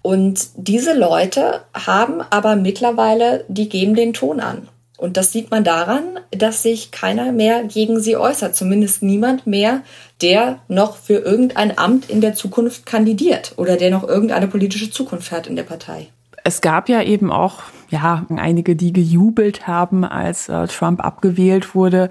[0.00, 4.68] Und diese Leute haben aber mittlerweile, die geben den Ton an.
[5.02, 8.54] Und das sieht man daran, dass sich keiner mehr gegen sie äußert.
[8.54, 9.80] Zumindest niemand mehr,
[10.22, 15.32] der noch für irgendein Amt in der Zukunft kandidiert oder der noch irgendeine politische Zukunft
[15.32, 16.06] hat in der Partei.
[16.44, 22.08] Es gab ja eben auch ja einige, die gejubelt haben, als äh, Trump abgewählt wurde.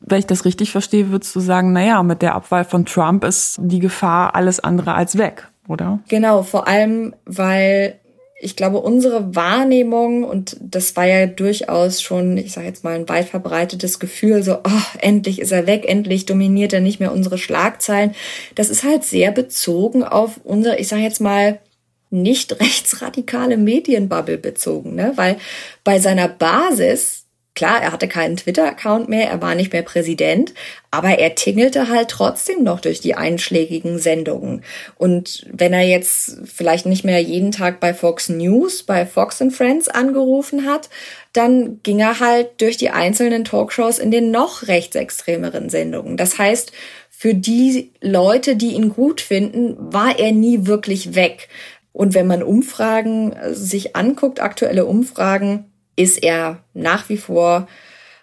[0.00, 3.58] Wenn ich das richtig verstehe, würdest du sagen, naja, mit der Abwahl von Trump ist
[3.60, 5.98] die Gefahr alles andere als weg, oder?
[6.08, 8.00] Genau, vor allem, weil
[8.42, 13.08] ich glaube, unsere Wahrnehmung, und das war ja durchaus schon, ich sage jetzt mal, ein
[13.08, 17.36] weit verbreitetes Gefühl, so, oh, endlich ist er weg, endlich dominiert er nicht mehr unsere
[17.36, 18.14] Schlagzeilen.
[18.54, 21.60] Das ist halt sehr bezogen auf unsere, ich sage jetzt mal,
[22.08, 25.12] nicht rechtsradikale Medienbubble bezogen, ne?
[25.16, 25.36] Weil
[25.84, 27.26] bei seiner Basis
[27.56, 30.54] Klar, er hatte keinen Twitter-Account mehr, er war nicht mehr Präsident,
[30.92, 34.62] aber er tingelte halt trotzdem noch durch die einschlägigen Sendungen.
[34.96, 39.52] Und wenn er jetzt vielleicht nicht mehr jeden Tag bei Fox News, bei Fox and
[39.52, 40.88] Friends angerufen hat,
[41.32, 46.16] dann ging er halt durch die einzelnen Talkshows in den noch rechtsextremeren Sendungen.
[46.16, 46.72] Das heißt,
[47.10, 51.48] für die Leute, die ihn gut finden, war er nie wirklich weg.
[51.92, 55.69] Und wenn man Umfragen äh, sich anguckt, aktuelle Umfragen,
[56.00, 57.68] ist er nach wie vor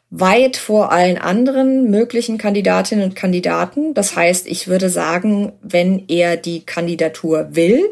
[0.10, 3.94] weit vor allen anderen möglichen Kandidatinnen und Kandidaten.
[3.94, 7.84] Das heißt, ich würde sagen, wenn er die Kandidatur will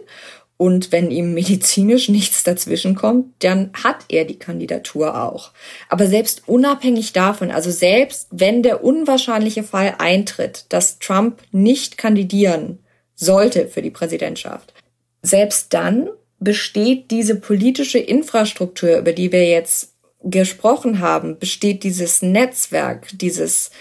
[0.58, 5.52] und wenn ihm medizinisch nichts dazwischenkommt, dann hat er die Kandidatur auch.
[5.90, 12.80] Aber selbst unabhängig davon, also selbst wenn der unwahrscheinliche Fall eintritt, dass Trump nicht kandidieren
[13.14, 14.74] sollte für die Präsidentschaft,
[15.22, 16.10] selbst dann
[16.46, 19.92] besteht diese politische Infrastruktur, über die wir jetzt
[20.24, 23.72] gesprochen haben, besteht dieses Netzwerk, dieses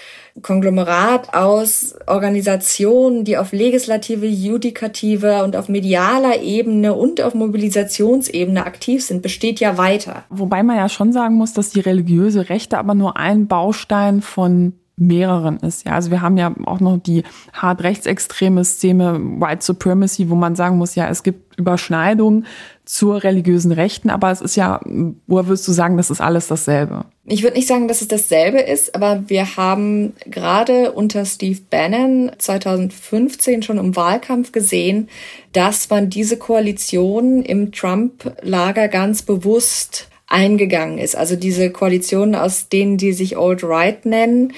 [0.43, 9.05] Konglomerat aus Organisationen, die auf legislative, judikative und auf medialer Ebene und auf Mobilisationsebene aktiv
[9.05, 10.24] sind, besteht ja weiter.
[10.31, 14.74] Wobei man ja schon sagen muss, dass die religiöse Rechte aber nur ein Baustein von
[14.96, 15.84] mehreren ist.
[15.86, 20.54] Ja, also wir haben ja auch noch die hart rechtsextreme Szene White Supremacy, wo man
[20.54, 22.46] sagen muss, ja, es gibt Überschneidungen
[22.84, 24.80] zur religiösen Rechten, aber es ist ja,
[25.26, 27.06] wo würdest du sagen, das ist alles dasselbe?
[27.26, 32.30] Ich würde nicht sagen, dass es dasselbe ist, aber wir haben gerade unter Steve Bannon
[32.36, 35.08] 2015 schon im Wahlkampf gesehen,
[35.52, 41.16] dass man diese Koalition im Trump-Lager ganz bewusst eingegangen ist.
[41.16, 44.52] Also diese Koalition aus denen, die sich Old Right nennen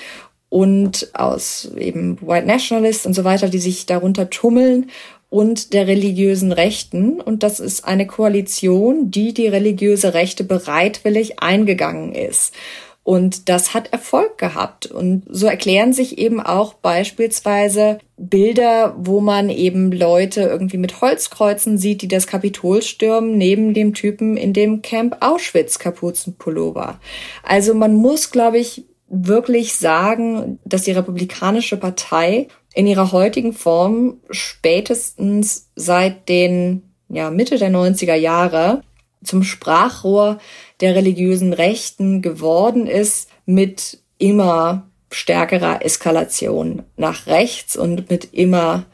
[0.49, 4.91] und aus eben White Nationalists und so weiter, die sich darunter tummeln
[5.29, 7.21] und der religiösen Rechten.
[7.21, 12.55] Und das ist eine Koalition, die die religiöse Rechte bereitwillig eingegangen ist.
[13.03, 14.87] Und das hat Erfolg gehabt.
[14.87, 21.79] Und so erklären sich eben auch beispielsweise Bilder, wo man eben Leute irgendwie mit Holzkreuzen
[21.79, 26.99] sieht, die das Kapitol stürmen, neben dem Typen in dem Camp Auschwitz Kapuzenpullover.
[27.45, 34.19] Also man muss, glaube ich, wirklich sagen, dass die Republikanische Partei in ihrer heutigen Form
[34.31, 38.83] spätestens seit den ja, Mitte der 90er Jahre
[39.23, 40.39] zum Sprachrohr
[40.81, 48.85] der religiösen Rechten geworden ist mit immer stärkerer Eskalation nach rechts und mit immer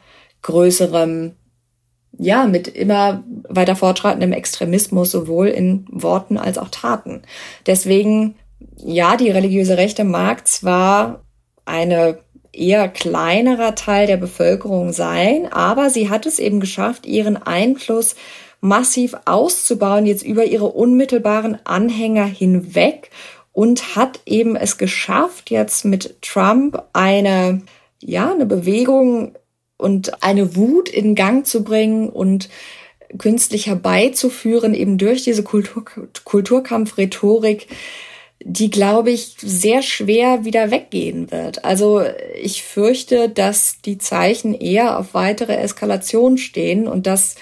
[0.41, 1.33] größerem,
[2.17, 7.23] ja, mit immer weiter fortschreitendem Extremismus, sowohl in Worten als auch Taten.
[7.65, 8.35] Deswegen,
[8.77, 11.23] ja, die religiöse Rechte mag zwar
[11.65, 12.19] eine
[12.51, 18.15] eher kleinerer Teil der Bevölkerung sein, aber sie hat es eben geschafft, ihren Einfluss
[18.61, 23.09] massiv auszubauen, jetzt über ihre unmittelbaren Anhänger hinweg
[23.51, 27.61] und hat eben es geschafft, jetzt mit Trump eine,
[28.01, 29.35] ja, eine Bewegung
[29.77, 32.49] und eine Wut in Gang zu bringen und
[33.17, 35.83] künstlich herbeizuführen, eben durch diese Kultur,
[36.23, 37.67] Kulturkampf-Rhetorik,
[38.45, 41.63] die, glaube ich, sehr schwer wieder weggehen wird.
[41.63, 42.01] Also
[42.41, 47.35] ich fürchte, dass die Zeichen eher auf weitere Eskalation stehen und dass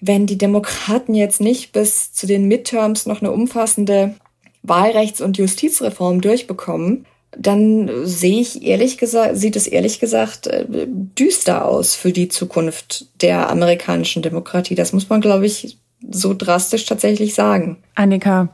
[0.00, 4.14] wenn die Demokraten jetzt nicht bis zu den Midterms noch eine umfassende
[4.62, 7.06] Wahlrechts- und Justizreform durchbekommen,
[7.36, 13.06] dann sehe ich ehrlich gesagt, sieht es ehrlich gesagt äh, düster aus für die Zukunft
[13.22, 14.74] der amerikanischen Demokratie.
[14.74, 15.78] Das muss man, glaube ich,
[16.08, 17.78] so drastisch tatsächlich sagen.
[17.94, 18.48] Annika,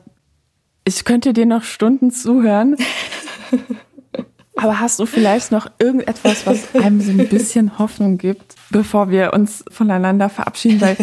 [0.84, 2.76] ich könnte dir noch Stunden zuhören.
[4.56, 9.32] Aber hast du vielleicht noch irgendetwas, was einem so ein bisschen Hoffnung gibt, bevor wir
[9.32, 10.80] uns voneinander verabschieden?
[10.80, 10.96] Weil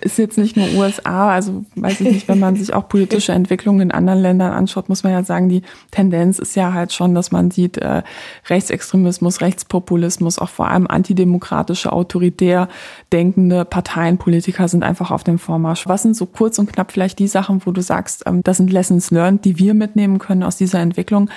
[0.00, 3.80] ist jetzt nicht nur USA, also weiß ich nicht, wenn man sich auch politische Entwicklungen
[3.80, 7.32] in anderen Ländern anschaut, muss man ja sagen, die Tendenz ist ja halt schon, dass
[7.32, 8.02] man sieht, äh,
[8.48, 12.68] Rechtsextremismus, Rechtspopulismus, auch vor allem antidemokratische, autoritär
[13.12, 15.88] denkende Parteien, Politiker sind einfach auf dem Vormarsch.
[15.88, 18.72] Was sind so kurz und knapp vielleicht die Sachen, wo du sagst, ähm, das sind
[18.72, 21.30] Lessons learned, die wir mitnehmen können aus dieser Entwicklung?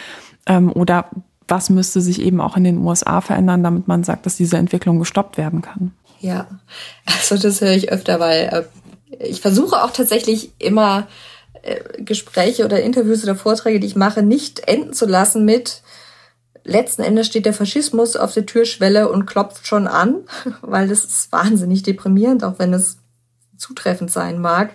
[0.47, 1.09] Ähm, oder
[1.47, 4.99] was müsste sich eben auch in den USA verändern, damit man sagt, dass diese Entwicklung
[4.99, 5.91] gestoppt werden kann?
[6.19, 6.47] Ja,
[7.05, 8.67] also das höre ich öfter, weil
[9.11, 11.07] äh, ich versuche auch tatsächlich immer
[11.61, 15.81] äh, Gespräche oder Interviews oder Vorträge, die ich mache, nicht enden zu lassen mit
[16.65, 20.23] letzten Endes steht der Faschismus auf der Türschwelle und klopft schon an,
[20.61, 22.97] weil das ist wahnsinnig deprimierend, auch wenn es
[23.57, 24.71] zutreffend sein mag.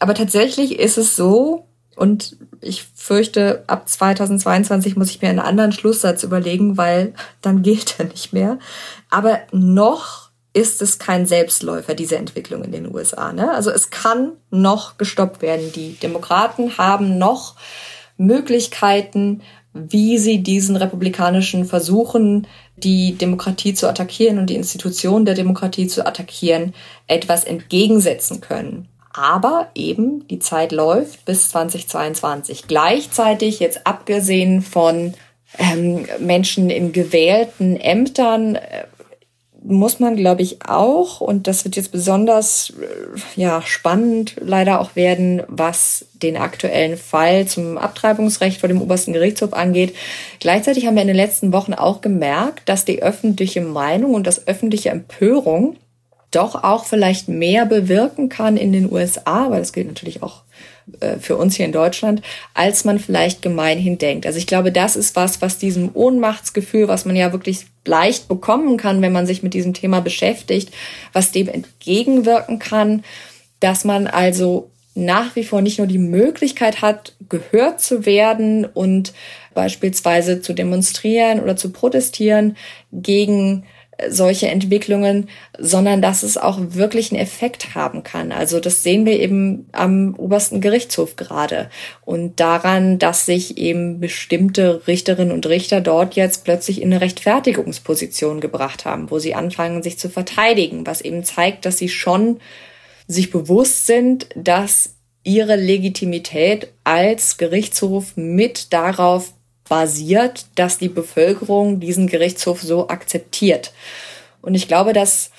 [0.00, 1.68] Aber tatsächlich ist es so,
[2.00, 7.12] und ich fürchte, ab 2022 muss ich mir einen anderen Schlusssatz überlegen, weil
[7.42, 8.58] dann gilt er nicht mehr.
[9.10, 13.34] Aber noch ist es kein Selbstläufer, diese Entwicklung in den USA.
[13.34, 13.52] Ne?
[13.52, 15.72] Also es kann noch gestoppt werden.
[15.72, 17.56] Die Demokraten haben noch
[18.16, 19.42] Möglichkeiten,
[19.74, 22.46] wie sie diesen republikanischen Versuchen,
[22.78, 26.72] die Demokratie zu attackieren und die Institutionen der Demokratie zu attackieren,
[27.08, 28.88] etwas entgegensetzen können.
[29.12, 32.68] Aber eben die Zeit läuft bis 2022.
[32.68, 35.14] Gleichzeitig, jetzt abgesehen von
[35.58, 38.84] ähm, Menschen in gewählten Ämtern, äh,
[39.62, 44.96] muss man, glaube ich, auch, und das wird jetzt besonders äh, ja, spannend leider auch
[44.96, 49.94] werden, was den aktuellen Fall zum Abtreibungsrecht vor dem obersten Gerichtshof angeht.
[50.38, 54.46] Gleichzeitig haben wir in den letzten Wochen auch gemerkt, dass die öffentliche Meinung und das
[54.46, 55.76] öffentliche Empörung
[56.30, 60.42] doch auch vielleicht mehr bewirken kann in den USA, weil das gilt natürlich auch
[61.00, 62.22] äh, für uns hier in Deutschland,
[62.54, 64.26] als man vielleicht gemeinhin denkt.
[64.26, 68.76] Also ich glaube, das ist was, was diesem Ohnmachtsgefühl, was man ja wirklich leicht bekommen
[68.76, 70.72] kann, wenn man sich mit diesem Thema beschäftigt,
[71.12, 73.04] was dem entgegenwirken kann,
[73.60, 79.12] dass man also nach wie vor nicht nur die Möglichkeit hat, gehört zu werden und
[79.54, 82.56] beispielsweise zu demonstrieren oder zu protestieren
[82.92, 83.64] gegen
[84.08, 85.28] solche Entwicklungen,
[85.58, 88.32] sondern dass es auch wirklich einen Effekt haben kann.
[88.32, 91.70] Also das sehen wir eben am obersten Gerichtshof gerade
[92.04, 98.40] und daran, dass sich eben bestimmte Richterinnen und Richter dort jetzt plötzlich in eine Rechtfertigungsposition
[98.40, 102.40] gebracht haben, wo sie anfangen, sich zu verteidigen, was eben zeigt, dass sie schon
[103.06, 109.34] sich bewusst sind, dass ihre Legitimität als Gerichtshof mit darauf
[109.70, 113.72] basiert, dass die Bevölkerung diesen Gerichtshof so akzeptiert.
[114.42, 115.30] Und ich glaube, das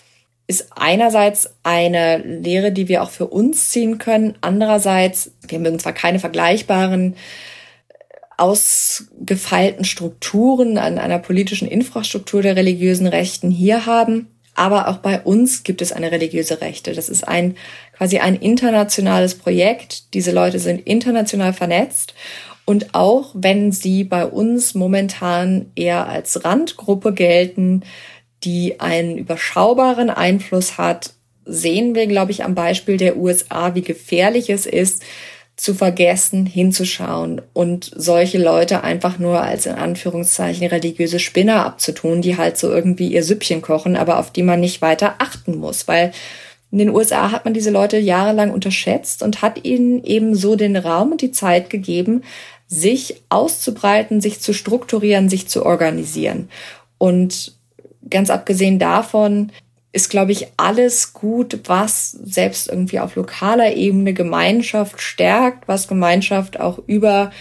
[0.47, 4.35] ist einerseits eine Lehre, die wir auch für uns ziehen können.
[4.39, 7.15] Andererseits, wir mögen zwar keine vergleichbaren
[8.37, 14.27] ausgefeilten Strukturen, an einer politischen Infrastruktur der religiösen Rechten hier haben.
[14.55, 16.93] Aber auch bei uns gibt es eine religiöse Rechte.
[16.93, 17.55] Das ist ein
[17.97, 20.13] quasi ein internationales Projekt.
[20.13, 22.13] Diese Leute sind international vernetzt.
[22.65, 27.83] Und auch wenn sie bei uns momentan eher als Randgruppe gelten,
[28.43, 31.13] die einen überschaubaren Einfluss hat,
[31.45, 35.03] sehen wir, glaube ich, am Beispiel der USA, wie gefährlich es ist,
[35.61, 42.38] zu vergessen, hinzuschauen und solche Leute einfach nur als in Anführungszeichen religiöse Spinner abzutun, die
[42.38, 46.13] halt so irgendwie ihr Süppchen kochen, aber auf die man nicht weiter achten muss, weil
[46.72, 50.77] in den USA hat man diese Leute jahrelang unterschätzt und hat ihnen eben so den
[50.77, 52.23] Raum und die Zeit gegeben,
[52.68, 56.49] sich auszubreiten, sich zu strukturieren, sich zu organisieren.
[56.98, 57.53] Und
[58.10, 59.52] ganz abgesehen davon
[59.91, 66.60] ist, glaube ich, alles gut, was selbst irgendwie auf lokaler Ebene Gemeinschaft stärkt, was Gemeinschaft
[66.61, 67.31] auch über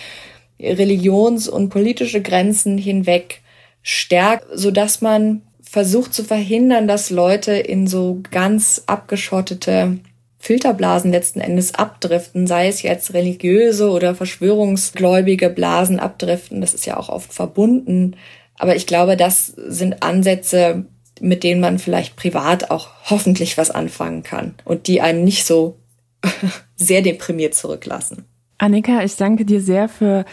[0.59, 3.41] Religions- und politische Grenzen hinweg
[3.83, 9.99] stärkt, so dass man versucht zu verhindern, dass Leute in so ganz abgeschottete
[10.41, 16.61] Filterblasen letzten Endes abdriften, sei es jetzt religiöse oder verschwörungsgläubige Blasen abdriften.
[16.61, 18.17] Das ist ja auch oft verbunden.
[18.57, 20.87] Aber ich glaube, das sind Ansätze,
[21.21, 25.77] mit denen man vielleicht privat auch hoffentlich was anfangen kann und die einen nicht so
[26.75, 28.25] sehr deprimiert zurücklassen.
[28.59, 30.25] Annika, ich danke dir sehr für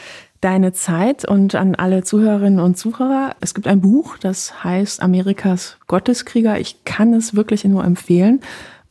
[0.41, 3.35] deine Zeit und an alle Zuhörerinnen und Zuhörer.
[3.41, 6.59] Es gibt ein Buch, das heißt Amerikas Gotteskrieger.
[6.59, 8.41] Ich kann es wirklich nur empfehlen.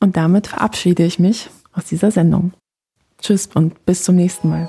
[0.00, 2.52] Und damit verabschiede ich mich aus dieser Sendung.
[3.20, 4.68] Tschüss und bis zum nächsten Mal.